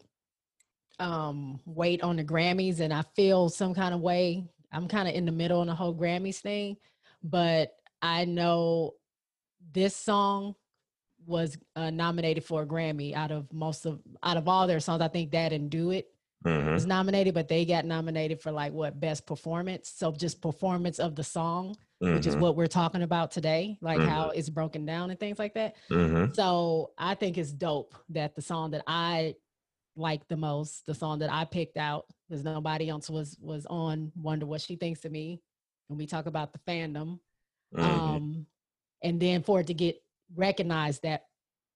um 1.00 1.60
weight 1.66 2.02
on 2.02 2.16
the 2.16 2.24
Grammys, 2.24 2.80
and 2.80 2.92
I 2.92 3.02
feel 3.16 3.48
some 3.48 3.74
kind 3.74 3.94
of 3.94 4.00
way. 4.00 4.46
I'm 4.72 4.88
kind 4.88 5.08
of 5.08 5.14
in 5.14 5.24
the 5.24 5.32
middle 5.32 5.60
on 5.60 5.66
the 5.68 5.74
whole 5.74 5.94
Grammys 5.94 6.40
thing, 6.40 6.76
but 7.22 7.74
I 8.02 8.24
know 8.24 8.94
this 9.72 9.94
song 9.96 10.54
was 11.26 11.56
uh, 11.76 11.90
nominated 11.90 12.44
for 12.44 12.62
a 12.62 12.66
Grammy 12.66 13.14
out 13.14 13.30
of 13.30 13.50
most 13.52 13.86
of 13.86 14.00
out 14.22 14.36
of 14.36 14.48
all 14.48 14.66
their 14.66 14.80
songs. 14.80 15.00
I 15.02 15.08
think 15.08 15.30
that 15.32 15.52
and 15.52 15.70
Do 15.70 15.90
It 15.90 16.13
Mhm. 16.44 16.72
was 16.74 16.86
nominated, 16.86 17.34
but 17.34 17.48
they 17.48 17.64
got 17.64 17.84
nominated 17.84 18.40
for 18.40 18.52
like 18.52 18.72
what 18.72 19.00
best 19.00 19.26
performance. 19.26 19.88
So 19.88 20.12
just 20.12 20.40
performance 20.42 20.98
of 20.98 21.14
the 21.16 21.24
song, 21.24 21.76
which 22.00 22.26
is 22.26 22.36
Mhm. 22.36 22.40
what 22.40 22.56
we're 22.56 22.66
talking 22.66 23.02
about 23.02 23.30
today, 23.30 23.78
like 23.80 23.98
Mhm. 23.98 24.08
how 24.08 24.30
it's 24.30 24.50
broken 24.50 24.84
down 24.84 25.10
and 25.10 25.18
things 25.18 25.38
like 25.38 25.54
that. 25.54 25.76
Mhm. 25.90 26.34
So 26.36 26.92
I 26.98 27.14
think 27.14 27.38
it's 27.38 27.52
dope 27.52 27.94
that 28.10 28.34
the 28.34 28.42
song 28.42 28.72
that 28.72 28.82
I 28.86 29.36
like 29.96 30.26
the 30.28 30.36
most, 30.36 30.86
the 30.86 30.94
song 30.94 31.20
that 31.20 31.32
I 31.32 31.44
picked 31.44 31.76
out, 31.76 32.06
because 32.28 32.42
nobody 32.44 32.88
else 32.88 33.08
was 33.08 33.38
was 33.40 33.64
on 33.66 34.12
Wonder 34.16 34.44
What 34.46 34.60
She 34.60 34.76
Thinks 34.76 35.04
of 35.04 35.12
Me. 35.12 35.40
When 35.88 35.98
we 35.98 36.06
talk 36.06 36.26
about 36.26 36.52
the 36.52 36.58
fandom, 36.60 37.20
Mhm. 37.74 37.82
um, 37.82 38.46
and 39.02 39.20
then 39.20 39.42
for 39.42 39.60
it 39.60 39.66
to 39.68 39.74
get 39.74 40.02
recognized 40.34 41.02
that 41.02 41.26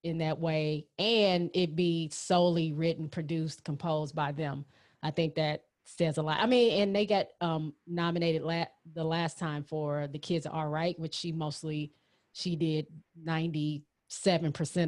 in 0.05 0.19
that 0.19 0.39
way 0.39 0.87
and 0.99 1.51
it 1.55 1.75
be 1.75 2.09
solely 2.13 2.73
written 2.73 3.09
produced 3.09 3.65
composed 3.65 4.15
by 4.15 4.33
them. 4.33 4.65
I 5.03 5.11
think 5.11 5.35
that 5.37 5.65
says 5.85 6.19
a 6.19 6.23
lot. 6.23 6.41
I 6.41 6.47
mean 6.47 6.83
and 6.83 6.95
they 6.95 7.07
got 7.07 7.27
um 7.41 7.75
nominated 7.87 8.43
la- 8.43 8.67
the 8.95 9.05
last 9.05 9.39
time 9.39 9.65
for 9.65 10.07
the 10.07 10.19
kids 10.19 10.47
are 10.47 10.55
all 10.55 10.69
right 10.69 10.99
which 10.99 11.15
she 11.15 11.33
mostly 11.33 11.93
she 12.33 12.57
did 12.57 12.87
97% 13.27 13.83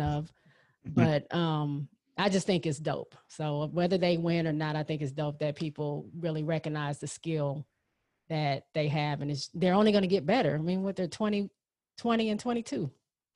of. 0.01 0.33
But 0.87 1.33
um 1.35 1.89
i 2.19 2.29
just 2.29 2.47
think 2.47 2.67
it's 2.67 2.79
dope. 2.79 3.15
So 3.29 3.69
whether 3.73 3.99
they 3.99 4.17
win 4.17 4.47
or 4.47 4.53
not 4.53 4.77
i 4.77 4.83
think 4.83 5.03
it's 5.03 5.13
dope 5.13 5.39
that 5.41 5.57
people 5.57 6.07
really 6.19 6.43
recognize 6.45 6.99
the 6.99 7.09
skill 7.09 7.67
that 8.29 8.67
they 8.75 8.87
have 8.89 9.23
and 9.23 9.31
it's 9.31 9.49
they're 9.55 9.75
only 9.75 9.91
going 9.93 10.03
to 10.03 10.09
get 10.09 10.25
better. 10.27 10.55
I 10.55 10.59
mean 10.59 10.83
with 10.83 10.97
their 10.97 11.09
20 11.09 11.51
20 11.99 12.31
and 12.31 12.41
22 12.41 12.91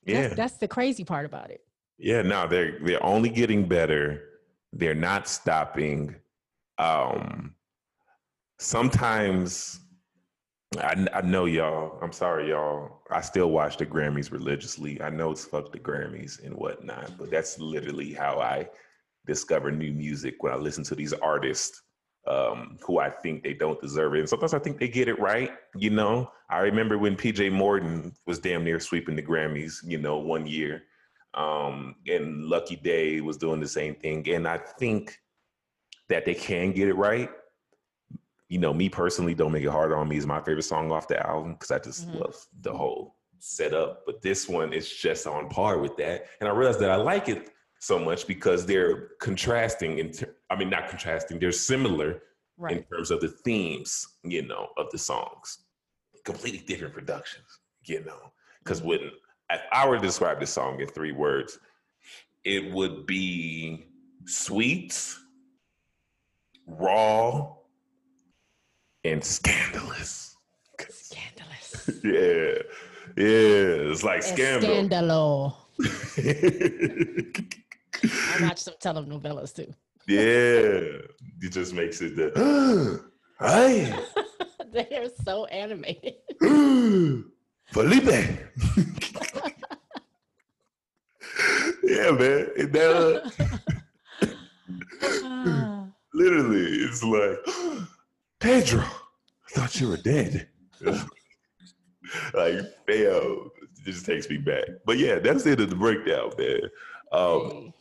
yeah. 0.07 0.23
that's, 0.23 0.35
that's 0.35 0.57
the 0.59 0.69
crazy 0.69 1.05
part 1.05 1.27
about 1.27 1.51
it 1.51 1.61
Yeah, 1.99 2.23
no, 2.23 2.47
they're 2.47 2.79
they're 2.81 3.05
only 3.05 3.31
getting 3.31 3.69
better. 3.69 4.23
They're 4.73 4.95
not 4.95 5.29
stopping. 5.29 6.17
Um 6.79 7.55
sometimes 8.59 9.81
I, 10.79 11.07
I 11.13 11.21
know 11.21 11.45
y'all. 11.45 11.99
I'm 12.03 12.13
sorry, 12.13 12.49
y'all. 12.49 13.03
I 13.11 13.21
still 13.21 13.51
watch 13.51 13.77
the 13.77 13.87
Grammys 13.87 14.33
religiously. 14.33 15.01
I 15.01 15.11
know 15.11 15.31
it's 15.31 15.45
fuck 15.45 15.71
the 15.71 15.79
Grammys 15.79 16.45
and 16.45 16.55
whatnot, 16.57 17.13
but 17.17 17.31
that's 17.31 17.61
literally 17.61 18.13
how 18.13 18.41
I 18.41 18.69
discover 19.27 19.71
new 19.71 19.93
music 19.93 20.43
when 20.43 20.53
I 20.53 20.57
listen 20.57 20.83
to 20.85 20.97
these 20.97 21.13
artists 21.13 21.84
um, 22.27 22.79
who 22.87 22.99
I 22.99 23.11
think 23.11 23.43
they 23.43 23.55
don't 23.55 23.81
deserve 23.81 24.15
it. 24.15 24.21
And 24.21 24.29
sometimes 24.29 24.55
I 24.55 24.59
think 24.59 24.79
they 24.79 24.89
get 24.89 25.09
it 25.09 25.19
right. 25.19 25.53
You 25.77 25.91
know, 25.91 26.31
I 26.49 26.59
remember 26.61 26.99
when 26.99 27.17
PJ 27.17 27.53
Morton 27.53 28.15
was 28.27 28.39
damn 28.39 28.65
near 28.65 28.81
sweeping 28.81 29.17
the 29.17 29.23
Grammys, 29.23 29.77
you 29.85 29.99
know, 29.99 30.19
one 30.19 30.47
year 30.47 30.85
um, 31.35 31.97
and 32.07 32.45
Lucky 32.45 32.77
Daye 32.77 33.21
was 33.21 33.37
doing 33.37 33.61
the 33.61 33.69
same 33.69 33.95
thing. 33.97 34.29
And 34.31 34.47
I 34.47 34.59
think 34.59 35.19
that 36.09 36.25
they 36.25 36.35
can 36.35 36.73
get 36.73 36.89
it 36.89 36.95
right. 36.95 37.31
You 38.49 38.59
know, 38.59 38.73
me 38.73 38.89
personally, 38.89 39.35
"Don't 39.35 39.53
Make 39.53 39.65
It 39.65 39.71
Harder 39.71 39.97
on 39.97 40.09
Me" 40.09 40.17
is 40.17 40.27
my 40.27 40.41
favorite 40.41 40.63
song 40.63 40.93
off 40.93 41.09
the 41.09 41.25
album 41.27 41.55
because 41.55 41.71
I 41.71 41.79
just 41.79 42.09
Mhm. 42.09 42.21
love 42.21 42.47
the 42.61 42.73
whole 42.73 43.17
setup. 43.39 44.05
But 44.07 44.23
this 44.23 44.49
one 44.49 44.73
is 44.73 44.89
just 44.89 45.27
on 45.27 45.49
par 45.49 45.79
with 45.79 45.97
that, 45.97 46.27
and 46.41 46.49
I 46.49 46.53
realized 46.53 46.79
that 46.81 46.91
I 46.91 46.97
like 46.97 47.29
it 47.29 47.51
so 47.85 47.99
much 47.99 48.27
because 48.27 48.65
they're 48.65 49.09
contrasting. 49.21 49.99
In 49.99 50.11
ter- 50.13 50.35
I 50.51 50.57
mean, 50.57 50.71
not 50.71 50.89
contrasting; 50.89 51.39
they're 51.39 51.53
similar 51.53 52.23
in 52.71 52.83
terms 52.85 53.11
of 53.11 53.21
the 53.21 53.29
themes, 53.29 54.07
you 54.23 54.43
know, 54.47 54.69
of 54.79 54.91
the 54.91 54.99
songs. 54.99 55.59
Completely 56.25 56.61
different 56.67 56.95
productions, 56.95 57.45
you 57.85 58.03
know. 58.05 58.33
Because 58.63 58.81
when 58.81 59.01
if 59.51 59.61
I 59.71 59.87
were 59.87 59.97
to 59.97 60.03
describe 60.03 60.41
the 60.41 60.47
song 60.47 60.81
in 60.81 60.89
three 60.89 61.13
words, 61.13 61.59
it 62.45 62.73
would 62.73 63.05
be 63.07 63.87
sweet, 64.25 64.99
raw, 66.67 67.53
and 69.05 69.23
scandalous. 69.23 70.37
scandalous 70.89 71.91
Yeah, 72.03 72.63
yeah, 73.23 73.93
it's 73.93 74.03
like 74.03 74.25
And 74.25 74.25
scandal. 74.25 74.89
scandalo 74.89 75.55
i 78.05 78.39
watch 78.43 78.59
some 78.61 78.75
telenovelas 78.81 79.55
too 79.55 79.73
yeah, 80.09 81.01
it 81.41 81.51
just 81.51 81.73
makes 81.73 82.03
it 82.03 82.15
the. 82.17 83.01
Hey. 83.41 83.93
they're 84.73 85.09
so 85.25 85.47
animated 85.47 86.15
Felipe. 86.41 88.05
yeah, 91.83 92.11
man. 92.11 92.49
Ah, 95.25 95.87
Literally, 96.13 96.67
it's 96.85 97.03
like, 97.03 97.39
Pedro, 98.41 98.81
I 98.83 99.51
thought 99.51 99.81
you 99.81 99.89
were 99.89 99.97
dead. 99.97 100.49
like, 100.85 102.61
damn, 102.87 103.51
it 103.67 103.85
just 103.85 104.07
takes 104.07 104.29
me 104.29 104.37
back. 104.39 104.65
But 104.87 104.99
yeah, 104.99 105.19
that's 105.19 105.45
the 105.45 105.53
end 105.53 105.61
of 105.61 105.71
the 105.71 105.77
breakdown, 105.77 106.31
man. 106.39 106.61
Um. 107.11 107.73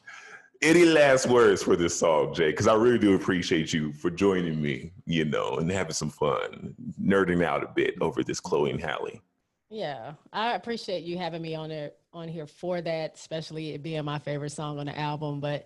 Any 0.64 0.86
last 0.86 1.28
words 1.28 1.62
for 1.62 1.76
this 1.76 1.98
song, 1.98 2.34
Jay? 2.34 2.52
Because 2.52 2.68
I 2.68 2.74
really 2.76 2.98
do 2.98 3.16
appreciate 3.16 3.74
you 3.74 3.94
for 3.94 4.10
joining 4.10 4.62
me, 4.62 4.92
you 5.06 5.26
know, 5.26 5.58
and 5.58 5.70
having 5.70 5.94
some 5.94 6.10
fun, 6.10 6.74
nerding 7.02 7.44
out 7.44 7.64
a 7.64 7.68
bit 7.68 7.96
over 8.02 8.24
this 8.24 8.40
Chloe 8.40 8.72
and 8.72 8.82
Halle. 8.82 9.22
Yeah, 9.70 10.14
I 10.32 10.54
appreciate 10.54 11.04
you 11.04 11.18
having 11.18 11.42
me 11.42 11.56
on 11.56 11.70
there 11.70 11.92
on 12.14 12.28
here 12.28 12.48
for 12.48 12.80
that, 12.82 13.16
especially 13.16 13.74
it 13.74 13.84
being 13.84 14.06
my 14.06 14.20
favorite 14.20 14.52
song 14.52 14.80
on 14.80 14.86
the 14.86 14.98
album. 14.98 15.40
But 15.40 15.66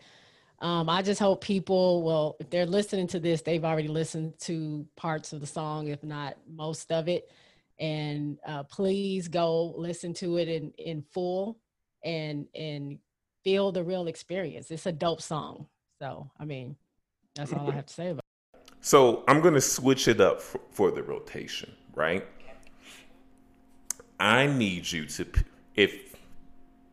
um, 0.60 0.90
I 0.90 1.02
just 1.02 1.19
hope 1.19 1.41
people, 1.41 2.03
well, 2.03 2.36
if 2.40 2.49
they're 2.49 2.65
listening 2.65 3.07
to 3.07 3.19
this, 3.19 3.41
they've 3.41 3.65
already 3.65 3.90
listened 3.90 4.40
to 4.41 4.88
parts 4.95 5.34
of 5.34 5.41
the 5.41 5.48
song, 5.48 5.90
if 5.90 6.03
not 6.03 6.38
most 6.49 6.91
of 6.91 7.07
it. 7.07 7.32
And 7.80 8.40
uh, 8.48 8.64
please 8.64 9.28
go 9.28 9.74
listen 9.78 10.14
to 10.15 10.38
it 10.38 10.48
in 10.48 10.72
in 10.78 11.03
full 11.14 11.60
and 12.03 12.48
and 12.56 12.98
feel 13.48 13.72
the 13.72 13.82
real 13.82 14.07
experience. 14.07 14.69
It's 14.72 14.86
a 14.88 14.91
dope 14.91 15.22
song. 15.22 15.68
So 16.02 16.30
I 16.38 16.44
mean, 16.44 16.76
that's 17.34 17.53
all 17.53 17.72
I 17.72 17.76
have 17.76 17.86
to 17.86 17.94
say 17.94 18.10
about. 18.10 18.26
It. 18.53 18.74
So 18.82 19.24
I'm 19.26 19.40
going 19.40 19.53
to 19.53 19.61
switch 19.61 20.10
it 20.10 20.19
up 20.19 20.41
for, 20.41 20.60
for 20.69 20.91
the 20.91 21.02
rotation, 21.02 21.72
right? 21.95 22.28
I 24.19 24.48
need 24.48 24.91
you 24.91 25.06
to, 25.06 25.26
if 25.76 26.18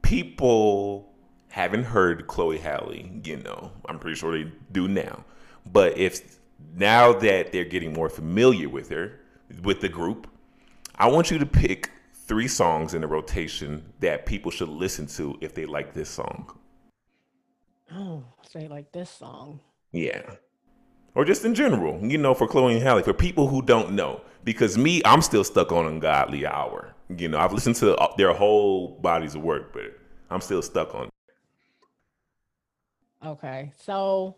people 0.03 1.13
haven't 1.49 1.83
heard 1.83 2.29
Chloe 2.29 2.59
Halle, 2.59 3.11
you 3.25 3.39
know, 3.39 3.73
I'm 3.87 3.99
pretty 3.99 4.15
sure 4.15 4.31
they 4.39 4.49
do 4.71 4.87
now. 4.87 5.25
But 5.73 5.99
if 5.99 6.39
now 6.77 7.15
that 7.15 7.51
they're 7.51 7.65
getting 7.65 7.93
more 7.93 8.09
familiar 8.09 8.69
with 8.69 8.91
her, 8.91 9.19
with 9.65 9.81
the 9.81 9.89
group, 9.89 10.29
I 10.95 11.09
want 11.09 11.33
you 11.33 11.39
to 11.39 11.47
pick 11.47 11.91
three 12.27 12.49
songs 12.49 12.95
in 12.95 13.03
the 13.03 13.07
rotation 13.07 13.93
that 14.01 14.27
people 14.27 14.51
should 14.51 14.69
listen 14.69 15.07
to 15.07 15.37
if 15.41 15.55
they 15.55 15.67
like 15.67 15.93
this 15.93 16.09
song. 16.09 16.59
Oh, 17.93 18.25
say 18.49 18.67
like 18.67 18.93
this 18.93 19.11
song. 19.11 19.61
Yeah. 19.93 20.23
Or 21.15 21.25
just 21.25 21.45
in 21.45 21.55
general, 21.55 22.01
you 22.03 22.19
know, 22.19 22.35
for 22.35 22.49
Chloe 22.49 22.75
and 22.75 22.83
Halle, 22.83 23.03
for 23.03 23.13
people 23.13 23.47
who 23.47 23.63
don't 23.63 23.93
know. 23.93 24.23
Because 24.43 24.77
me, 24.77 25.01
I'm 25.05 25.23
still 25.23 25.45
stuck 25.45 25.71
on 25.71 25.87
Ungodly 25.87 26.47
Hour. 26.47 26.95
You 27.09 27.29
know, 27.29 27.39
I've 27.39 27.53
listened 27.53 27.77
to 27.77 27.97
uh, 27.97 28.15
their 28.17 28.33
whole 28.33 28.99
bodies 29.01 29.35
of 29.35 29.43
work, 29.43 29.73
but 29.73 29.97
I'm 30.31 30.41
still 30.41 30.63
stuck 30.63 30.95
on. 30.95 31.09
Okay, 33.25 33.73
so 33.79 34.37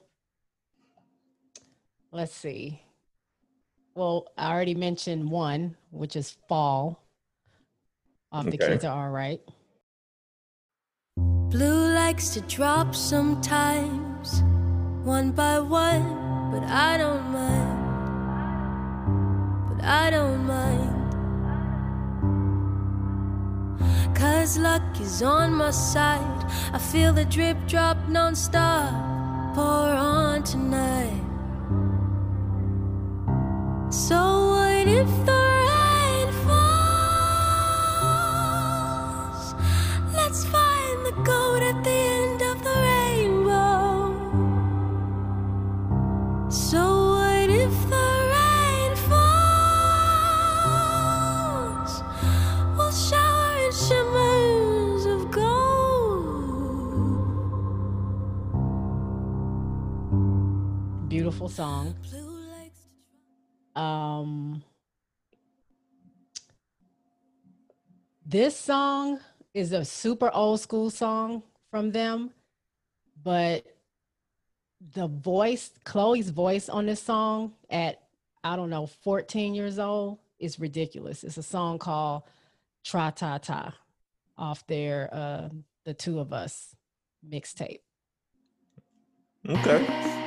let's 2.12 2.34
see. 2.34 2.82
Well, 3.94 4.28
I 4.36 4.52
already 4.52 4.74
mentioned 4.74 5.30
one, 5.30 5.76
which 5.90 6.14
is 6.14 6.36
Fall 6.48 7.05
off 8.32 8.44
The 8.46 8.58
Kids 8.58 8.84
Are 8.84 9.04
All 9.04 9.10
Right. 9.10 9.40
Blue 11.16 11.94
likes 11.94 12.30
to 12.30 12.40
drop 12.42 12.94
sometimes, 12.94 14.42
one 15.04 15.32
by 15.32 15.58
one, 15.60 16.50
but 16.52 16.62
I 16.64 16.98
don't 16.98 17.24
mind. 17.30 17.76
but 19.70 19.84
I 19.84 20.10
don't 20.10 20.44
mind. 20.46 20.92
Cause 24.14 24.58
luck 24.58 24.82
is 25.00 25.22
on 25.22 25.52
my 25.54 25.70
side. 25.70 26.44
I 26.72 26.78
feel 26.78 27.12
the 27.12 27.24
drip 27.24 27.56
drop 27.66 27.96
non-stop 28.08 29.54
pour 29.54 29.64
on 29.64 30.42
this 68.36 68.54
song 68.54 69.18
is 69.54 69.72
a 69.72 69.82
super 69.82 70.30
old 70.34 70.60
school 70.60 70.90
song 70.90 71.42
from 71.70 71.90
them, 71.90 72.30
but 73.24 73.64
the 74.92 75.06
voice, 75.06 75.70
Chloe's 75.84 76.28
voice 76.28 76.68
on 76.68 76.84
this 76.84 77.02
song 77.02 77.54
at, 77.70 78.02
I 78.44 78.56
don't 78.56 78.68
know, 78.68 78.84
14 78.84 79.54
years 79.54 79.78
old 79.78 80.18
is 80.38 80.60
ridiculous. 80.60 81.24
It's 81.24 81.38
a 81.38 81.42
song 81.42 81.78
called 81.78 82.24
Tra 82.84 83.10
Ta 83.16 83.38
Ta 83.38 83.74
off 84.36 84.66
their, 84.66 85.08
uh, 85.14 85.48
The 85.86 85.94
Two 85.94 86.20
of 86.20 86.34
Us 86.34 86.76
mixtape. 87.26 87.80
Okay. 89.48 90.25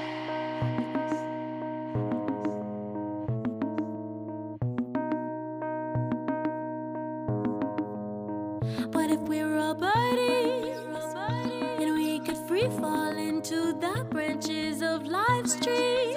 Tree, 15.62 16.16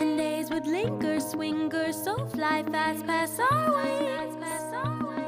and 0.00 0.18
days 0.18 0.50
would 0.50 0.66
linger, 0.66 1.20
swinger, 1.20 1.92
so 1.92 2.26
fly 2.26 2.62
fast 2.64 3.06
past 3.06 3.40
our 3.50 3.74
wings, 3.74 4.36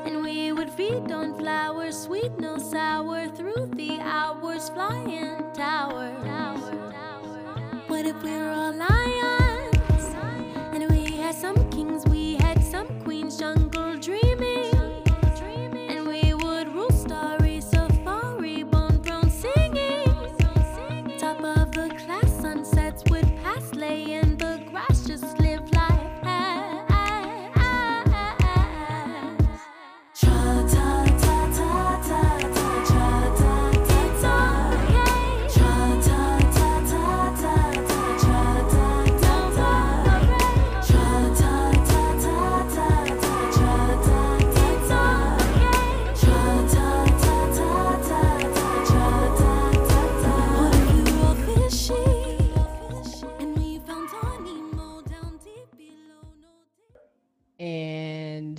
and 0.07 0.23
we 0.23 0.53
would 0.53 0.71
feed 0.71 1.11
on 1.13 1.35
flowers, 1.39 1.97
sweet 2.03 2.33
no 2.39 2.59
sour, 2.59 3.29
through 3.29 3.71
the 3.75 3.99
hours, 4.01 4.69
flying 4.71 5.37
tower. 5.55 6.11
What 7.89 8.07
if 8.07 8.23
we 8.23 8.31
were 8.31 8.51
all 8.51 8.73
lions, 8.73 10.15
and 10.73 10.89
we 10.91 11.17
had 11.17 11.35
some 11.35 11.71
kings, 11.71 12.05
we 12.07 12.35
had 12.37 12.63
some 12.65 12.89
queens, 13.05 13.39
jungle 13.39 13.70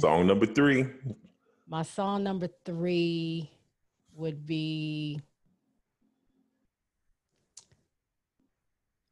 Song 0.01 0.25
number 0.25 0.47
three. 0.47 0.87
My 1.67 1.83
song 1.83 2.23
number 2.23 2.49
three 2.65 3.51
would 4.15 4.47
be. 4.47 5.21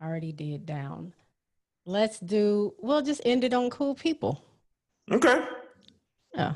I 0.02 0.07
already 0.07 0.32
did 0.32 0.66
down. 0.66 1.14
Let's 1.86 2.20
do, 2.20 2.74
we'll 2.80 3.03
just 3.03 3.22
end 3.24 3.44
it 3.44 3.53
on 3.53 3.70
cool 3.70 3.94
people. 3.94 4.44
Okay. 5.11 5.45
Yeah. 6.34 6.56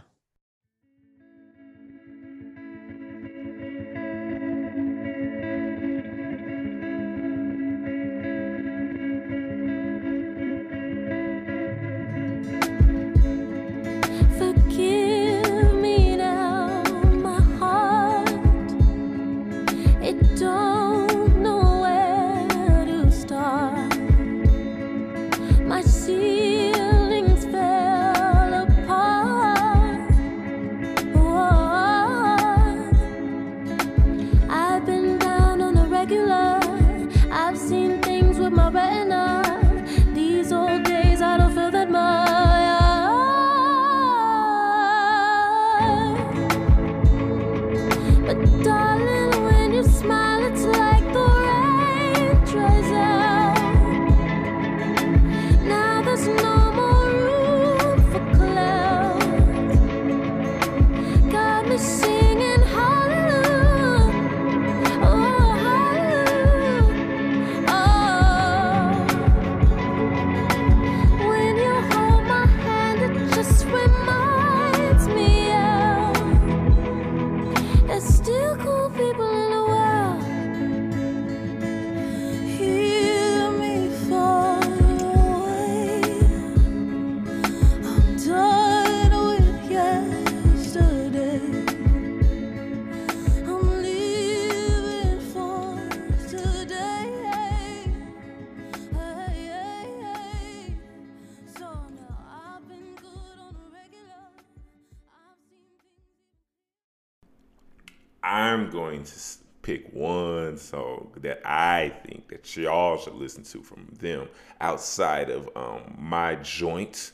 Listen 113.23 113.43
to 113.43 113.63
from 113.63 113.87
them 113.99 114.27
outside 114.59 115.29
of 115.29 115.49
um, 115.55 115.95
my 115.97 116.35
joint. 116.35 117.13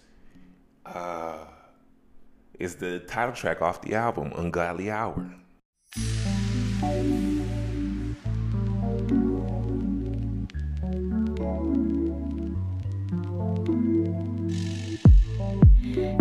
Uh, 0.86 1.46
is 2.60 2.76
the 2.76 3.00
title 3.00 3.34
track 3.34 3.62
off 3.62 3.82
the 3.82 3.96
album 3.96 4.34
Ungodly 4.36 4.92
Hour. 4.92 5.34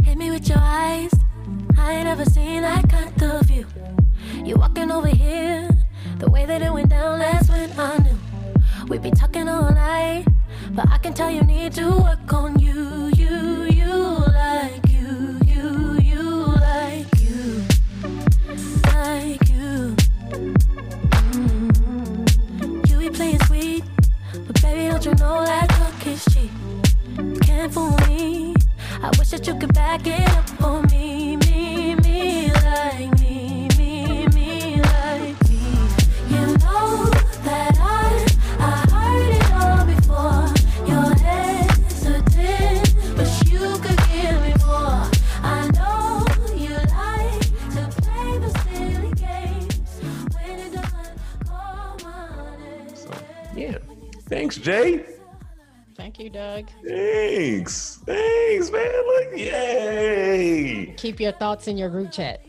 Hit 0.04 0.16
me 0.16 0.30
with 0.30 0.48
your 0.48 0.58
eyes. 0.60 1.12
I 1.76 1.92
ain't 1.94 2.04
never 2.04 2.24
seen 2.24 2.62
that 2.62 2.88
kind 2.88 3.22
of 3.22 3.46
view. 3.46 3.66
You 4.44 4.56
walking 4.56 4.92
over 4.92 5.08
here, 5.08 5.68
the 6.18 6.30
way 6.30 6.46
that 6.46 6.62
it 6.62 6.72
went 6.72 6.90
down 6.90 7.18
last 7.18 7.50
when 7.50 7.72
I 7.78 7.98
knew. 7.98 8.27
We 8.88 8.96
be 8.96 9.10
talking 9.10 9.48
all 9.50 9.70
night, 9.70 10.24
but 10.70 10.88
I 10.90 10.96
can 10.96 11.12
tell 11.12 11.30
you 11.30 11.42
need 11.42 11.72
to 11.74 11.90
work 11.90 12.32
on 12.32 12.58
you, 12.58 13.10
you, 13.16 13.64
you, 13.64 13.94
like 14.32 14.88
you, 14.88 15.38
you, 15.44 15.98
you, 16.00 16.22
like 16.56 17.20
you, 17.20 17.64
like 18.86 19.46
you. 19.50 19.94
Mm. 21.36 22.88
You 22.88 22.98
be 22.98 23.10
playing 23.10 23.40
sweet, 23.40 23.84
but 24.46 24.62
baby, 24.62 24.90
don't 24.90 25.04
you 25.04 25.14
know 25.16 25.44
that 25.44 25.68
talk 25.68 26.06
is 26.06 26.24
cheap? 26.32 26.50
Can't 27.42 27.70
fool 27.70 27.94
me. 28.08 28.54
I 29.02 29.10
wish 29.18 29.28
that 29.30 29.46
you 29.46 29.54
could 29.58 29.74
back 29.74 30.06
it 30.06 30.26
up 30.30 30.48
for 30.48 30.82
me, 30.84 31.36
me, 31.36 31.94
me, 31.96 32.47
Thanks, 54.28 54.56
Jay. 54.56 55.04
Thank 55.96 56.18
you, 56.20 56.30
Doug. 56.30 56.68
Thanks. 56.86 57.98
Thanks, 58.06 58.70
man. 58.70 59.06
Look, 59.06 59.38
yay. 59.38 60.94
Keep 60.96 61.20
your 61.20 61.32
thoughts 61.32 61.66
in 61.66 61.76
your 61.76 61.88
group 61.88 62.12
chat. 62.12 62.44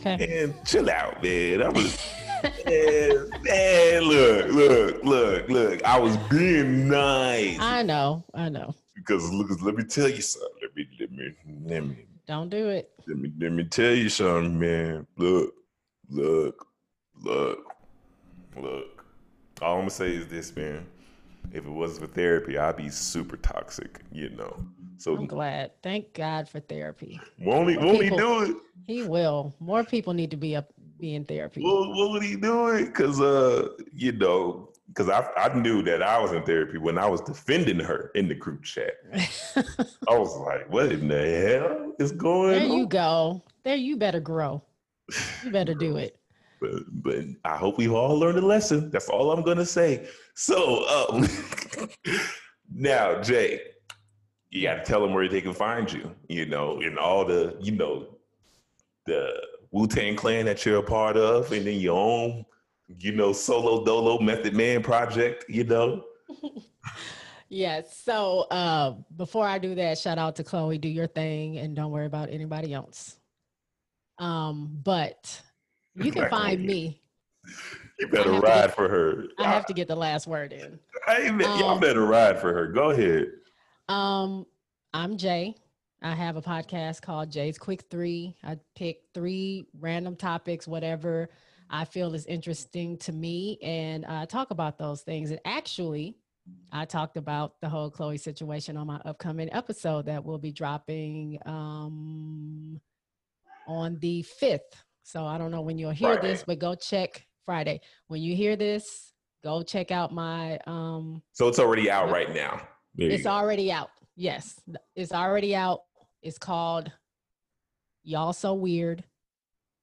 Okay. 0.00 0.46
Man, 0.46 0.54
chill 0.64 0.90
out, 0.90 1.22
man. 1.22 1.62
I 1.62 1.68
was 1.70 1.98
man, 2.66 3.30
man, 3.42 4.02
look, 4.02 4.52
look, 4.52 5.04
look, 5.04 5.48
look. 5.48 5.84
I 5.84 5.98
was 5.98 6.16
being 6.28 6.88
nice. 6.88 7.58
I 7.58 7.82
know. 7.82 8.24
I 8.34 8.48
know. 8.48 8.74
because 8.94 9.32
look, 9.32 9.50
let 9.62 9.74
me 9.74 9.84
tell 9.84 10.08
you 10.08 10.20
something. 10.20 10.50
Let 10.62 10.76
me 10.76 10.86
let 11.00 11.10
me 11.12 11.34
let 11.64 11.84
me 11.86 12.04
Don't 12.26 12.50
do 12.50 12.68
it. 12.68 12.90
let 13.08 13.16
me 13.18 13.32
let 13.40 13.52
me 13.52 13.64
tell 13.64 13.92
you 13.92 14.08
something, 14.08 14.58
man. 14.58 15.06
Look, 15.16 15.54
look, 16.10 16.66
look, 17.22 17.58
look. 18.56 18.93
All 19.62 19.74
I'm 19.74 19.80
gonna 19.80 19.90
say 19.90 20.14
is 20.14 20.26
this, 20.26 20.54
man. 20.56 20.86
If 21.52 21.64
it 21.66 21.70
wasn't 21.70 22.08
for 22.08 22.14
therapy, 22.14 22.58
I'd 22.58 22.76
be 22.76 22.88
super 22.88 23.36
toxic, 23.36 24.00
you 24.10 24.30
know. 24.30 24.56
So 24.98 25.16
I'm 25.16 25.26
glad. 25.26 25.72
Thank 25.82 26.12
God 26.14 26.48
for 26.48 26.60
therapy. 26.60 27.20
won't 27.38 27.70
he 27.70 27.76
won't 27.76 28.02
he 28.02 28.10
do 28.10 28.42
it? 28.42 28.56
He 28.86 29.02
will. 29.02 29.54
More 29.60 29.84
people 29.84 30.12
need 30.12 30.30
to 30.30 30.36
be 30.36 30.56
up 30.56 30.72
be 30.98 31.14
in 31.14 31.24
therapy. 31.24 31.62
What, 31.62 31.90
what 31.90 32.10
would 32.12 32.22
he 32.22 32.36
do 32.36 32.68
it? 32.68 32.94
Cause 32.94 33.20
uh, 33.20 33.68
you 33.92 34.12
know, 34.12 34.70
cause 34.94 35.08
I 35.08 35.28
I 35.36 35.54
knew 35.54 35.82
that 35.82 36.02
I 36.02 36.18
was 36.18 36.32
in 36.32 36.42
therapy 36.44 36.78
when 36.78 36.98
I 36.98 37.06
was 37.06 37.20
defending 37.20 37.80
her 37.80 38.10
in 38.14 38.28
the 38.28 38.34
group 38.34 38.62
chat. 38.62 38.94
I 39.56 40.18
was 40.18 40.36
like, 40.38 40.70
what 40.72 40.92
in 40.92 41.08
the 41.08 41.18
hell 41.18 41.92
is 41.98 42.12
going 42.12 42.52
there 42.52 42.70
on? 42.70 42.78
you 42.78 42.86
go. 42.86 43.42
There 43.64 43.76
you 43.76 43.96
better 43.96 44.20
grow. 44.20 44.62
You 45.44 45.50
better 45.50 45.74
do 45.74 45.96
it. 45.96 46.18
But, 46.60 46.82
but 47.02 47.24
I 47.44 47.56
hope 47.56 47.78
we've 47.78 47.92
all 47.92 48.18
learned 48.18 48.38
a 48.38 48.46
lesson. 48.46 48.90
That's 48.90 49.08
all 49.08 49.32
I'm 49.32 49.42
gonna 49.42 49.66
say. 49.66 50.08
So 50.34 50.86
um, 50.88 51.28
now, 52.74 53.20
Jay, 53.20 53.60
you 54.50 54.62
got 54.62 54.76
to 54.76 54.84
tell 54.84 55.00
them 55.00 55.12
where 55.12 55.28
they 55.28 55.40
can 55.40 55.54
find 55.54 55.92
you. 55.92 56.10
You 56.28 56.46
know, 56.46 56.80
in 56.80 56.98
all 56.98 57.24
the 57.24 57.56
you 57.60 57.72
know 57.72 58.16
the 59.06 59.42
Wu 59.70 59.86
Tang 59.86 60.16
Clan 60.16 60.46
that 60.46 60.64
you're 60.64 60.78
a 60.78 60.82
part 60.82 61.16
of, 61.16 61.52
and 61.52 61.66
then 61.66 61.80
your 61.80 61.98
own 61.98 62.44
you 62.98 63.12
know 63.12 63.32
solo 63.32 63.84
dolo 63.84 64.20
Method 64.20 64.54
Man 64.54 64.82
project. 64.82 65.44
You 65.48 65.64
know, 65.64 66.04
Yes. 67.54 67.96
So 68.04 68.46
uh, 68.50 68.94
before 69.16 69.46
I 69.46 69.58
do 69.58 69.76
that, 69.76 69.96
shout 69.96 70.18
out 70.18 70.34
to 70.36 70.44
Chloe. 70.44 70.76
Do 70.76 70.88
your 70.88 71.06
thing 71.06 71.58
and 71.58 71.76
don't 71.76 71.92
worry 71.92 72.06
about 72.06 72.30
anybody 72.30 72.74
else. 72.74 73.16
Um, 74.18 74.80
but 74.82 75.40
you 75.94 76.10
can 76.12 76.28
find 76.28 76.64
me. 76.64 77.00
you 77.98 78.08
better 78.08 78.32
ride 78.32 78.66
get- 78.66 78.74
for 78.74 78.88
her. 78.88 79.24
I 79.38 79.44
have 79.44 79.66
to 79.66 79.72
get 79.74 79.88
the 79.88 79.96
last 79.96 80.26
word 80.26 80.52
in. 80.52 80.78
Hey, 81.06 81.30
man, 81.30 81.58
y'all 81.58 81.70
Um, 81.70 81.80
better 81.80 82.04
ride 82.06 82.40
for 82.40 82.52
her. 82.52 82.68
Go 82.68 82.90
ahead. 82.90 83.26
Um, 83.88 84.46
I'm 84.92 85.16
Jay. 85.16 85.54
I 86.02 86.14
have 86.14 86.36
a 86.36 86.42
podcast 86.42 87.02
called 87.02 87.30
Jay's 87.30 87.58
Quick 87.58 87.84
Three. 87.90 88.36
I 88.42 88.58
pick 88.74 89.02
three 89.14 89.66
random 89.80 90.16
topics, 90.16 90.66
whatever 90.66 91.30
I 91.70 91.84
feel 91.86 92.14
is 92.14 92.26
interesting 92.26 92.98
to 92.98 93.12
me, 93.12 93.58
and 93.62 94.04
I 94.04 94.26
talk 94.26 94.50
about 94.50 94.78
those 94.78 95.00
things. 95.02 95.30
And 95.30 95.40
actually, 95.46 96.16
I 96.72 96.84
talked 96.84 97.16
about 97.16 97.58
the 97.62 97.68
whole 97.70 97.90
Chloe 97.90 98.18
situation 98.18 98.76
on 98.76 98.86
my 98.86 99.00
upcoming 99.06 99.48
episode 99.52 100.04
that 100.06 100.22
will 100.22 100.38
be 100.38 100.52
dropping 100.52 101.38
um, 101.46 102.80
on 103.66 103.98
the 104.00 104.22
fifth. 104.22 104.83
So 105.04 105.26
I 105.26 105.36
don't 105.36 105.50
know 105.50 105.60
when 105.60 105.78
you'll 105.78 105.90
hear 105.90 106.16
this, 106.16 106.42
but 106.44 106.58
go 106.58 106.74
check 106.74 107.26
Friday. 107.44 107.80
When 108.08 108.22
you 108.22 108.34
hear 108.34 108.56
this, 108.56 109.12
go 109.44 109.62
check 109.62 109.90
out 109.90 110.12
my 110.12 110.58
um 110.66 111.22
So 111.32 111.46
it's 111.46 111.58
already 111.58 111.90
out 111.90 112.10
right 112.10 112.34
now. 112.34 112.66
There 112.94 113.10
it's 113.10 113.26
already 113.26 113.70
out. 113.70 113.90
Yes, 114.16 114.58
it's 114.96 115.12
already 115.12 115.54
out. 115.54 115.82
It's 116.22 116.38
called 116.38 116.90
Y'all 118.02 118.32
So 118.32 118.54
Weird. 118.54 119.04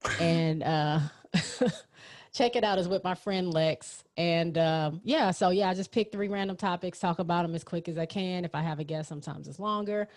And 0.19 0.64
uh 0.64 0.99
check 2.34 2.56
it 2.56 2.64
out. 2.64 2.80
It's 2.80 2.88
with 2.88 3.03
my 3.03 3.14
friend 3.14 3.53
Lex. 3.53 4.03
And 4.18 4.57
um 4.57 5.02
yeah, 5.03 5.30
so 5.30 5.52
yeah, 5.52 5.69
I 5.69 5.76
just 5.76 5.91
pick 5.91 6.11
three 6.11 6.30
random 6.30 6.57
topics, 6.57 6.98
talk 6.98 7.19
about 7.19 7.43
them 7.43 7.53
as 7.53 7.64
quick 7.64 7.88
as 7.88 7.99
I 7.99 8.07
can. 8.07 8.43
If 8.43 8.56
I 8.56 8.64
have 8.64 8.80
a 8.80 8.84
guest, 8.84 9.07
sometimes 9.07 9.48
it's 9.48 9.60
longer. 9.60 10.07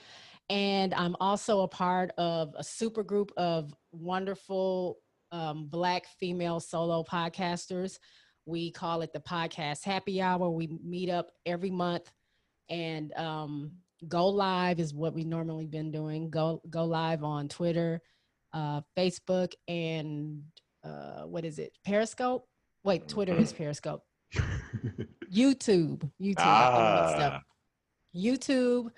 And 0.51 0.93
I'm 0.95 1.17
also 1.21 1.63
a 1.63 1.69
part 1.69 2.11
of 2.19 2.55
a 2.57 2.65
super 2.65 3.03
group 3.03 3.33
of 3.37 3.75
wonderful 3.93 4.99
um, 5.33 5.67
Black 5.67 6.07
female 6.21 6.61
solo 6.61 7.03
podcasters. 7.03 7.99
We 8.47 8.71
call 8.71 9.03
it 9.03 9.13
the 9.13 9.21
Podcast 9.21 9.85
Happy 9.85 10.21
Hour. 10.21 10.51
We 10.51 10.79
meet 10.85 11.09
up 11.09 11.31
every 11.47 11.71
month 11.71 12.13
and 12.69 13.13
um, 13.15 13.73
go 14.09 14.29
live 14.29 14.81
is 14.81 14.93
what 14.95 15.15
we 15.15 15.25
normally 15.25 15.67
been 15.67 15.91
doing. 15.91 16.31
Go 16.31 16.61
go 16.71 16.85
live 16.85 17.25
on 17.25 17.49
Twitter, 17.49 18.01
uh, 18.53 18.83
Facebook, 18.97 19.53
and 19.67 20.43
uh, 20.85 21.23
what 21.23 21.45
is 21.45 21.59
it? 21.59 21.73
Periscope. 21.85 22.47
Wait, 22.85 23.09
Twitter 23.09 23.35
is 23.35 23.53
Periscope. 23.53 24.03
YouTube. 25.33 26.11
YouTube. 26.21 26.39
I 26.39 26.71
get 26.71 26.81
it 26.81 27.07
mixed 27.07 27.23
up. 27.23 27.43
YouTube, 28.15 28.91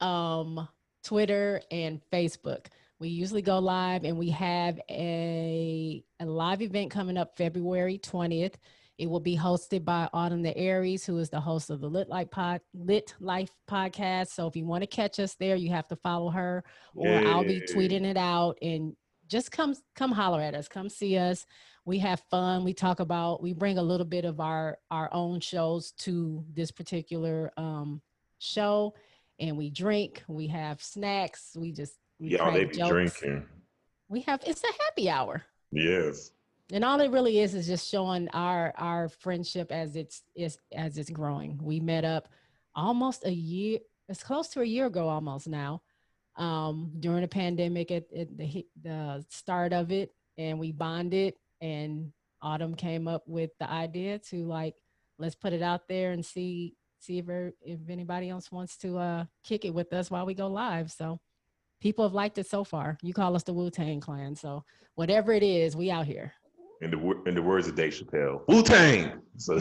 um, 0.00 0.68
Twitter, 1.04 1.60
and 1.70 2.00
Facebook. 2.12 2.66
We 2.98 3.08
usually 3.08 3.42
go 3.42 3.58
live, 3.58 4.04
and 4.04 4.16
we 4.16 4.30
have 4.30 4.80
a 4.90 6.04
a 6.20 6.26
live 6.26 6.62
event 6.62 6.90
coming 6.90 7.16
up 7.16 7.36
February 7.36 7.98
twentieth. 7.98 8.56
It 8.98 9.10
will 9.10 9.20
be 9.20 9.36
hosted 9.36 9.84
by 9.84 10.08
Autumn 10.12 10.42
the 10.42 10.56
Aries, 10.56 11.04
who 11.04 11.18
is 11.18 11.30
the 11.30 11.40
host 11.40 11.70
of 11.70 11.80
the 11.80 11.88
Lit 11.88 12.08
Life 12.08 12.30
Pod 12.30 12.60
Lit 12.74 13.14
Life 13.18 13.50
podcast. 13.68 14.28
So 14.28 14.46
if 14.46 14.54
you 14.54 14.64
want 14.66 14.82
to 14.82 14.86
catch 14.86 15.18
us 15.18 15.34
there, 15.34 15.56
you 15.56 15.70
have 15.70 15.88
to 15.88 15.96
follow 15.96 16.30
her, 16.30 16.62
or 16.94 17.08
I'll 17.08 17.42
be 17.42 17.60
tweeting 17.62 18.04
it 18.04 18.16
out. 18.16 18.58
And 18.62 18.94
just 19.26 19.50
come 19.50 19.74
come 19.96 20.12
holler 20.12 20.40
at 20.40 20.54
us, 20.54 20.68
come 20.68 20.88
see 20.88 21.16
us. 21.16 21.46
We 21.84 21.98
have 21.98 22.22
fun. 22.30 22.62
We 22.62 22.74
talk 22.74 23.00
about. 23.00 23.42
We 23.42 23.54
bring 23.54 23.78
a 23.78 23.82
little 23.82 24.06
bit 24.06 24.24
of 24.24 24.38
our 24.38 24.78
our 24.90 25.08
own 25.12 25.40
shows 25.40 25.90
to 26.00 26.44
this 26.52 26.70
particular 26.70 27.50
um, 27.56 28.00
show, 28.38 28.94
and 29.42 29.56
we 29.58 29.68
drink. 29.68 30.22
We 30.28 30.46
have 30.46 30.80
snacks. 30.82 31.50
We 31.56 31.72
just 31.72 31.94
we 32.18 32.28
Y'all, 32.28 32.52
they 32.52 32.64
be 32.64 32.76
jokes. 32.76 32.88
drinking. 33.20 33.44
We 34.08 34.20
have 34.22 34.40
it's 34.46 34.62
a 34.62 34.82
happy 34.84 35.10
hour 35.10 35.42
Yes. 35.72 36.30
and 36.72 36.84
all 36.84 37.00
it 37.00 37.10
really 37.10 37.40
is 37.40 37.54
is 37.54 37.66
just 37.66 37.88
showing 37.90 38.28
our 38.28 38.72
our 38.76 39.08
friendship 39.08 39.72
as 39.72 39.96
it's 39.96 40.22
is 40.34 40.58
as 40.74 40.98
it's 40.98 41.10
growing 41.10 41.58
we 41.62 41.80
met 41.80 42.04
up 42.04 42.28
almost 42.74 43.24
a 43.24 43.32
year 43.32 43.78
it's 44.10 44.22
close 44.22 44.48
to 44.48 44.60
a 44.60 44.64
year 44.64 44.86
ago 44.86 45.08
almost 45.08 45.48
now 45.48 45.80
um 46.36 46.92
during 47.00 47.22
the 47.22 47.28
pandemic 47.28 47.90
at, 47.90 48.04
at 48.14 48.36
the 48.36 48.66
the 48.82 49.24
start 49.30 49.72
of 49.72 49.90
it 49.92 50.10
and 50.36 50.58
we 50.58 50.72
bonded 50.72 51.32
and 51.62 52.12
autumn 52.42 52.74
came 52.74 53.08
up 53.08 53.22
with 53.26 53.50
the 53.60 53.70
idea 53.70 54.18
to 54.18 54.44
like 54.44 54.74
let's 55.18 55.34
put 55.34 55.54
it 55.54 55.62
out 55.62 55.88
there 55.88 56.12
and 56.12 56.24
see 56.24 56.74
see 57.02 57.18
if 57.18 57.28
er- 57.28 57.54
if 57.60 57.78
anybody 57.88 58.28
else 58.28 58.50
wants 58.52 58.76
to 58.76 58.96
uh 58.98 59.24
kick 59.44 59.64
it 59.64 59.74
with 59.74 59.92
us 59.92 60.10
while 60.10 60.24
we 60.26 60.34
go 60.34 60.46
live 60.48 60.90
so 60.90 61.18
people 61.80 62.04
have 62.04 62.14
liked 62.14 62.38
it 62.38 62.46
so 62.46 62.62
far 62.64 62.96
you 63.02 63.12
call 63.12 63.34
us 63.34 63.42
the 63.42 63.52
wu-tang 63.52 64.00
clan 64.00 64.34
so 64.34 64.64
whatever 64.94 65.32
it 65.32 65.42
is 65.42 65.74
we 65.76 65.90
out 65.90 66.06
here 66.06 66.32
In 66.80 66.90
the 66.90 67.22
in 67.26 67.34
the 67.34 67.42
words 67.42 67.68
of 67.68 67.74
Dave 67.76 67.92
Chappelle, 67.92 68.42
Wu 68.48 68.62
Tang. 68.62 69.20
So 69.36 69.58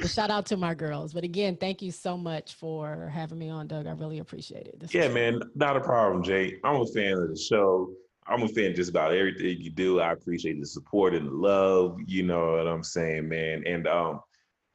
But 0.00 0.10
shout 0.10 0.30
out 0.30 0.44
to 0.46 0.56
my 0.56 0.74
girls. 0.74 1.12
But 1.12 1.22
again, 1.22 1.56
thank 1.56 1.82
you 1.82 1.92
so 1.92 2.16
much 2.16 2.54
for 2.54 3.08
having 3.08 3.38
me 3.38 3.48
on, 3.48 3.68
Doug. 3.68 3.86
I 3.86 3.92
really 3.92 4.18
appreciate 4.18 4.66
it. 4.66 4.80
This 4.80 4.92
yeah, 4.92 5.06
man, 5.08 5.40
not 5.54 5.76
a 5.76 5.80
problem, 5.80 6.24
Jay. 6.24 6.56
I'm 6.64 6.80
a 6.80 6.86
fan 6.86 7.12
of 7.12 7.28
the 7.28 7.38
show. 7.40 7.92
I'm 8.26 8.42
a 8.42 8.48
fan 8.48 8.70
of 8.70 8.76
just 8.76 8.90
about 8.90 9.12
everything 9.14 9.60
you 9.60 9.70
do. 9.70 10.00
I 10.00 10.12
appreciate 10.12 10.58
the 10.60 10.66
support 10.66 11.14
and 11.14 11.26
the 11.28 11.32
love. 11.32 11.96
You 12.06 12.24
know 12.24 12.52
what 12.56 12.66
I'm 12.66 12.82
saying, 12.82 13.28
man. 13.28 13.62
And 13.66 13.86
um, 13.86 14.20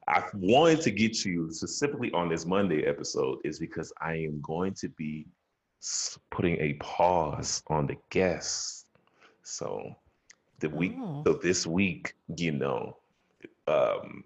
I 0.07 0.23
wanted 0.33 0.81
to 0.81 0.91
get 0.91 1.25
you 1.25 1.51
specifically 1.51 2.11
on 2.11 2.29
this 2.29 2.45
Monday 2.45 2.85
episode 2.85 3.39
is 3.43 3.57
because 3.59 3.91
I 3.99 4.13
am 4.15 4.39
going 4.41 4.73
to 4.75 4.89
be 4.89 5.25
putting 6.29 6.57
a 6.59 6.73
pause 6.73 7.63
on 7.67 7.87
the 7.87 7.97
guests. 8.09 8.85
So 9.43 9.95
the 10.59 10.69
week, 10.69 10.93
Oh. 10.99 11.23
so 11.25 11.33
this 11.33 11.65
week, 11.65 12.13
you 12.37 12.51
know, 12.51 12.97
um, 13.67 14.23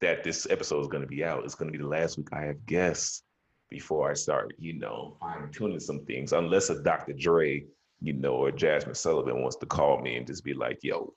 that 0.00 0.22
this 0.22 0.46
episode 0.50 0.80
is 0.80 0.86
going 0.88 1.02
to 1.02 1.08
be 1.08 1.24
out. 1.24 1.44
It's 1.44 1.56
going 1.56 1.70
to 1.72 1.76
be 1.76 1.82
the 1.82 1.88
last 1.88 2.16
week 2.16 2.28
I 2.32 2.42
have 2.42 2.64
guests 2.66 3.24
before 3.68 4.10
I 4.10 4.14
start, 4.14 4.54
you 4.58 4.74
know, 4.74 5.16
fine 5.20 5.50
tuning 5.50 5.80
some 5.80 6.04
things. 6.04 6.32
Unless 6.32 6.70
a 6.70 6.80
Dr. 6.82 7.12
Dre, 7.12 7.64
you 8.00 8.12
know, 8.12 8.34
or 8.34 8.52
Jazmine 8.52 8.96
Sullivan 8.96 9.42
wants 9.42 9.56
to 9.56 9.66
call 9.66 10.00
me 10.00 10.16
and 10.16 10.26
just 10.26 10.44
be 10.44 10.54
like, 10.54 10.78
"Yo, 10.84 11.12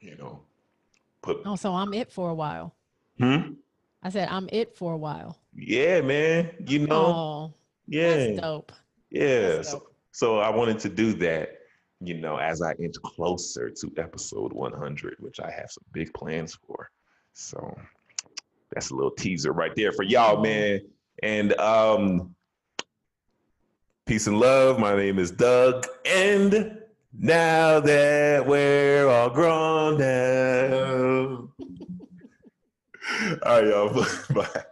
you 0.00 0.16
know, 0.16 0.42
put." 1.22 1.40
Oh, 1.44 1.54
so 1.56 1.72
I'm 1.72 1.94
it 1.94 2.10
for 2.10 2.30
a 2.30 2.34
while. 2.34 2.74
Hmm? 3.18 3.54
I 4.02 4.10
said 4.10 4.28
I'm 4.28 4.48
it 4.52 4.76
for 4.76 4.92
a 4.92 4.96
while. 4.96 5.38
Yeah, 5.54 6.00
man. 6.00 6.50
You 6.66 6.86
know, 6.86 7.06
Oh, 7.06 7.54
yeah, 7.86 8.16
that's 8.16 8.40
dope. 8.40 8.72
yeah. 9.10 9.48
that's 9.56 9.70
So, 9.70 9.78
dope. 9.78 9.94
so 10.12 10.38
I 10.40 10.50
wanted 10.50 10.78
to 10.80 10.88
do 10.88 11.12
that, 11.14 11.58
you 12.00 12.14
know, 12.14 12.36
as 12.36 12.60
I 12.60 12.72
inch 12.74 12.96
closer 13.02 13.70
to 13.70 13.92
episode 13.96 14.52
100, 14.52 15.16
which 15.20 15.40
I 15.40 15.50
have 15.50 15.70
some 15.70 15.84
big 15.92 16.12
plans 16.12 16.54
for. 16.66 16.90
So 17.32 17.76
that's 18.72 18.90
a 18.90 18.94
little 18.94 19.10
teaser 19.12 19.52
right 19.52 19.72
there 19.76 19.92
for 19.92 20.02
y'all, 20.02 20.42
man. 20.42 20.80
And 21.22 21.52
um, 21.60 22.34
peace 24.06 24.26
and 24.26 24.38
love. 24.40 24.78
My 24.78 24.94
name 24.96 25.18
is 25.18 25.30
Doug, 25.30 25.86
and 26.04 26.78
now 27.16 27.78
that 27.80 28.44
we're 28.46 29.08
all 29.08 29.30
grown 29.30 29.98
now. 29.98 31.48
All 33.42 33.62
right, 33.62 33.66
y'all. 33.66 33.88
Bye. 34.34 34.64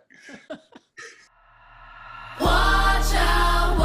Watch 2.40 3.14
out, 3.14 3.78